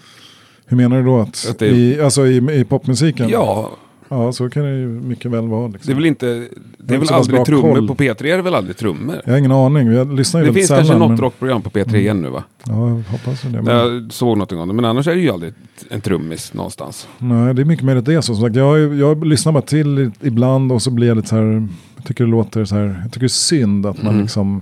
Hur 0.66 0.78
menar 0.78 0.98
du 0.98 1.04
då? 1.04 1.20
Att, 1.20 1.48
Att 1.50 1.60
det- 1.60 1.68
i, 1.68 2.02
alltså 2.02 2.28
i, 2.28 2.60
i 2.60 2.64
popmusiken? 2.64 3.30
Ja, 3.30 3.72
Ja, 4.10 4.32
så 4.32 4.50
kan 4.50 4.64
det 4.64 4.70
ju 4.80 4.88
mycket 4.88 5.32
väl 5.32 5.48
vara. 5.48 5.68
Liksom. 5.68 5.82
Det 5.88 5.92
är 5.94 5.96
väl 5.96 6.06
inte, 6.06 6.48
det 6.78 6.94
är 6.96 6.98
väl 6.98 7.10
aldrig 7.14 7.46
trummor 7.46 7.76
koll. 7.76 7.88
på 7.88 7.96
P3, 7.96 8.26
är 8.26 8.36
det 8.38 8.42
väl 8.42 8.56
aldrig 8.56 8.78
trummor? 8.78 9.22
Jag 9.26 9.32
har 9.34 9.38
ingen 9.38 9.52
aning, 9.52 9.88
jag 9.92 10.14
lyssnar 10.14 10.42
ju 10.42 10.48
Det 10.48 10.54
finns 10.54 10.68
sällan. 10.68 10.80
kanske 10.84 11.00
något 11.00 11.10
men- 11.10 11.18
rockprogram 11.18 11.62
på 11.62 11.70
P3 11.70 11.96
igen 11.96 12.22
nu 12.22 12.30
va? 12.30 12.44
Ja, 12.66 12.74
jag 12.90 13.04
hoppas 13.10 13.42
det. 13.42 13.50
Men... 13.62 13.66
Jag 13.66 14.14
såg 14.14 14.38
något 14.38 14.52
om 14.52 14.68
det, 14.68 14.74
men 14.74 14.86
annars 14.86 15.08
är 15.08 15.16
det 15.16 15.22
ju 15.22 15.30
aldrig 15.30 15.54
en 15.90 16.02
trummis 16.02 16.54
någonstans. 16.54 17.08
Nej, 17.18 17.54
det 17.54 17.62
är 17.62 17.66
mycket 17.66 17.86
möjligt 17.86 18.06
det 18.06 18.14
är 18.14 18.22
så. 18.22 18.36
Som 18.36 18.44
sagt, 18.44 18.56
jag, 18.56 18.96
jag 18.96 19.26
lyssnar 19.26 19.52
bara 19.52 19.62
till 19.62 20.12
ibland 20.22 20.72
och 20.72 20.82
så 20.82 20.92
blir 20.92 21.08
jag 21.08 21.16
lite 21.18 21.28
så 21.30 21.36
här, 21.36 21.68
tycker 22.08 22.24
det 22.24 22.30
låter 22.32 22.66
så 22.66 22.76
här, 22.76 23.00
jag 23.04 23.12
tycker 23.12 23.20
det 23.20 23.26
är 23.26 23.28
synd 23.28 23.86
att 23.86 23.98
man 24.04 24.08
Mm. 24.14 24.22
liksom, 24.22 24.62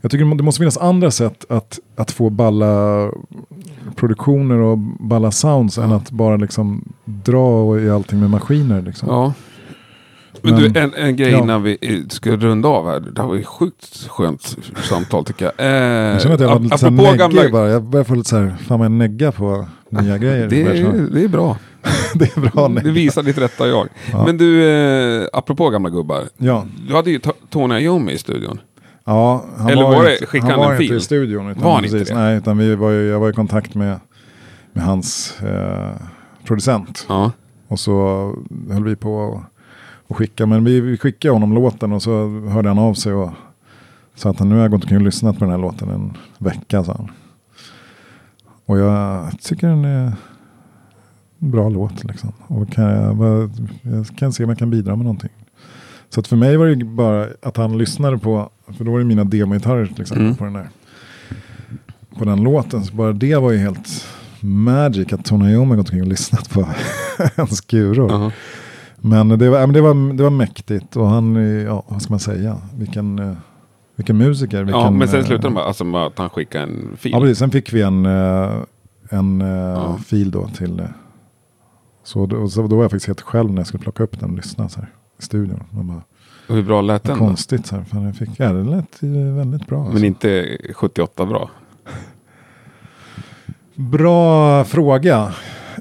jag 0.00 0.10
tycker 0.10 0.36
det 0.36 0.42
måste 0.42 0.58
finnas 0.58 0.78
andra 0.78 1.10
sätt 1.10 1.44
att, 1.48 1.78
att 1.96 2.10
få 2.10 2.30
balla 2.30 3.10
produktioner 3.96 4.58
och 4.58 4.78
balla 4.78 5.30
sounds 5.30 5.78
än 5.78 5.92
att 5.92 6.10
bara 6.10 6.36
liksom 6.36 6.92
dra 7.04 7.80
i 7.80 7.90
allting 7.90 8.20
med 8.20 8.30
maskiner. 8.30 8.82
Liksom. 8.82 9.08
Ja. 9.08 9.32
Men, 10.42 10.54
Men- 10.54 10.72
du, 10.72 10.80
en, 10.80 10.94
en 10.94 11.16
grej 11.16 11.30
ja. 11.30 11.38
innan 11.42 11.62
vi 11.62 11.78
eh, 11.80 12.08
ska 12.08 12.36
runda 12.36 12.68
av 12.68 12.86
här. 12.86 13.00
Det 13.00 13.20
här 13.22 13.28
var 13.28 13.34
ju 13.34 13.44
sjukt 13.44 14.06
skönt 14.08 14.56
samtal 14.88 15.24
tycker 15.24 15.44
jag. 15.44 15.66
Eh, 15.66 15.72
Jag 16.12 16.22
känner 16.22 16.34
att 16.34 16.40
jag 16.40 16.48
var 16.48 16.58
lite 16.60 16.74
apropå 16.74 17.14
gamla... 17.18 17.48
bara. 17.52 17.68
Jag 17.68 17.82
börjar 17.82 18.04
få 18.04 18.14
lite 18.14 18.28
så 18.28 18.36
här, 18.36 18.56
fan 18.66 18.78
vad 18.78 18.84
jag 18.84 18.92
neggar 18.92 19.30
på 19.32 19.66
nya 19.90 20.18
grejer. 20.18 20.48
Det 20.48 20.62
är, 20.62 21.08
det 21.14 21.24
är 21.24 21.28
bra. 21.28 21.56
det 22.14 22.36
är 22.36 22.40
bra 22.40 22.68
Det 22.68 22.74
negg. 22.74 22.92
visar 22.92 23.22
ditt 23.22 23.38
rätta 23.38 23.68
jag. 23.68 23.88
Ja. 24.12 24.26
Men 24.26 24.36
du, 24.38 24.68
eh, 25.22 25.26
apropå 25.32 25.70
gamla 25.70 25.90
gubbar. 25.90 26.22
Ja, 26.36 26.66
Du 26.88 26.94
hade 26.94 27.10
ju 27.10 27.18
To- 27.18 27.32
Tony 27.50 27.74
Iommi 27.78 28.12
i 28.12 28.18
studion. 28.18 28.60
ja 29.04 29.44
han 29.56 29.68
Eller 29.70 29.82
var, 29.82 29.94
var 29.96 30.04
det- 30.04 30.12
inte- 30.12 30.26
skickade 30.26 30.52
han 30.52 30.60
han 30.60 30.68
var 30.68 30.76
en 30.76 30.82
inte 30.82 30.94
i 30.94 31.00
studion. 31.00 31.50
Utan 31.50 31.62
Var 31.62 31.74
han 31.74 31.84
inte 31.84 31.92
precis, 31.98 32.08
det? 32.08 32.14
Nej, 32.14 32.36
utan 32.38 32.58
vi 32.58 32.74
var 32.74 32.90
ju, 32.90 33.08
jag 33.08 33.20
var 33.20 33.30
i 33.30 33.32
kontakt 33.32 33.74
med, 33.74 34.00
med 34.72 34.84
hans 34.84 35.40
eh, 35.42 35.90
producent. 36.44 37.06
Ja. 37.08 37.32
Och 37.68 37.80
så 37.80 37.92
höll 38.70 38.84
vi 38.84 38.96
på 38.96 39.42
och, 40.06 40.16
skicka. 40.16 40.46
Men 40.46 40.64
vi, 40.64 40.80
vi 40.80 40.96
skickade 40.98 41.32
honom 41.34 41.54
låten 41.54 41.92
och 41.92 42.02
så 42.02 42.28
hörde 42.48 42.68
han 42.68 42.78
av 42.78 42.94
sig 42.94 43.12
och 43.12 43.30
sa 44.14 44.30
att 44.30 44.38
han 44.38 44.48
nu 44.48 44.54
har 44.54 44.62
jag 44.62 44.70
gått 44.70 44.82
omkring 44.82 44.98
och 44.98 45.04
lyssnat 45.04 45.38
på 45.38 45.44
den 45.44 45.50
här 45.50 45.58
låten 45.58 45.88
en 45.88 46.16
vecka. 46.38 46.84
Sa 46.84 46.92
han. 46.92 47.10
Och 48.66 48.78
jag 48.78 49.26
tycker 49.42 49.66
den 49.68 49.84
är 49.84 50.12
bra 51.38 51.68
låt. 51.68 52.04
Liksom. 52.04 52.32
Och 52.46 52.68
kan 52.72 52.84
jag, 52.84 53.50
jag 53.82 54.06
kan 54.16 54.32
se 54.32 54.44
om 54.44 54.50
jag 54.50 54.58
kan 54.58 54.70
bidra 54.70 54.96
med 54.96 55.04
någonting. 55.04 55.30
Så 56.10 56.20
att 56.20 56.26
för 56.26 56.36
mig 56.36 56.56
var 56.56 56.66
det 56.66 56.84
bara 56.84 57.26
att 57.42 57.56
han 57.56 57.78
lyssnade 57.78 58.18
på, 58.18 58.50
för 58.78 58.84
då 58.84 58.92
var 58.92 58.98
det 58.98 59.04
mina 59.04 59.24
demogitarrer 59.24 59.86
till 59.86 60.00
exempel 60.00 60.24
Mm. 60.24 60.36
på 60.36 60.44
den 60.44 60.52
där. 60.52 60.68
På 62.18 62.24
den 62.24 62.42
låten, 62.42 62.84
så 62.84 62.94
bara 62.94 63.12
det 63.12 63.36
var 63.36 63.50
ju 63.52 63.58
helt 63.58 64.06
magic 64.40 65.12
att 65.12 65.24
Tony 65.24 65.52
Iommi 65.52 65.76
gått 65.76 65.86
omkring 65.86 66.00
och 66.02 66.06
lyssnat 66.08 66.50
på 66.50 66.68
hans 67.36 67.60
guror. 67.60 68.12
Aha. 68.12 68.30
Men 69.00 69.28
det 69.28 69.48
var, 69.50 69.66
det, 69.66 69.80
var, 69.80 70.12
det 70.16 70.22
var 70.22 70.30
mäktigt 70.30 70.96
och 70.96 71.08
han, 71.08 71.34
ja 71.64 71.84
vad 71.88 72.02
ska 72.02 72.12
man 72.12 72.20
säga, 72.20 72.56
vilken, 72.78 73.18
eh, 73.18 73.32
vilken 73.96 74.16
musiker. 74.16 74.64
Vilken, 74.64 74.80
ja, 74.80 74.90
men 74.90 75.08
sen 75.08 75.20
eh, 75.20 75.26
slutade 75.26 75.48
det 75.48 75.54
med, 75.54 75.62
alltså, 75.62 75.84
med 75.84 76.00
att 76.06 76.18
han 76.18 76.30
skickade 76.30 76.64
en 76.64 76.96
fil. 76.98 77.12
Ja, 77.12 77.20
precis. 77.20 77.38
Sen 77.38 77.50
fick 77.50 77.72
vi 77.72 77.82
en, 77.82 78.06
eh, 78.06 78.50
en 79.10 79.40
eh, 79.40 79.48
Ja. 79.48 79.98
fil 80.06 80.30
då 80.30 80.48
till, 80.48 80.80
eh, 80.80 80.86
så, 82.08 82.26
då- 82.26 82.48
så 82.48 82.66
då 82.66 82.76
var 82.76 82.84
jag 82.84 82.90
faktiskt 82.90 83.06
helt 83.06 83.20
själv 83.20 83.50
när 83.50 83.56
jag 83.60 83.66
skulle 83.66 83.82
plocka 83.82 84.02
upp 84.02 84.20
den 84.20 84.30
och 84.30 84.36
lyssna 84.36 84.68
så 84.68 84.80
här, 84.80 84.88
i 85.18 85.22
studion. 85.22 85.64
Och 85.78 85.84
bara, 85.84 86.02
Och 86.48 86.54
Hur 86.54 86.62
bra 86.62 86.80
lät 86.80 87.04
den 87.04 87.18
konstigt 87.18 87.66
så 87.66 87.76
här, 87.76 87.84
fan 87.84 88.02
jag 88.02 88.16
fick, 88.16 88.30
ja 88.36 88.52
det 88.52 88.64
lät 88.64 89.02
väldigt 89.36 89.66
bra. 89.66 89.78
alltså. 89.80 89.94
Men 89.94 90.04
inte 90.04 90.58
78 90.74 91.26
bra. 91.26 91.50
Bra 93.74 94.64
fråga. 94.64 95.32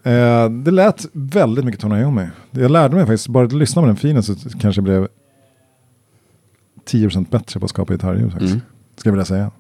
Eh, 0.04 0.50
det 0.50 0.72
lät 0.72 1.06
väldigt 1.14 1.66
mycket 1.66 1.82
Tony 1.82 2.00
Iommi. 2.02 2.28
Jag 2.52 2.72
lärde 2.72 2.96
mig 2.96 3.06
faktiskt, 3.06 3.28
bara 3.28 3.46
att 3.46 3.54
lyssna 3.54 3.82
på 3.82 3.86
den 3.86 3.96
filen 3.96 4.24
så 4.24 4.36
kanske 4.60 4.80
jag 4.80 4.84
blev 4.84 5.08
10% 6.90 7.30
bättre 7.32 7.60
på 7.60 7.66
att 7.66 7.70
skapa 7.70 7.94
gitarrljud 7.94 8.32
faktiskt. 8.32 8.52
Mm. 8.54 8.66
Ska 8.98 9.08
jag 9.10 9.14
vilja 9.14 9.26
säga. 9.26 9.52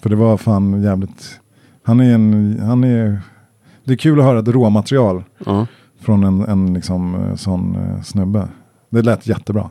För 0.00 0.10
det 0.10 0.16
var 0.16 0.36
fan 0.36 0.82
jävligt, 0.82 1.40
han 1.82 2.00
är 2.00 2.14
en, 2.14 2.58
han 2.62 2.84
är, 2.84 3.20
det 3.84 3.92
är 3.92 3.96
kul 3.96 4.18
att 4.20 4.24
höra 4.24 4.38
ett 4.38 4.48
råmaterial 4.48 5.24
Ja. 5.46 5.66
Från 6.04 6.24
en, 6.24 6.40
en 6.40 6.74
liksom, 6.74 7.14
eh, 7.14 7.34
sån 7.34 7.76
eh, 7.76 8.02
snubbe. 8.02 8.48
Det 8.90 9.02
lät 9.02 9.26
jättebra. 9.26 9.70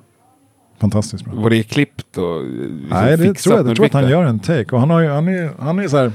Fantastiskt 0.80 1.26
bra. 1.26 1.34
Var 1.36 1.50
det 1.50 1.64
klippt 1.64 2.18
och 2.18 2.44
liksom 2.44 2.88
Nej, 2.90 3.18
det 3.18 3.34
tror 3.34 3.56
jag, 3.58 3.68
jag 3.70 3.76
tror 3.76 3.86
att 3.86 3.94
han 3.94 4.10
gör 4.10 4.24
en 4.24 4.40
take. 4.40 4.76
Och 4.76 4.80
han, 4.80 4.90
har, 4.90 5.00
ju- 5.02 5.10
han, 5.10 5.28
är, 5.28 5.52
han 5.60 5.80
är 5.80 5.88
så 5.88 5.98
här, 5.98 6.12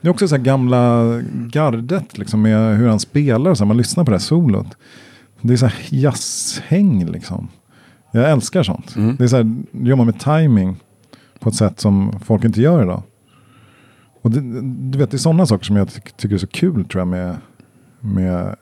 det 0.00 0.08
är 0.08 0.10
också 0.10 0.28
så 0.28 0.36
här 0.36 0.42
gamla 0.42 1.04
gardet 1.32 2.18
liksom 2.18 2.42
med 2.42 2.76
hur 2.78 2.88
han 2.88 3.00
spelar. 3.00 3.50
och 3.50 3.58
Så 3.58 3.64
här, 3.64 3.68
man 3.68 3.76
lyssnar 3.76 4.04
på 4.04 4.10
det 4.10 4.14
här 4.16 4.20
solot. 4.20 4.66
Det 5.40 5.52
är 5.52 5.56
så 5.56 5.66
här 5.66 5.78
jazzhäng 5.90 7.06
liksom. 7.06 7.48
Jag 8.12 8.30
älskar 8.30 8.62
sånt. 8.62 8.96
Mm. 8.96 9.16
Det 9.16 9.24
är 9.24 9.28
så 9.28 9.36
här, 9.36 9.56
gör 9.72 9.96
man 9.96 10.06
med 10.06 10.20
timing 10.20 10.76
på 11.40 11.48
ett 11.48 11.54
sätt 11.54 11.80
som 11.80 12.20
folk 12.24 12.44
inte 12.44 12.60
gör 12.60 12.82
idag. 12.82 13.02
Och 14.22 14.30
det, 14.30 14.40
du 14.90 14.98
vet, 14.98 15.10
det 15.10 15.16
är 15.16 15.18
sådana 15.18 15.46
saker 15.46 15.64
som 15.64 15.76
jag 15.76 15.92
ty- 15.92 16.00
tycker 16.16 16.34
är 16.34 16.38
så 16.38 16.46
kul 16.46 16.84
tror 16.84 17.00
jag 17.00 17.08
med, 17.08 17.36
med 18.00 18.56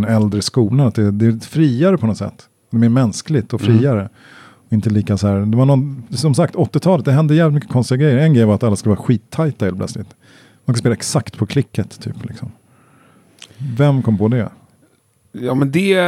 den 0.00 0.04
äldre 0.04 0.42
skolan. 0.42 0.86
Att 0.86 0.94
det, 0.94 1.10
det 1.10 1.26
är 1.26 1.38
friare 1.38 1.98
på 1.98 2.06
något 2.06 2.18
sätt. 2.18 2.48
Det 2.70 2.76
är 2.76 2.78
mer 2.78 2.88
mänskligt 2.88 3.52
och 3.54 3.62
Mm. 3.62 3.78
friare. 3.78 4.08
Och 4.66 4.72
inte 4.72 4.90
lika 4.90 5.16
så 5.16 5.26
här, 5.28 5.40
det 5.40 5.56
var 5.56 5.66
någon, 5.66 6.02
som 6.10 6.34
sagt 6.34 6.54
80-talet, 6.54 7.04
det 7.04 7.12
hände 7.12 7.34
jävligt 7.34 7.54
mycket 7.54 7.70
konstiga 7.70 7.98
grejer. 7.98 8.16
En 8.18 8.34
grej 8.34 8.44
var 8.44 8.54
att 8.54 8.62
alla 8.62 8.76
skulle 8.76 8.94
vara 8.94 9.04
skittajta 9.06 9.64
helt 9.64 9.76
plötsligt. 9.76 10.08
Man 10.64 10.74
kan 10.74 10.78
spela 10.80 10.94
exakt 10.94 11.38
på 11.38 11.46
klicket 11.46 12.00
typ. 12.00 12.24
Liksom. 12.24 12.48
Vem 13.76 14.02
kom 14.02 14.18
på 14.18 14.28
det? 14.28 14.48
Ja, 15.32 15.54
men 15.54 15.70
det, 15.70 16.00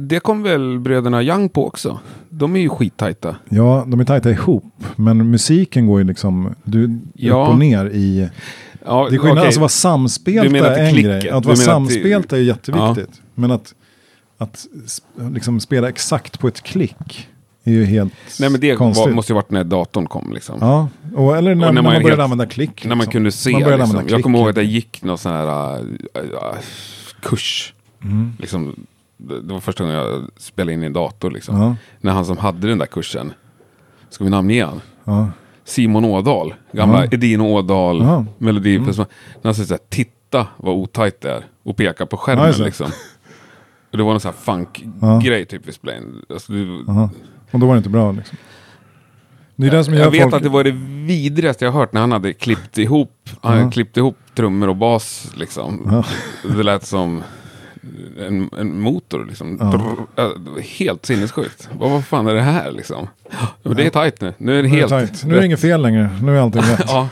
det 0.00 0.20
kom 0.20 0.42
väl 0.42 0.78
bröderna 0.78 1.22
Young 1.22 1.48
på 1.48 1.66
också. 1.66 1.98
De 2.28 2.56
är 2.56 2.60
ju 2.60 2.68
skittajta. 2.68 3.36
Ja, 3.48 3.84
de 3.88 4.00
är 4.00 4.04
tajta 4.04 4.30
ihop, 4.30 4.64
men 4.96 5.30
musiken 5.30 5.86
går 5.86 5.98
ju 6.00 6.04
liksom 6.06 6.54
du, 6.64 6.98
Ja. 7.14 7.42
upp 7.42 7.48
och 7.48 7.58
ner 7.58 7.86
i... 7.86 8.28
Ja, 8.84 9.06
Det 9.10 9.16
är 9.16 9.18
skillnad, 9.18 9.32
okej. 9.32 9.46
alltså 9.46 9.60
vara 9.60 9.68
samspelta 9.68 10.70
att 10.70 10.78
är 10.78 10.84
en 10.84 10.92
klicket? 10.92 11.22
grej. 11.22 11.30
Att 11.30 11.44
vara 11.44 11.56
samspelta 11.56 12.36
är 12.36 12.40
jätteviktigt. 12.40 13.22
Men 13.34 13.50
att, 13.50 13.74
att 14.38 14.66
liksom 15.32 15.60
spela 15.60 15.88
exakt 15.88 16.40
på 16.40 16.48
ett 16.48 16.62
klick 16.62 17.28
är 17.64 17.72
ju 17.72 17.84
helt 17.84 18.12
Nej, 18.40 18.50
men 18.50 18.60
det 18.60 18.74
konstigt. 18.76 19.06
var, 19.06 19.12
måste 19.14 19.32
ju 19.32 19.34
varit 19.34 19.50
när 19.50 19.64
datorn 19.64 20.06
kom 20.06 20.32
liksom. 20.32 20.58
Ja, 20.60 20.88
och, 21.16 21.36
eller 21.36 21.54
när, 21.54 21.68
Och 21.68 21.74
när, 21.74 21.82
när 21.82 21.82
man 21.82 21.92
började 21.92 22.08
helt- 22.08 22.20
använda 22.20 22.46
klick. 22.46 22.84
När 22.84 22.88
man 22.88 22.98
liksom. 22.98 23.12
kunde 23.12 23.32
se. 23.32 23.50
Man 23.52 23.60
liksom. 23.60 23.72
använda 23.82 24.00
Jag 24.02 24.08
klick, 24.08 24.22
kommer 24.22 24.38
ihåg 24.38 24.48
att 24.48 24.56
jag 24.56 24.64
gick 24.64 25.02
någon 25.02 25.18
sån 25.18 25.32
här 25.32 25.74
äh, 25.78 25.80
äh, 26.14 26.56
kurs. 27.22 27.74
Mm. 28.04 28.32
Liksom, 28.38 28.86
det 29.16 29.40
det 29.42 29.52
var 29.52 29.60
första 29.60 29.84
gången 29.84 29.98
jag 29.98 30.22
spelade 30.36 30.72
in 30.72 30.82
i 30.82 30.86
en 30.86 30.92
dator. 30.92 31.30
Liksom. 31.30 31.60
Ja, 31.60 31.76
När 32.00 32.12
han 32.12 32.24
som 32.24 32.36
hade 32.38 32.68
den 32.68 32.78
där 32.78 32.86
kursen. 32.86 33.32
Ska 34.10 34.24
vi 34.24 34.30
namnge 34.30 34.64
han? 34.64 34.80
ja. 35.04 35.28
Simon 35.70 36.04
Ådahl. 36.04 36.54
Gamla 36.72 37.04
Ja. 37.04 37.08
Edin 37.12 37.40
Ådahl. 37.40 38.02
Ja. 38.02 38.24
Melodi. 38.38 38.76
Mm. 38.76 38.86
När 38.86 39.06
han 39.42 39.54
säger 39.54 39.66
såhär, 39.66 39.80
titta 39.88 40.46
vad 40.56 40.74
otajt 40.74 41.20
det 41.20 41.30
är. 41.30 41.44
Och 41.62 41.76
pekar 41.76 42.06
på 42.06 42.16
skärmen 42.16 42.52
det. 42.52 42.64
liksom. 42.64 42.86
Och 43.90 43.98
det 43.98 44.02
var 44.02 44.10
någon 44.10 44.20
sån 44.20 44.32
här 44.32 44.38
funk-grej 44.54 45.44
typ 45.44 45.62
vi 45.66 45.72
spelade 45.72 45.98
in. 45.98 46.22
Alltså, 46.30 46.52
du. 46.52 46.84
Och 47.50 47.60
då 47.60 47.66
var 47.66 47.74
det 47.74 47.78
inte 47.78 47.90
bra 47.90 48.12
liksom. 48.12 48.38
Det 49.56 49.66
är 49.66 49.70
det 49.70 49.84
som 49.84 49.94
gör 49.94 50.00
jag 50.00 50.10
vet 50.10 50.22
folk... 50.22 50.34
att 50.34 50.42
det 50.42 50.48
var 50.48 50.64
det 50.64 50.70
vidrigaste 51.06 51.64
jag 51.64 51.72
hört 51.72 51.92
när 51.92 52.00
han 52.00 52.12
hade 52.12 52.32
klippt 52.32 52.78
ihop, 52.78 53.30
han 53.40 53.58
hade 53.58 53.70
klippt 53.70 53.96
ihop 53.96 54.16
trummor 54.34 54.68
och 54.68 54.76
bas 54.76 55.32
liksom. 55.36 56.02
Det 56.56 56.62
lät 56.62 56.86
som 56.86 57.22
en, 58.18 58.50
en 58.58 58.80
motor 58.80 59.24
liksom. 59.28 59.56
Ja. 59.60 59.70
Brr, 60.16 60.60
helt 60.60 61.06
sinnessjukt. 61.06 61.68
Vad, 61.78 61.90
vad 61.90 62.04
fan 62.04 62.26
är 62.26 62.34
det 62.34 62.42
här 62.42 62.72
liksom? 62.72 63.08
Ja, 63.30 63.46
men 63.62 63.76
det 63.76 63.86
är 63.86 63.90
tajt 63.90 64.20
nu. 64.20 64.34
Nu 64.38 64.58
är 64.58 64.62
det 64.62 64.68
Nu 64.68 64.80
är, 64.80 64.88
det 64.88 64.96
helt... 64.96 65.24
nu 65.24 65.34
är 65.36 65.40
det 65.40 65.46
inget 65.46 65.60
fel 65.60 65.82
längre. 65.82 66.10
Nu 66.22 66.36
är 66.36 66.40
allting 66.40 66.62
rätt. 66.70 66.84
ja. 66.86 67.08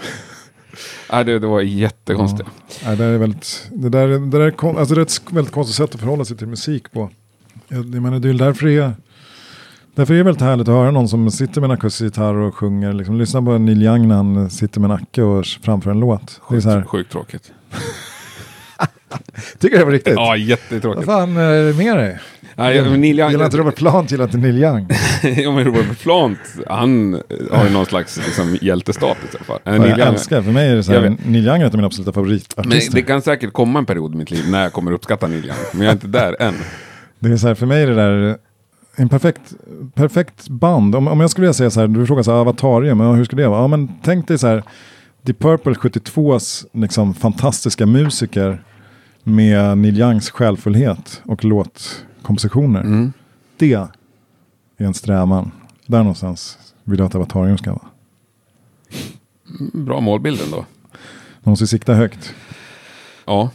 Nej, 1.12 1.24
det, 1.24 1.39
det 1.39 1.47
var 1.47 1.61
jättekonstigt. 1.61 2.49
Nej, 2.85 2.97
det, 2.97 3.05
är 3.05 3.18
väldigt, 3.18 3.68
det, 3.72 3.89
där, 3.89 4.09
det, 4.09 4.18
där 4.31 4.41
är, 4.41 4.51
kon- 4.51 4.79
alltså 4.79 4.95
det 4.95 5.01
är 5.01 5.03
ett 5.03 5.22
väldigt 5.33 5.55
konstigt 5.55 5.76
sätt 5.76 5.95
att 5.95 6.01
förhålla 6.01 6.24
sig 6.24 6.37
till 6.37 6.47
musik 6.47 6.93
på. 6.93 7.11
Jag, 7.68 7.79
jag 7.79 8.03
menar, 8.03 8.18
det 8.18 8.29
är 8.29 8.35
därför 8.35 8.66
det 8.66 8.72
är, 8.76 8.93
därför 9.95 10.14
är 10.14 10.18
det 10.18 10.24
väldigt 10.24 10.43
härligt 10.43 10.68
att 10.68 10.74
höra 10.74 10.91
någon 10.91 11.09
som 11.09 11.31
sitter 11.31 11.61
med 11.61 11.70
en 11.70 11.76
akustisk 11.76 12.03
gitarr 12.05 12.35
och 12.35 12.55
sjunger. 12.55 12.93
Liksom, 12.93 13.18
lyssna 13.18 13.43
på 13.43 13.59
Neil 13.59 13.83
Young 13.83 14.09
när 14.09 14.14
han 14.16 14.51
sitter 14.51 14.81
med 14.81 14.91
en 14.91 14.97
acke 14.97 15.22
och 15.22 15.47
framför 15.47 15.91
en 15.91 16.01
låt. 16.01 16.41
Det 16.51 16.57
är 16.57 16.61
så 16.61 16.70
här, 16.70 16.83
Sjukt 16.83 17.12
tråkigt. 17.12 17.53
tycker 19.59 19.76
du 19.76 19.79
det 19.79 19.85
var 19.85 19.93
riktigt? 19.93 20.14
Ja, 20.16 20.24
Vad 20.24 20.39
jättetråkigt. 20.39 21.07
fan 21.07 21.37
är 21.37 21.62
det 21.66 21.72
med 21.74 21.97
dig? 21.97 22.18
Nej, 22.57 22.83
men 22.83 23.01
Neil 23.01 23.18
Young, 23.18 23.31
Gillar 23.31 23.45
inte 23.45 23.57
Robert 23.57 23.76
Plant, 23.76 24.11
gillar 24.11 24.24
inte 24.24 24.37
Neil 24.39 24.59
Young. 24.59 24.87
ja, 25.37 25.53
men 25.53 25.64
Robert 25.64 25.99
Plant, 26.03 26.39
han 26.66 27.20
har 27.53 27.64
ju 27.64 27.70
någon 27.70 27.87
slags 27.87 28.16
liksom, 28.26 28.59
hjältestatus 28.61 29.35
i 29.35 29.37
alla 29.37 29.45
fall. 29.45 29.59
Äh, 29.74 29.79
Vad 29.81 29.89
jag 29.89 29.99
Young- 29.99 30.09
älskar, 30.09 30.43
för 30.43 30.51
mig 30.53 30.68
är 30.70 30.76
det 30.76 30.83
så 30.83 30.93
Jag 30.93 31.01
här. 31.01 31.16
Neil 31.26 31.47
Young 31.47 31.62
är 31.62 31.66
av 31.66 31.74
mina 31.74 31.87
absoluta 31.87 32.09
Men 32.11 32.14
favoritartister. 32.14 32.95
det 32.95 33.03
kan 33.03 33.22
säkert 33.22 33.53
komma 33.53 33.79
en 33.79 33.87
period 33.87 34.14
i 34.14 34.16
mitt 34.16 34.31
liv 34.31 34.45
när 34.51 34.62
jag 34.62 34.72
kommer 34.72 34.93
uppskatta 34.93 35.26
Neil 35.26 35.45
Young. 35.45 35.57
Men 35.72 35.81
jag 35.83 35.89
är 35.89 35.93
inte 35.93 36.07
där 36.07 36.43
än. 36.43 36.55
Det 37.18 37.29
är 37.33 37.37
så 37.37 37.47
här, 37.49 37.55
för 37.55 37.66
mig 37.66 37.83
är 37.83 37.87
det 37.87 37.95
där 37.95 38.37
en 38.97 39.09
perfekt, 39.09 39.41
perfekt 39.95 40.49
band. 40.49 40.95
Om, 40.95 41.09
om 41.09 41.20
jag 41.20 41.31
skulle 41.31 41.43
vilja 41.45 41.55
säga 41.55 41.70
så 41.70 41.81
här, 41.81 41.87
du 41.89 42.07
frågar 42.07 42.22
så 42.22 42.31
här, 42.31 42.39
Avatarium, 42.39 43.01
hur 43.01 43.24
skulle 43.24 43.43
det 43.43 43.49
vara? 43.49 43.61
Ja, 43.61 43.66
men 43.68 43.89
tänk 44.03 44.29
dig 44.29 44.39
så 44.39 44.47
här, 44.47 44.62
Deep 45.22 45.39
Purple 45.39 45.72
72s 45.72 46.64
liksom, 46.72 47.14
fantastiska 47.14 47.87
musiker 47.87 48.62
med 49.23 49.79
Neil 49.79 49.99
Youngs 50.01 50.31
själfullhet 50.31 51.23
och 51.25 51.45
låtkompositioner. 51.45 52.81
Mm. 52.81 53.12
det 53.57 53.73
är 53.73 53.89
en 54.77 54.95
strävan. 54.95 55.51
Där 55.87 55.99
någonstans 55.99 56.59
vill 56.85 56.99
jag 56.99 57.07
att 57.07 57.14
Avatarium 57.14 57.59
ska 57.59 57.71
vara. 57.71 57.87
Bra 59.73 60.01
målbild 60.01 60.41
ändå. 60.45 60.64
Man 61.41 61.51
måste 61.53 61.66
sikta 61.66 61.95
högt. 61.95 62.35
Ja, 63.27 63.51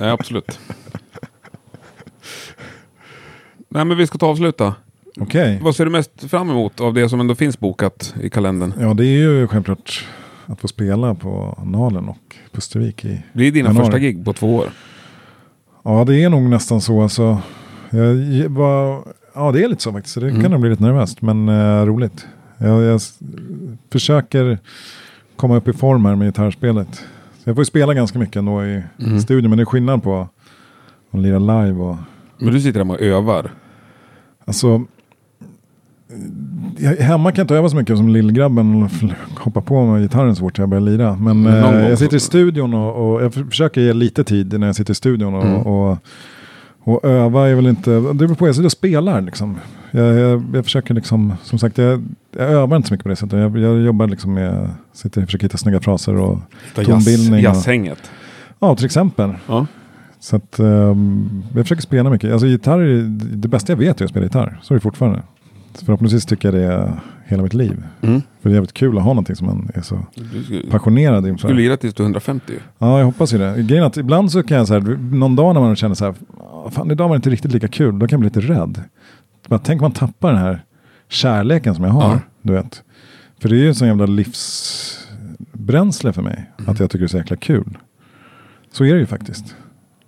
nej, 0.00 0.10
absolut. 0.10 0.58
Nej 3.68 3.84
men 3.84 3.96
vi 3.96 4.06
ska 4.06 4.18
ta 4.18 4.26
avsluta. 4.26 4.74
Okej. 5.20 5.58
Vad 5.62 5.76
ser 5.76 5.84
du 5.84 5.90
mest 5.90 6.24
fram 6.30 6.50
emot 6.50 6.80
av 6.80 6.94
det 6.94 7.08
som 7.08 7.20
ändå 7.20 7.34
finns 7.34 7.58
bokat 7.60 8.14
i 8.22 8.30
kalendern? 8.30 8.72
Ja, 8.80 8.94
det 8.94 9.04
är 9.04 9.18
ju 9.18 9.48
självklart 9.48 10.06
att 10.46 10.60
få 10.60 10.68
spela 10.68 11.14
på 11.14 11.58
Nalen 11.64 12.08
och 12.08 12.36
Pustervik 12.52 13.04
i 13.04 13.22
Det 13.32 13.44
är 13.46 13.50
dina 13.52 13.68
Januari. 13.68 13.86
första 13.86 13.98
gig 13.98 14.24
på 14.24 14.32
två 14.32 14.54
år. 14.56 14.70
Ja, 15.88 16.04
det 16.04 16.22
är 16.24 16.28
nog 16.28 16.42
nästan 16.42 16.80
så. 16.80 17.02
Alltså, 17.02 17.38
jag 17.90 18.48
var, 18.48 19.04
ja, 19.34 19.52
det 19.52 19.64
är 19.64 19.68
lite 19.68 19.82
så 19.82 19.92
faktiskt. 19.92 20.14
Så 20.14 20.20
det 20.20 20.28
Mm. 20.28 20.42
kan 20.42 20.50
nog 20.50 20.60
bli 20.60 20.70
lite 20.70 20.82
nervöst, 20.82 21.22
men 21.22 21.48
eh, 21.48 21.84
roligt. 21.86 22.26
Jag, 22.58 22.82
jag 22.82 23.00
försöker 23.92 24.58
komma 25.36 25.56
upp 25.56 25.68
i 25.68 25.72
form 25.72 26.04
här 26.04 26.14
med 26.16 26.26
gitarrspelet. 26.28 26.94
Så 27.44 27.50
jag 27.50 27.56
får 27.56 27.60
ju 27.60 27.64
spela 27.66 27.94
ganska 27.94 28.18
mycket 28.18 28.36
ändå 28.36 28.64
i 28.64 28.82
Mm. 28.98 29.20
studion, 29.20 29.50
men 29.50 29.56
det 29.56 29.62
är 29.62 29.66
skillnad 29.66 30.02
på 30.02 30.28
att 31.10 31.20
lira 31.20 31.38
live 31.38 31.80
och 31.82 31.96
Men 32.38 32.52
du 32.54 32.60
sitter 32.60 32.80
hemma 32.80 32.94
och 32.94 33.00
övar. 33.00 33.50
Alltså, 34.44 34.84
jag, 36.78 36.96
hemma 36.96 37.32
kan 37.32 37.36
jag 37.38 37.44
inte 37.44 37.54
öva 37.56 37.68
så 37.68 37.76
mycket 37.76 37.96
som 37.96 38.08
lillgrabben 38.08 38.88
hoppa 39.48 39.60
på 39.60 39.86
med 39.86 40.02
gitarren 40.02 40.36
så 40.36 40.40
fort 40.40 40.58
jag 40.58 40.68
börjar 40.68 40.80
lira. 40.82 41.16
Men 41.16 41.42
någon 41.42 41.74
eh, 41.74 41.88
jag 41.88 41.98
sitter 41.98 42.16
i 42.16 42.20
studion 42.20 42.74
och, 42.74 43.12
och 43.14 43.22
jag 43.22 43.34
för- 43.34 43.44
försöker 43.44 43.80
ge 43.80 43.92
lite 43.92 44.24
tid 44.24 44.60
när 44.60 44.66
jag 44.66 44.76
sitter 44.76 44.92
i 44.92 44.94
studion. 44.94 45.34
Och, 45.34 45.42
Mm. 45.44 45.56
och, 45.56 45.98
och 46.80 47.04
öva 47.04 47.48
är 47.48 47.54
väl 47.54 47.66
inte, 47.66 47.90
det 47.90 48.14
beror 48.14 48.34
på, 48.34 48.46
jag 48.48 48.54
sitter 48.54 48.66
och 48.66 48.72
spelar 48.72 49.20
liksom. 49.20 49.56
Jag, 49.90 50.18
jag, 50.18 50.44
jag 50.54 50.64
försöker 50.64 50.94
liksom, 50.94 51.32
som 51.42 51.58
sagt, 51.58 51.78
jag, 51.78 52.04
jag 52.36 52.50
övar 52.50 52.76
inte 52.76 52.88
så 52.88 52.94
mycket 52.94 53.02
på 53.02 53.08
det 53.08 53.16
sättet. 53.16 53.38
Jag, 53.38 53.58
jag 53.58 53.80
jobbar 53.80 54.06
liksom 54.06 54.34
med, 54.34 54.70
sitter 54.92 55.20
och 55.22 55.26
försöker 55.28 55.44
hitta 55.44 55.58
snygga 55.58 55.80
fraser 55.80 56.14
och, 56.16 56.38
Tonbildning 56.74 57.40
Jazzhänget. 57.40 58.10
ja 58.58 58.76
till 58.76 58.84
exempel. 58.86 59.32
Ja. 59.48 59.66
Så 60.20 60.36
att 60.36 60.58
ehm, 60.58 61.42
jag 61.54 61.64
försöker 61.64 61.82
spela 61.82 62.10
mycket. 62.10 62.32
Alltså 62.32 62.46
gitarr, 62.46 62.80
det 63.36 63.48
bästa 63.48 63.72
jag 63.72 63.78
vet 63.78 64.00
är 64.00 64.04
att 64.04 64.10
spela 64.10 64.24
gitarr. 64.26 64.58
Så 64.62 64.74
är 64.74 64.76
det 64.76 64.80
fortfarande. 64.80 65.22
Så 65.74 65.84
förhoppningsvis 65.84 66.26
tycker 66.26 66.52
jag 66.52 66.62
det 66.62 66.92
hela 67.28 67.42
mitt 67.42 67.54
liv. 67.54 67.82
Mm. 68.00 68.20
För 68.40 68.48
det 68.48 68.52
är 68.52 68.54
jävligt 68.54 68.72
kul 68.72 68.96
att 68.98 69.04
ha 69.04 69.10
någonting 69.10 69.36
som 69.36 69.46
man 69.46 69.70
är 69.74 69.80
så 69.80 69.98
skulle, 70.44 70.70
passionerad 70.70 71.26
inför. 71.26 71.48
skulle 71.48 71.60
lira 71.62 71.76
tills 71.76 71.94
du 71.94 72.02
är 72.02 72.04
150 72.04 72.52
ju. 72.52 72.58
Ja, 72.78 72.98
jag 72.98 73.04
hoppas 73.06 73.34
ju 73.34 73.38
det. 73.38 73.62
Grejen 73.62 73.84
att 73.84 73.96
ibland 73.96 74.32
så 74.32 74.42
kan 74.42 74.56
jag 74.56 74.66
så 74.66 74.72
här, 74.74 74.80
någon 75.12 75.36
dag 75.36 75.54
när 75.54 75.60
man 75.60 75.76
känner 75.76 75.94
så 75.94 76.04
här, 76.04 76.14
"Ah, 76.52 76.70
fan 76.70 76.90
idag 76.90 77.08
var 77.08 77.14
det 77.14 77.16
inte 77.16 77.30
riktigt 77.30 77.52
lika 77.52 77.68
kul, 77.68 77.98
då 77.98 78.06
kan 78.06 78.16
jag 78.22 78.30
bli 78.30 78.40
lite 78.42 78.52
rädd. 78.52 78.82
Bara, 79.48 79.58
tänk 79.60 79.80
man 79.80 79.92
tappar 79.92 80.32
den 80.32 80.40
här 80.42 80.64
kärleken 81.08 81.74
som 81.74 81.84
jag 81.84 81.90
har, 81.90 82.10
Ja. 82.12 82.20
du 82.42 82.52
vet. 82.52 82.82
För 83.40 83.48
det 83.48 83.56
är 83.56 83.60
ju 83.60 83.68
en 83.68 83.74
sån 83.74 83.88
jävla 83.88 84.06
livsbränsle 84.06 86.12
för 86.12 86.22
mig, 86.22 86.50
Mm. 86.58 86.70
att 86.70 86.80
jag 86.80 86.90
tycker 86.90 87.00
det 87.00 87.06
är 87.06 87.08
så 87.08 87.16
jäkla 87.18 87.36
kul. 87.36 87.78
Så 88.72 88.84
är 88.84 88.94
det 88.94 89.00
ju 89.00 89.06
faktiskt. 89.06 89.54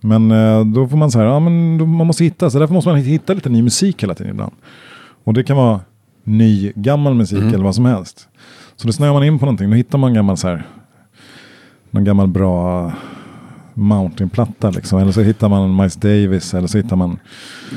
Men 0.00 0.30
eh, 0.30 0.64
då 0.64 0.88
får 0.88 0.96
man 0.96 1.10
så 1.10 1.18
här, 1.18 1.26
ja 1.26 1.40
men 1.40 1.76
man 1.90 2.06
måste 2.06 2.24
hitta, 2.24 2.50
så 2.50 2.58
därför 2.58 2.74
måste 2.74 2.90
man 2.90 2.98
hitta 2.98 3.34
lite 3.34 3.48
ny 3.48 3.62
musik 3.62 4.02
hela 4.02 4.14
tiden 4.14 4.32
ibland. 4.32 4.52
Och 5.24 5.34
det 5.34 5.44
kan 5.44 5.56
vara 5.56 5.80
ny, 6.38 6.72
gammal 6.74 7.14
musik 7.14 7.38
Mm. 7.38 7.54
eller 7.54 7.64
vad 7.64 7.74
som 7.74 7.84
helst. 7.84 8.28
Så 8.76 8.86
då 8.86 8.92
snöar 8.92 9.12
man 9.12 9.24
in 9.24 9.38
på 9.38 9.44
någonting, 9.44 9.70
då 9.70 9.76
hittar 9.76 9.98
man 9.98 10.14
gammal 10.14 10.36
så 10.36 10.48
här, 10.48 10.66
någon 11.90 12.04
gammal 12.04 12.28
bra 12.28 12.92
Mountain-platta 13.74 14.70
liksom. 14.70 14.98
Eller 14.98 15.12
så 15.12 15.20
hittar 15.22 15.48
man 15.48 15.76
Miles 15.76 15.96
Davis 15.96 16.54
eller 16.54 16.68
så 16.68 16.78
hittar 16.78 16.96
man, 16.96 17.18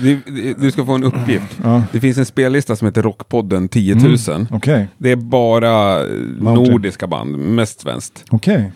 Du, 0.02 0.20
du- 0.60 0.72
ska 0.72 0.86
få 0.86 0.94
en 0.94 1.04
uppgift. 1.04 1.60
ja 1.64 1.84
Det 1.92 2.00
finns 2.00 2.18
en 2.18 2.26
spellista 2.26 2.76
som 2.76 2.86
heter 2.86 3.02
Rockpodden 3.02 3.68
10 3.68 3.96
000. 3.96 4.48
okej, 4.52 4.88
Det 4.98 5.12
är 5.12 5.16
bara 5.16 6.00
Mountain. 6.40 6.72
nordiska 6.72 7.08
band, 7.08 7.38
mest 7.38 7.82
svenskt. 7.82 8.26
okej, 8.32 8.72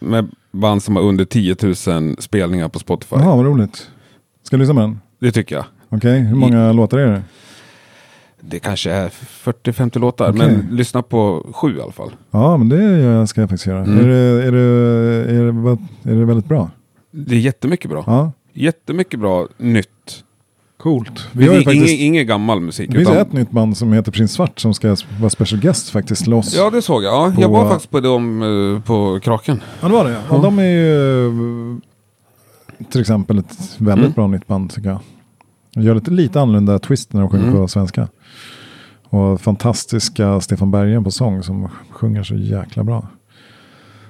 Med 0.00 0.28
band 0.52 0.82
som 0.82 0.96
har 0.96 1.02
under 1.02 1.24
10 1.24 1.56
000 1.62 2.16
spelningar 2.18 2.68
på 2.68 2.78
Spotify. 2.78 3.16
jaha 3.18 3.36
vad 3.36 3.44
roligt. 3.46 3.90
Ska 4.42 4.56
du 4.56 4.60
lyssna 4.60 4.74
på 4.74 4.80
den? 4.80 5.00
Det 5.20 5.32
tycker 5.32 5.56
jag. 5.56 5.64
Okej, 5.88 6.20
hur 6.20 6.36
många 6.36 6.72
låtar 6.72 6.98
är 6.98 7.06
det? 7.06 7.22
Det 8.48 8.58
kanske 8.58 8.90
är 8.90 9.08
40-50 9.08 9.98
låtar, 9.98 10.30
Okej. 10.30 10.38
men 10.46 10.76
lyssna 10.76 11.02
på 11.02 11.46
sju 11.52 11.76
i 11.78 11.80
alla 11.80 11.92
fall. 11.92 12.10
Ja, 12.30 12.56
men 12.56 12.68
det 12.68 13.26
ska 13.26 13.40
jag 13.40 13.50
faktiskt 13.50 13.66
göra. 13.66 13.82
Mm. 13.84 13.98
Är, 13.98 14.08
det, 14.08 14.16
är, 14.46 14.52
det, 14.52 14.58
är, 15.36 15.52
det, 16.04 16.10
är 16.12 16.14
det 16.14 16.24
väldigt 16.24 16.46
bra? 16.48 16.70
Det 17.10 17.34
är 17.34 17.38
jättemycket 17.38 17.90
bra. 17.90 18.04
Ja, 18.06 18.32
Jättemycket 18.52 19.20
bra 19.20 19.48
nytt. 19.58 19.88
coolt. 20.76 21.28
Vi 21.32 21.44
Det 21.44 21.50
har 21.54 21.60
faktiskt, 21.62 21.88
ingen, 21.88 22.06
ingen 22.14 22.26
gammal 22.26 22.60
musik. 22.60 22.90
det 22.90 22.96
finns 22.96 23.08
utan- 23.08 23.20
ett 23.22 23.32
nytt 23.32 23.50
band 23.50 23.76
som 23.76 23.92
heter 23.92 24.12
Prins 24.12 24.32
Svart 24.32 24.58
som 24.60 24.74
ska 24.74 24.96
vara 25.20 25.30
special 25.30 25.60
guest 25.60 25.90
faktiskt 25.90 26.24
till 26.24 26.34
oss. 26.34 26.54
Ja, 26.56 26.70
det 26.70 26.82
såg 26.82 27.04
jag. 27.04 27.12
Ja, 27.14 27.32
jag 27.38 27.50
På- 27.50 27.52
var 27.52 27.68
faktiskt 27.68 27.90
på 27.90 28.00
dem 28.00 28.42
eh, 28.42 28.82
på 28.82 29.20
Kraken. 29.22 29.60
Ja, 29.80 29.88
det 29.88 29.94
var 29.94 30.04
det. 30.04 30.10
Ja. 30.10 30.18
Ja. 30.30 30.38
De 30.38 30.58
är 30.58 30.62
ju 30.64 31.26
eh, 31.26 32.86
till 32.90 33.00
exempel 33.00 33.38
ett 33.38 33.74
väldigt 33.78 34.04
Mm. 34.04 34.12
bra 34.12 34.26
nytt 34.26 34.46
band 34.46 34.70
tycker 34.74 34.88
jag. 34.88 34.98
De 35.76 35.82
gör 35.82 35.94
lite, 35.94 36.10
lite 36.10 36.40
annorlunda 36.40 36.78
twist 36.78 37.12
när 37.12 37.20
de 37.20 37.30
sjunger 37.30 37.44
Mm. 37.46 37.56
på 37.56 37.68
svenska. 37.68 38.08
Och 39.08 39.40
fantastiska 39.40 40.40
Stefan 40.40 40.70
Berggren 40.70 41.04
på 41.04 41.10
sång 41.10 41.42
som 41.42 41.68
sjunger 41.90 42.22
så 42.22 42.34
jäkla 42.34 42.84
bra. 42.84 43.06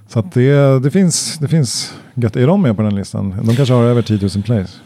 Så 0.09 0.19
att 0.19 0.33
det, 0.33 0.83
det, 0.83 0.91
finns, 0.91 1.39
det 1.39 1.49
finns 1.49 1.95
gött. 2.15 2.37
Är 2.37 2.47
de 2.47 2.63
med 2.63 2.77
på 2.77 2.83
den 2.83 2.97
listan? 2.97 3.35
De 3.43 3.57
kanske 3.57 3.75
har 3.75 3.83
över 3.83 4.03
10 4.03 4.19
000 4.35 4.43
plays. 4.45 4.81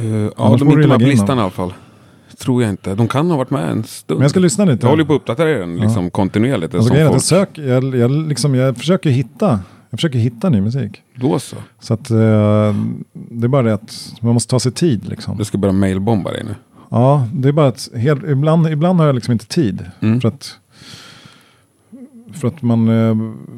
Uh, 0.00 0.30
ja, 0.36 0.56
de 0.58 0.68
är 0.68 0.72
inte 0.72 0.88
med 0.88 0.98
på 1.00 1.06
listan 1.06 1.26
dem. 1.26 1.38
i 1.38 1.42
alla 1.42 1.50
fall. 1.50 1.72
Tror 2.38 2.62
jag 2.62 2.70
inte. 2.70 2.94
De 2.94 3.08
kan 3.08 3.30
ha 3.30 3.36
varit 3.36 3.50
med 3.50 3.70
en 3.70 3.84
stund. 3.84 4.18
Men 4.18 4.24
jag 4.24 4.30
ska 4.30 4.40
lyssna 4.40 4.64
lite. 4.64 4.86
Jag 4.86 4.90
håller 4.90 5.04
på 5.04 5.14
att 5.14 5.20
uppdatera 5.20 5.58
den 5.58 5.76
liksom, 5.76 6.10
kontinuerligt. 6.10 6.74
Alltså, 6.74 6.88
som 6.88 6.96
att 6.96 7.02
jag, 7.02 7.10
folk. 7.10 7.22
söker, 7.22 7.62
jag, 7.62 7.96
jag, 7.96 8.10
liksom, 8.10 8.54
jag, 8.54 8.76
försöker 8.76 9.10
hitta, 9.10 9.60
jag 9.92 9.98
försöker 9.98 10.18
hitta 10.18 10.48
ny 10.48 10.60
musik. 10.60 11.02
Då 11.14 11.38
så. 11.38 11.56
Så 11.80 11.94
att, 11.94 12.10
eh, 12.10 12.16
det 13.12 13.46
är 13.46 13.48
bara 13.48 13.62
det 13.62 13.74
att 13.74 14.12
man 14.20 14.34
måste 14.34 14.50
ta 14.50 14.60
sig 14.60 14.72
tid. 14.72 15.08
Liksom. 15.08 15.38
Du 15.38 15.44
ska 15.44 15.58
börja 15.58 15.72
mailbomba 15.72 16.30
dig 16.30 16.44
nu. 16.44 16.54
Ja, 16.90 17.28
det 17.34 17.48
är 17.48 17.52
bara 17.52 17.68
att 17.68 17.88
helt, 17.96 18.24
ibland, 18.24 18.68
ibland 18.68 18.98
har 18.98 19.06
jag 19.06 19.14
liksom 19.14 19.32
inte 19.32 19.46
tid. 19.46 19.84
Mm. 20.00 20.20
För 20.20 20.28
att, 20.28 20.58
för 22.32 22.48
att 22.48 22.62
man, 22.62 22.88
eh, 22.88 23.14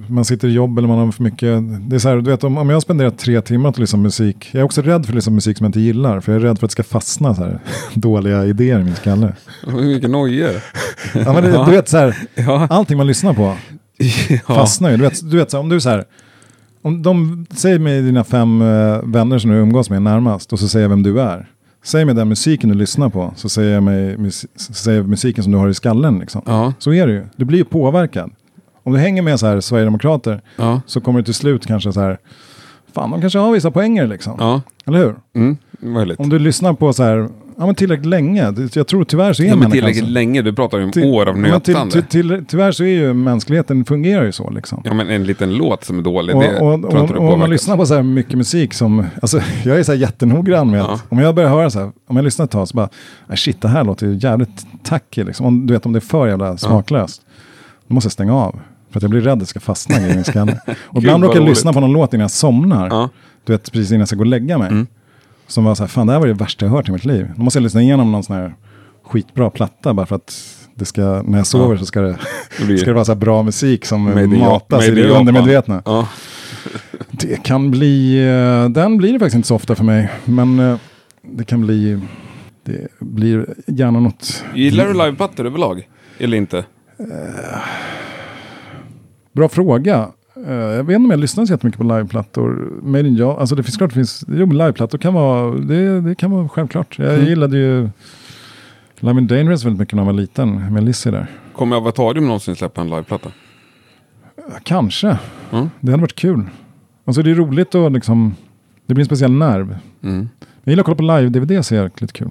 man 0.09 0.25
sitter 0.25 0.49
i 0.49 0.53
jobb 0.53 0.79
eller 0.79 0.89
man 0.89 0.99
har 0.99 1.13
för 1.13 1.23
mycket. 1.23 1.59
Det 1.91 1.97
är 1.97 1.99
så 1.99 2.09
här, 2.09 2.17
du 2.17 2.31
vet, 2.31 2.45
om, 2.45 2.59
om 2.59 2.69
jag 2.69 2.77
har 2.77 2.81
spenderat 2.81 3.19
tre 3.19 3.41
timmar 3.41 3.75
lyssna 3.81 3.97
på 3.97 4.03
musik. 4.03 4.49
Jag 4.53 4.61
är 4.61 4.65
också 4.65 4.83
rädd 4.83 5.07
för 5.07 5.25
på 5.25 5.31
musik 5.31 5.59
som 5.59 5.65
jag 5.65 5.69
inte 5.69 5.81
gillar. 5.81 6.21
För 6.21 6.33
jag 6.33 6.43
är 6.43 6.47
rädd 6.47 6.59
för 6.59 6.67
att 6.67 6.71
det 6.71 6.73
ska 6.73 6.83
fastna 6.83 7.35
så 7.35 7.43
här, 7.43 7.59
dåliga 7.95 8.45
idéer 8.45 8.81
i 8.81 8.85
min 8.85 8.95
skalle. 8.95 9.33
Vilken 9.67 10.13
nojor. 10.13 10.55
Ja, 11.15 11.33
men 11.33 11.43
det, 11.43 11.65
du 11.65 11.71
vet, 11.71 11.89
så 11.89 11.97
här, 11.97 12.17
allting 12.73 12.97
man 12.97 13.07
lyssnar 13.07 13.35
på 13.35 13.57
fastnar 14.47 14.91
ju. 14.91 14.97
Du 14.97 15.03
vet, 15.03 15.31
du 15.31 15.37
vet 15.37 15.51
så 15.51 15.57
här, 15.57 15.63
om 15.63 15.69
du 15.69 15.77
är 15.77 15.81
så 15.81 15.89
här. 15.89 16.05
Om 16.85 17.03
de, 17.03 17.47
säg 17.51 17.79
mig 17.79 18.03
dina 18.03 18.25
fem 18.25 18.63
eh, 18.63 18.99
vänner 19.05 19.39
som 19.39 19.51
du 19.51 19.57
umgås 19.57 19.91
med 19.91 20.03
närmast 20.03 20.53
och 20.53 20.59
så 20.59 20.69
säger 20.69 20.85
jag 20.85 20.91
vem 20.91 21.03
du 21.03 21.21
är. 21.21 21.49
Säg 21.85 22.05
mig 22.05 22.15
den 22.15 22.29
musiken 22.29 22.69
du 22.71 22.75
lyssnar 22.75 23.09
på 23.09 23.33
så 23.37 23.49
säger 23.49 23.75
jag, 23.75 23.83
mig, 23.83 24.17
mus, 24.19 24.47
säger 24.57 25.03
musiken 25.03 25.45
som 25.45 25.53
du 25.53 25.59
har 25.59 25.69
i 25.69 25.75
skallen. 25.75 26.19
Liksom. 26.19 26.43
Ja. 26.47 26.73
Så 26.79 26.93
är 26.93 27.07
det 27.07 27.13
ju. 27.13 27.25
Du 27.37 27.45
blir 27.45 27.59
ju 27.59 27.65
påverkad. 27.65 28.31
Om 28.83 28.93
du 28.93 28.99
hänger 28.99 29.23
med 29.23 29.41
så 29.41 29.47
här 29.47 29.61
Sverigedemokrater 29.61 30.41
Ja. 30.57 30.81
så 30.87 31.01
kommer 31.01 31.19
du 31.21 31.25
till 31.25 31.35
slut 31.35 31.67
kanske 31.67 31.93
så 31.93 32.01
här. 32.01 32.19
Fan, 32.95 33.11
de 33.11 33.21
kanske 33.21 33.39
har 33.39 33.53
vissa 33.53 33.71
poänger 33.71 34.07
liksom. 34.07 34.37
Ja. 34.39 34.63
Eller 34.87 34.99
hur? 34.99 35.15
Mm. 35.35 35.57
Möjligt. 35.81 36.21
Om 36.21 36.29
du 36.29 36.39
lyssnar 36.39 36.73
på 36.73 36.93
så 36.93 37.03
här, 37.03 37.29
ja 37.59 37.67
men 37.67 37.75
tillräckligt 37.75 38.07
länge. 38.07 38.53
Jag 38.75 38.87
tror 38.87 39.05
tyvärr 39.05 39.33
så 39.33 39.43
är 39.43 39.47
Ja, 39.47 39.57
men 39.57 39.71
tillräckligt 39.71 40.05
så. 40.05 40.11
länge. 40.11 40.43
Du 40.43 40.53
pratar 40.53 40.79
ju 40.79 40.85
om 40.85 40.93
Till- 40.93 41.05
år 41.05 41.29
av 41.29 41.37
ja, 41.37 41.41
men 41.43 41.61
till, 41.61 41.75
nötande. 41.75 41.93
till, 42.03 42.29
till, 42.29 42.45
tyvärr 42.49 42.73
så 42.73 42.85
är 42.85 42.89
ju 42.89 43.15
mänskligheten 43.15 43.85
fungerar 43.85 44.25
ju 44.25 44.33
så 44.33 44.51
liksom. 44.51 44.83
Ja, 44.85 44.95
men 44.95 45.09
en 45.11 45.25
liten 45.25 45.55
låt 45.55 45.85
som 45.85 45.99
är 45.99 46.03
dålig, 46.03 46.37
Och, 46.37 46.43
det 46.43 46.49
och, 46.59 46.91
tror 46.91 47.03
inte 47.03 47.15
och, 47.15 47.27
och 47.27 47.33
om 47.33 47.39
man 47.39 47.51
lyssnar 47.51 47.77
på 47.77 47.87
så 47.87 47.95
här 47.95 48.03
mycket 48.03 48.35
musik 48.39 48.75
som, 48.75 49.07
alltså 49.23 49.41
jag 49.65 49.79
är 49.79 49.83
så 49.83 49.93
här 49.93 49.99
jättenoggrann 49.99 50.71
med 50.71 50.81
Ja. 50.81 50.95
att 50.95 51.05
om 51.09 51.19
jag 51.19 51.35
börjar 51.35 51.51
höra 51.51 51.71
så 51.71 51.79
här, 51.79 51.93
om 52.09 52.17
jag 52.17 52.25
lyssnar 52.25 52.45
ett 52.45 52.51
tag 52.51 52.69
så 52.69 52.77
bara, 52.77 52.89
"Ah, 53.27 53.37
shit 53.37 53.61
det 53.63 53.69
här 53.69 53.85
låter 53.85 54.07
ju 54.07 54.15
jävligt 54.15 54.67
tacky 54.83 55.25
liksom. 55.25 55.47
Om, 55.47 55.67
du 55.67 55.73
vet 55.73 55.87
om 55.87 55.93
det 55.93 55.99
är 55.99 56.01
för 56.01 56.27
jävla 56.27 56.57
smaklöst, 56.57 57.23
då 57.89 57.95
måste 57.95 58.07
jag 58.07 58.13
stänga 58.13 58.35
av. 58.37 58.61
För 58.91 58.99
att 58.99 59.03
jag 59.03 59.11
blir 59.11 59.21
rädd 59.21 59.33
att 59.33 59.39
det 59.39 59.47
ska 59.47 59.61
fastna 59.61 59.97
i 60.09 60.15
min 60.15 60.25
skalle. 60.35 60.61
Och 60.83 60.99
ibland 60.99 61.25
råkar 61.25 61.41
jag 61.41 61.49
lyssna 61.49 61.73
på 61.73 61.81
någon 61.81 61.93
låt 61.93 62.15
innan 62.15 62.23
jag 62.25 62.31
somnar. 62.31 62.87
Ja. 62.89 63.09
Du 63.45 63.53
vet 63.53 63.73
precis 63.73 63.91
innan 63.91 63.99
jag 63.99 64.09
ska 64.09 64.17
gå 64.17 64.21
och 64.23 64.27
lägga 64.27 64.59
mig. 64.59 64.69
Mm. 64.69 64.87
Som 65.47 65.65
var 65.65 65.75
så 65.75 65.83
här, 65.83 65.89
fan 65.89 66.07
det 66.07 66.13
här 66.13 66.21
var 66.21 66.27
det 66.27 66.33
värsta 66.35 66.67
jag 66.67 66.71
hört 66.73 66.89
i 66.89 66.93
mitt 66.93 67.05
liv. 67.05 67.31
Då 67.37 67.43
måste 67.43 67.59
jag 67.59 67.63
lyssna 67.63 67.83
igenom 67.83 68.13
någon 68.13 68.23
sån 68.25 68.37
här 68.37 68.55
skitbra 69.05 69.51
platta 69.51 69.95
bara 69.95 70.07
för 70.07 70.17
att 70.17 70.35
det 70.75 70.85
ska, 70.85 71.23
när 71.27 71.39
jag 71.39 71.47
sover 71.47 71.75
Ja. 71.75 71.79
så 71.79 71.87
ska 71.87 72.01
det, 72.01 72.17
Det 72.69 72.79
ska 72.79 72.87
det 72.91 72.95
vara 72.95 73.05
så 73.05 73.13
här 73.13 73.19
bra 73.21 73.43
musik 73.43 73.85
som 73.85 74.09
Jap- 74.09 74.39
matas 74.39 74.85
i 74.89 74.91
det 74.91 75.09
undermedvetna. 75.09 75.83
Ja. 75.85 76.09
Det 77.11 77.43
kan 77.43 77.71
bli, 77.71 78.19
eh, 78.29 78.69
den 78.69 78.97
blir 78.97 79.13
det 79.13 79.19
faktiskt 79.19 79.35
inte 79.35 79.49
så 79.49 79.55
ofta 79.55 79.75
för 79.75 79.85
mig. 79.85 80.11
Men 80.25 80.59
eh, 80.59 80.77
det 81.23 81.45
kan 81.45 81.67
bli, 81.67 82.01
det 82.65 82.89
blir 83.01 83.47
gärna 83.67 84.01
något. 84.01 84.45
Gillar 84.55 84.87
du 84.87 84.93
liveplattor 84.93 85.47
överlag? 85.47 85.89
Eller 86.19 86.37
inte? 86.37 86.65
Bra 89.33 89.49
fråga. 89.49 90.09
Eh, 90.47 90.53
jag 90.55 90.85
vet 90.85 90.95
inte 90.95 91.05
om 91.07 91.11
jag 91.11 91.21
lyssnar 91.21 91.47
så 91.47 91.53
jättemycket 91.53 91.79
på 91.79 91.85
liveplattor. 91.85 92.79
Men 92.83 93.17
ja, 93.17 93.41
alltså 93.41 93.55
det 93.55 93.63
finns 93.63 93.77
klart 93.77 93.91
det 93.91 93.95
finns, 93.95 94.25
jo 94.29 94.47
liveplattor 94.47 94.99
kan 94.99 95.15
vara, 95.15 95.55
det, 95.59 96.01
det 96.01 96.15
kan 96.15 96.31
vara 96.31 96.49
självklart. 96.49 96.99
Jag 96.99 97.15
Mm. 97.15 97.27
gillade 97.27 97.57
ju, 97.59 97.89
Live 99.01 99.21
in 99.21 99.27
Dangerous 99.27 99.65
väldigt 99.65 99.81
mycket 99.81 99.95
när 99.95 100.03
jag 100.03 100.07
var 100.07 100.13
liten 100.13 100.73
med 100.73 100.85
Lizzie 100.85 101.13
där. 101.13 101.27
Kommer 101.53 101.77
Avatarium 101.77 102.25
någonsin 102.27 102.57
släppa 102.57 102.81
en 102.81 102.91
liveplatta? 102.91 103.29
Ja, 104.37 104.43
Kanske. 104.63 105.19
Mm. 105.53 105.71
Det 105.81 105.91
hade 105.91 106.01
varit 106.01 106.15
kul. 106.15 106.43
Alltså 107.05 107.23
det 107.23 107.31
är 107.31 107.35
roligt 107.35 107.75
att 107.75 107.93
liksom, 107.93 108.35
det 108.87 108.95
blir 108.95 109.03
en 109.03 109.07
speciell 109.07 109.33
nerv. 109.33 109.77
Mm. 110.03 110.29
Jag 110.65 110.73
gillar 110.73 110.81
att 110.81 110.85
kolla 110.85 110.97
på 110.97 111.03
live-DVD, 111.03 111.63
så 111.63 111.75
är 111.75 111.83
det 111.83 112.01
lite 112.01 112.13
kul. 112.13 112.31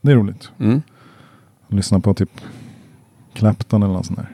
Det 0.00 0.12
är 0.12 0.16
roligt. 0.16 0.50
Mm. 0.58 0.82
Lyssna 1.68 2.00
på 2.00 2.14
typ 2.14 2.30
Clapton 3.34 3.82
eller 3.82 3.92
någon 3.94 4.04
sån 4.04 4.16
där. 4.16 4.28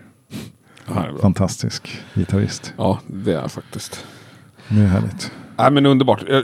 Bra. 0.95 1.19
Fantastisk 1.23 2.01
gitarrist. 2.15 2.73
ja, 2.77 2.99
det 3.07 3.33
är 3.35 3.49
faktiskt. 3.49 4.05
Det 4.69 4.81
är 4.81 4.87
härligt. 4.87 5.33
Nej 5.57 5.71
men 5.71 5.87
underbart. 5.87 6.23
Eh, 6.29 6.39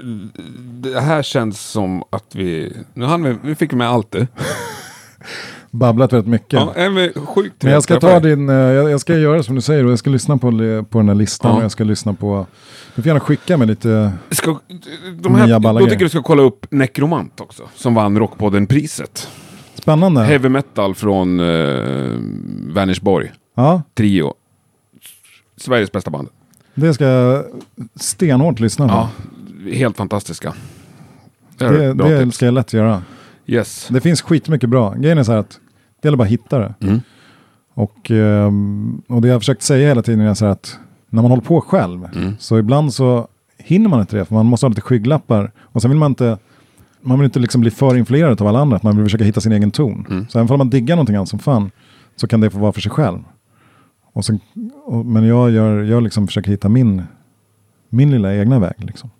Det 0.82 1.00
här 1.00 1.22
känns 1.22 1.60
som 1.60 2.02
att 2.10 2.34
vi... 2.34 2.76
Nu 2.94 3.04
hann 3.04 3.22
vi, 3.22 3.36
vi 3.42 3.54
fick 3.54 3.72
med 3.72 3.88
allt 3.88 4.10
det. 4.10 4.26
Babblat 5.70 6.12
väldigt 6.12 6.30
mycket. 6.30 6.52
Ja, 6.76 6.90
men 6.90 7.12
sjukt 7.26 7.62
Men 7.62 7.72
jag 7.72 7.82
ska 7.82 8.00
ta 8.00 8.20
din, 8.20 8.48
eh, 8.48 8.54
jag, 8.54 8.90
jag 8.90 9.00
ska 9.00 9.16
göra 9.18 9.42
som 9.42 9.54
du 9.54 9.60
säger 9.60 9.84
och 9.84 9.90
jag 9.90 9.98
ska 9.98 10.10
lyssna 10.10 10.36
på, 10.38 10.50
på 10.90 10.98
den 10.98 11.08
här 11.08 11.14
listan 11.14 11.50
Ja. 11.50 11.56
och 11.56 11.64
jag 11.64 11.70
ska 11.70 11.84
lyssna 11.84 12.12
på, 12.14 12.46
du 12.94 13.02
får 13.02 13.06
gärna 13.06 13.20
skicka 13.20 13.56
mig 13.56 13.66
lite, 13.66 14.12
Ska, 14.30 14.58
de 15.20 15.34
här, 15.34 15.46
Nya 15.46 15.60
balla 15.60 15.80
då 15.80 15.86
tycker 15.86 16.04
du 16.04 16.08
ska 16.08 16.22
kolla 16.22 16.42
upp 16.42 16.66
Necromant 16.70 17.40
också. 17.40 17.62
Som 17.74 17.94
vann 17.94 18.18
Rockpodden-priset. 18.18 19.28
spännande. 19.74 20.22
Heavy 20.24 20.48
metal 20.48 20.94
från 20.94 21.40
uh, 21.40 22.18
Vänersborg. 22.74 23.32
Ja, 23.56 23.82
Trio. 23.94 24.34
Sveriges 25.56 25.92
bästa 25.92 26.10
band. 26.10 26.28
det 26.74 26.94
ska 26.94 27.04
jag 27.04 27.44
stenhårt 27.94 28.60
lyssna 28.60 28.88
på. 28.88 28.94
Ja, 28.94 29.10
helt 29.72 29.96
fantastiska. 29.96 30.54
det 31.58 31.92
det 31.94 32.24
tips. 32.24 32.36
ska 32.36 32.44
jag 32.44 32.54
lätt 32.54 32.72
göra. 32.72 33.02
Yes. 33.46 33.88
Det 33.90 34.00
finns 34.00 34.22
skitmycket 34.22 34.70
bra. 34.70 34.94
Grejen 34.94 35.18
är 35.18 35.22
så 35.22 35.32
här 35.32 35.38
att 35.38 35.60
det 36.00 36.08
gäller 36.08 36.16
bara 36.18 36.24
att 36.24 36.30
hitta 36.30 36.58
det. 36.58 36.74
Mm. 36.80 37.00
Och, 37.74 38.10
ehm, 38.10 39.02
och 39.08 39.22
det 39.22 39.28
jag 39.28 39.34
har 39.34 39.40
försökt 39.40 39.62
säga 39.62 39.88
hela 39.88 40.02
tiden 40.02 40.20
är 40.20 40.34
så 40.34 40.44
här 40.44 40.52
att 40.52 40.78
när 41.10 41.22
man 41.22 41.30
håller 41.30 41.42
på 41.42 41.60
själv 41.60 42.04
Mm. 42.14 42.36
så 42.38 42.58
ibland 42.58 42.94
så 42.94 43.28
hinner 43.58 43.88
man 43.88 44.00
inte 44.00 44.16
det 44.16 44.24
för 44.24 44.34
man 44.34 44.46
måste 44.46 44.66
ha 44.66 44.68
lite 44.68 44.80
skygglappar. 44.80 45.52
Och 45.60 45.82
sen 45.82 45.90
vill 45.90 45.98
man 45.98 46.10
inte, 46.10 46.38
man 47.00 47.18
vill 47.18 47.24
inte 47.24 47.38
liksom 47.38 47.60
bli 47.60 47.70
för 47.70 47.96
influerad 47.96 48.40
av 48.40 48.46
alla 48.48 48.58
andra, 48.58 48.80
man 48.82 48.96
vill 48.96 49.04
försöka 49.04 49.24
hitta 49.24 49.40
sin 49.40 49.52
egen 49.52 49.70
ton. 49.70 50.06
Mm. 50.10 50.26
Så 50.28 50.38
även 50.38 50.50
om 50.50 50.58
man 50.58 50.70
diggar 50.70 50.96
någonting 50.96 51.16
annat 51.16 51.28
som 51.28 51.38
fan 51.38 51.70
så 52.16 52.26
kan 52.28 52.40
det 52.40 52.50
få 52.50 52.58
vara 52.58 52.72
för 52.72 52.80
sig 52.80 52.92
själv. 52.92 53.18
Och 54.16 54.24
sen, 54.24 54.40
och, 54.84 55.06
men 55.06 55.26
jag, 55.26 55.50
gör, 55.50 55.82
jag 55.82 56.02
liksom 56.02 56.26
försöker 56.26 56.50
hitta 56.50 56.68
min, 56.68 57.02
min 57.88 58.10
lilla 58.10 58.34
egna 58.34 58.58
väg. 58.58 58.74
Liksom. 58.78 59.10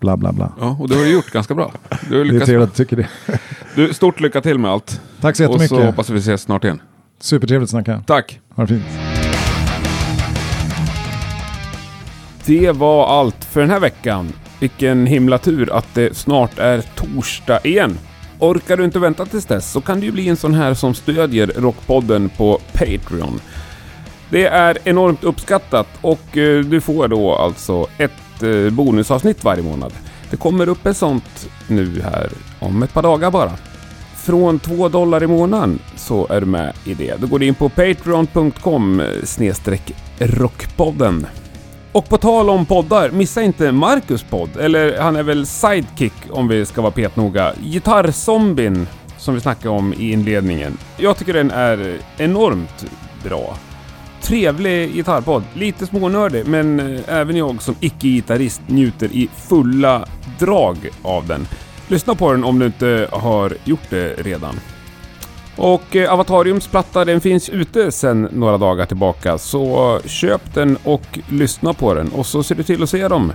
Bla 0.00 0.16
bla 0.16 0.32
bla. 0.32 0.52
Ja, 0.60 0.76
och 0.80 0.88
det 0.88 0.94
har 0.94 1.02
du 1.02 1.12
gjort 1.12 1.30
ganska 1.30 1.54
bra. 1.54 1.72
Du 2.08 2.18
har 2.18 2.24
Det 2.24 2.36
är 2.36 2.40
trevligt 2.40 2.68
att 2.68 2.74
du 2.76 2.84
tycker 2.84 2.96
det. 2.96 3.08
Du, 3.74 3.94
stort 3.94 4.20
lycka 4.20 4.40
till 4.40 4.58
med 4.58 4.70
allt. 4.70 5.00
Tack 5.20 5.36
så 5.36 5.48
Och 5.48 5.54
så 5.54 5.62
jättemycket. 5.62 5.86
hoppas 5.86 6.10
vi 6.10 6.18
ses 6.18 6.42
snart 6.42 6.64
igen. 6.64 6.80
Supertrevligt 7.20 7.66
att 7.66 7.70
snacka. 7.70 8.02
Tack! 8.06 8.40
Ha 8.54 8.62
det 8.62 8.68
fint. 8.68 8.84
Det 12.46 12.70
var 12.70 13.06
allt 13.20 13.44
för 13.44 13.60
den 13.60 13.70
här 13.70 13.80
veckan. 13.80 14.32
Vilken 14.60 15.06
himla 15.06 15.38
tur 15.38 15.72
att 15.72 15.94
det 15.94 16.16
snart 16.16 16.58
är 16.58 16.80
torsdag 16.80 17.60
igen. 17.64 17.98
Orkar 18.38 18.76
du 18.76 18.84
inte 18.84 18.98
vänta 18.98 19.26
tills 19.26 19.46
dess 19.46 19.70
så 19.72 19.80
kan 19.80 20.00
du 20.00 20.06
ju 20.06 20.12
bli 20.12 20.28
en 20.28 20.36
sån 20.36 20.54
här 20.54 20.74
som 20.74 20.94
stödjer 20.94 21.46
Rockpodden 21.56 22.28
på 22.28 22.60
Patreon. 22.72 23.40
Det 24.30 24.46
är 24.46 24.78
enormt 24.84 25.24
uppskattat 25.24 25.86
och 26.00 26.36
eh, 26.36 26.60
du 26.60 26.80
får 26.80 27.08
då 27.08 27.34
alltså 27.34 27.86
ett 27.98 28.42
eh, 28.42 28.70
bonusavsnitt 28.70 29.44
varje 29.44 29.62
månad. 29.62 29.92
Det 30.30 30.36
kommer 30.36 30.68
upp 30.68 30.86
ett 30.86 30.96
sånt 30.96 31.48
nu 31.68 32.02
här 32.02 32.30
om 32.58 32.82
ett 32.82 32.92
par 32.92 33.02
dagar 33.02 33.30
bara. 33.30 33.52
Från 34.16 34.58
2 34.58 34.88
dollar 34.88 35.22
i 35.22 35.26
månaden 35.26 35.78
så 35.96 36.26
är 36.30 36.40
du 36.40 36.46
med 36.46 36.72
i 36.84 36.94
det. 36.94 37.20
Då 37.20 37.26
går 37.26 37.38
du 37.38 37.46
in 37.46 37.54
på 37.54 37.68
patreon.com 37.68 39.02
rockpodden. 40.18 41.26
Och 41.92 42.08
på 42.08 42.18
tal 42.18 42.50
om 42.50 42.66
poddar, 42.66 43.10
missa 43.10 43.42
inte 43.42 43.72
Marcus 43.72 44.22
podd, 44.22 44.50
eller 44.60 44.98
han 44.98 45.16
är 45.16 45.22
väl 45.22 45.46
sidekick 45.46 46.12
om 46.30 46.48
vi 46.48 46.66
ska 46.66 46.82
vara 46.82 46.92
petnoga. 46.92 47.52
Gitarrzombien 47.62 48.86
som 49.18 49.34
vi 49.34 49.40
snackade 49.40 49.68
om 49.68 49.92
i 49.92 50.12
inledningen. 50.12 50.78
Jag 50.96 51.16
tycker 51.16 51.32
den 51.32 51.50
är 51.50 51.98
enormt 52.18 52.86
bra. 53.24 53.56
Trevlig 54.22 54.94
gitarrpodd, 54.94 55.42
lite 55.54 55.86
smånördig 55.86 56.46
men 56.46 56.80
eh, 56.80 57.00
även 57.08 57.36
jag 57.36 57.62
som 57.62 57.74
icke-gitarrist 57.80 58.60
njuter 58.66 59.08
i 59.12 59.28
fulla 59.48 60.06
drag 60.38 60.76
av 61.02 61.26
den. 61.26 61.46
Lyssna 61.88 62.14
på 62.14 62.32
den 62.32 62.44
om 62.44 62.58
du 62.58 62.66
inte 62.66 63.08
har 63.12 63.52
gjort 63.64 63.90
det 63.90 64.14
redan. 64.14 64.60
Och 65.56 65.96
eh, 65.96 66.12
Avatariums 66.12 66.68
platta 66.68 67.04
den 67.04 67.20
finns 67.20 67.48
ute 67.48 67.92
sedan 67.92 68.28
några 68.32 68.58
dagar 68.58 68.86
tillbaka 68.86 69.38
så 69.38 70.00
köp 70.04 70.54
den 70.54 70.76
och 70.84 71.18
lyssna 71.28 71.74
på 71.74 71.94
den 71.94 72.08
och 72.08 72.26
så 72.26 72.42
ser 72.42 72.54
du 72.54 72.62
till 72.62 72.82
att 72.82 72.90
se 72.90 73.08
dem. 73.08 73.32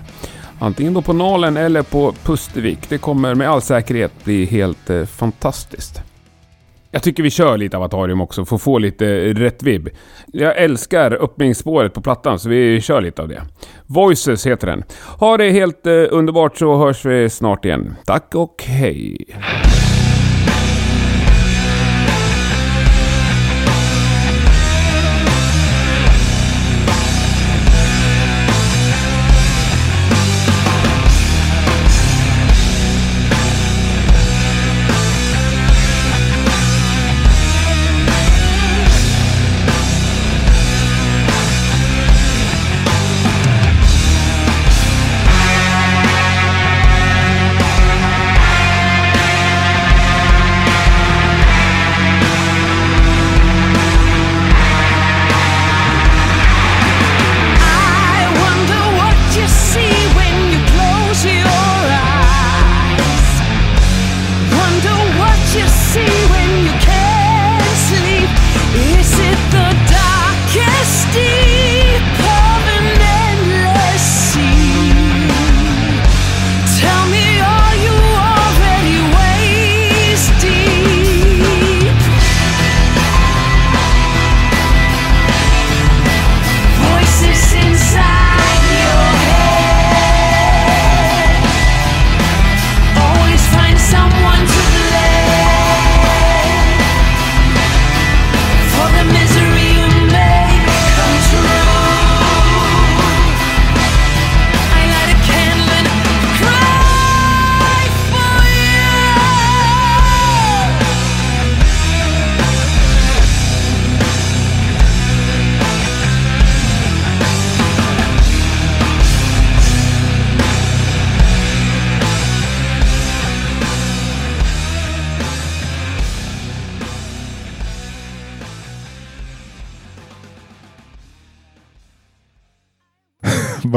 Antingen 0.60 0.94
då 0.94 1.02
på 1.02 1.14
Nalen 1.14 1.58
eller 1.58 1.82
på 1.82 2.12
Pustervik. 2.12 2.90
Det 2.90 2.98
kommer 2.98 3.36
med 3.36 3.50
all 3.50 3.62
säkerhet 3.62 4.24
bli 4.24 4.46
helt 4.46 4.90
eh, 4.90 5.06
fantastiskt. 5.06 6.02
Jag 6.94 7.04
tycker 7.04 7.24
vi 7.24 7.30
kör 7.30 7.58
lite 7.58 7.78
Avatarium 7.78 8.22
också 8.22 8.46
för 8.46 8.56
att 8.56 8.62
få 8.62 8.78
lite 8.78 9.34
rätt 9.34 9.64
vibb. 9.64 9.90
Jag 10.28 10.58
älskar 10.58 11.24
öppningsspåret 11.24 11.94
på 11.94 12.02
plattan 12.02 12.40
så 12.40 12.50
vi 12.50 12.82
kör 12.82 13.02
lite 13.02 13.22
av 13.22 13.28
det. 13.28 13.42
Voices 13.86 14.48
heter 14.48 14.68
den. 14.68 14.84
Ha 15.20 15.38
det 15.38 15.50
helt 15.52 15.88
eh, 15.88 15.94
underbart 16.10 16.58
så 16.58 16.78
hörs 16.78 17.06
vi 17.06 17.30
snart 17.30 17.66
igen. 17.66 17.96
Tack 18.06 18.36
och 18.36 18.64
hej! 18.68 19.26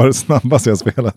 Var 0.07 0.11
det 0.11 0.17
snabbaste 0.17 0.69
jag 0.69 0.77
spelat. 0.77 1.15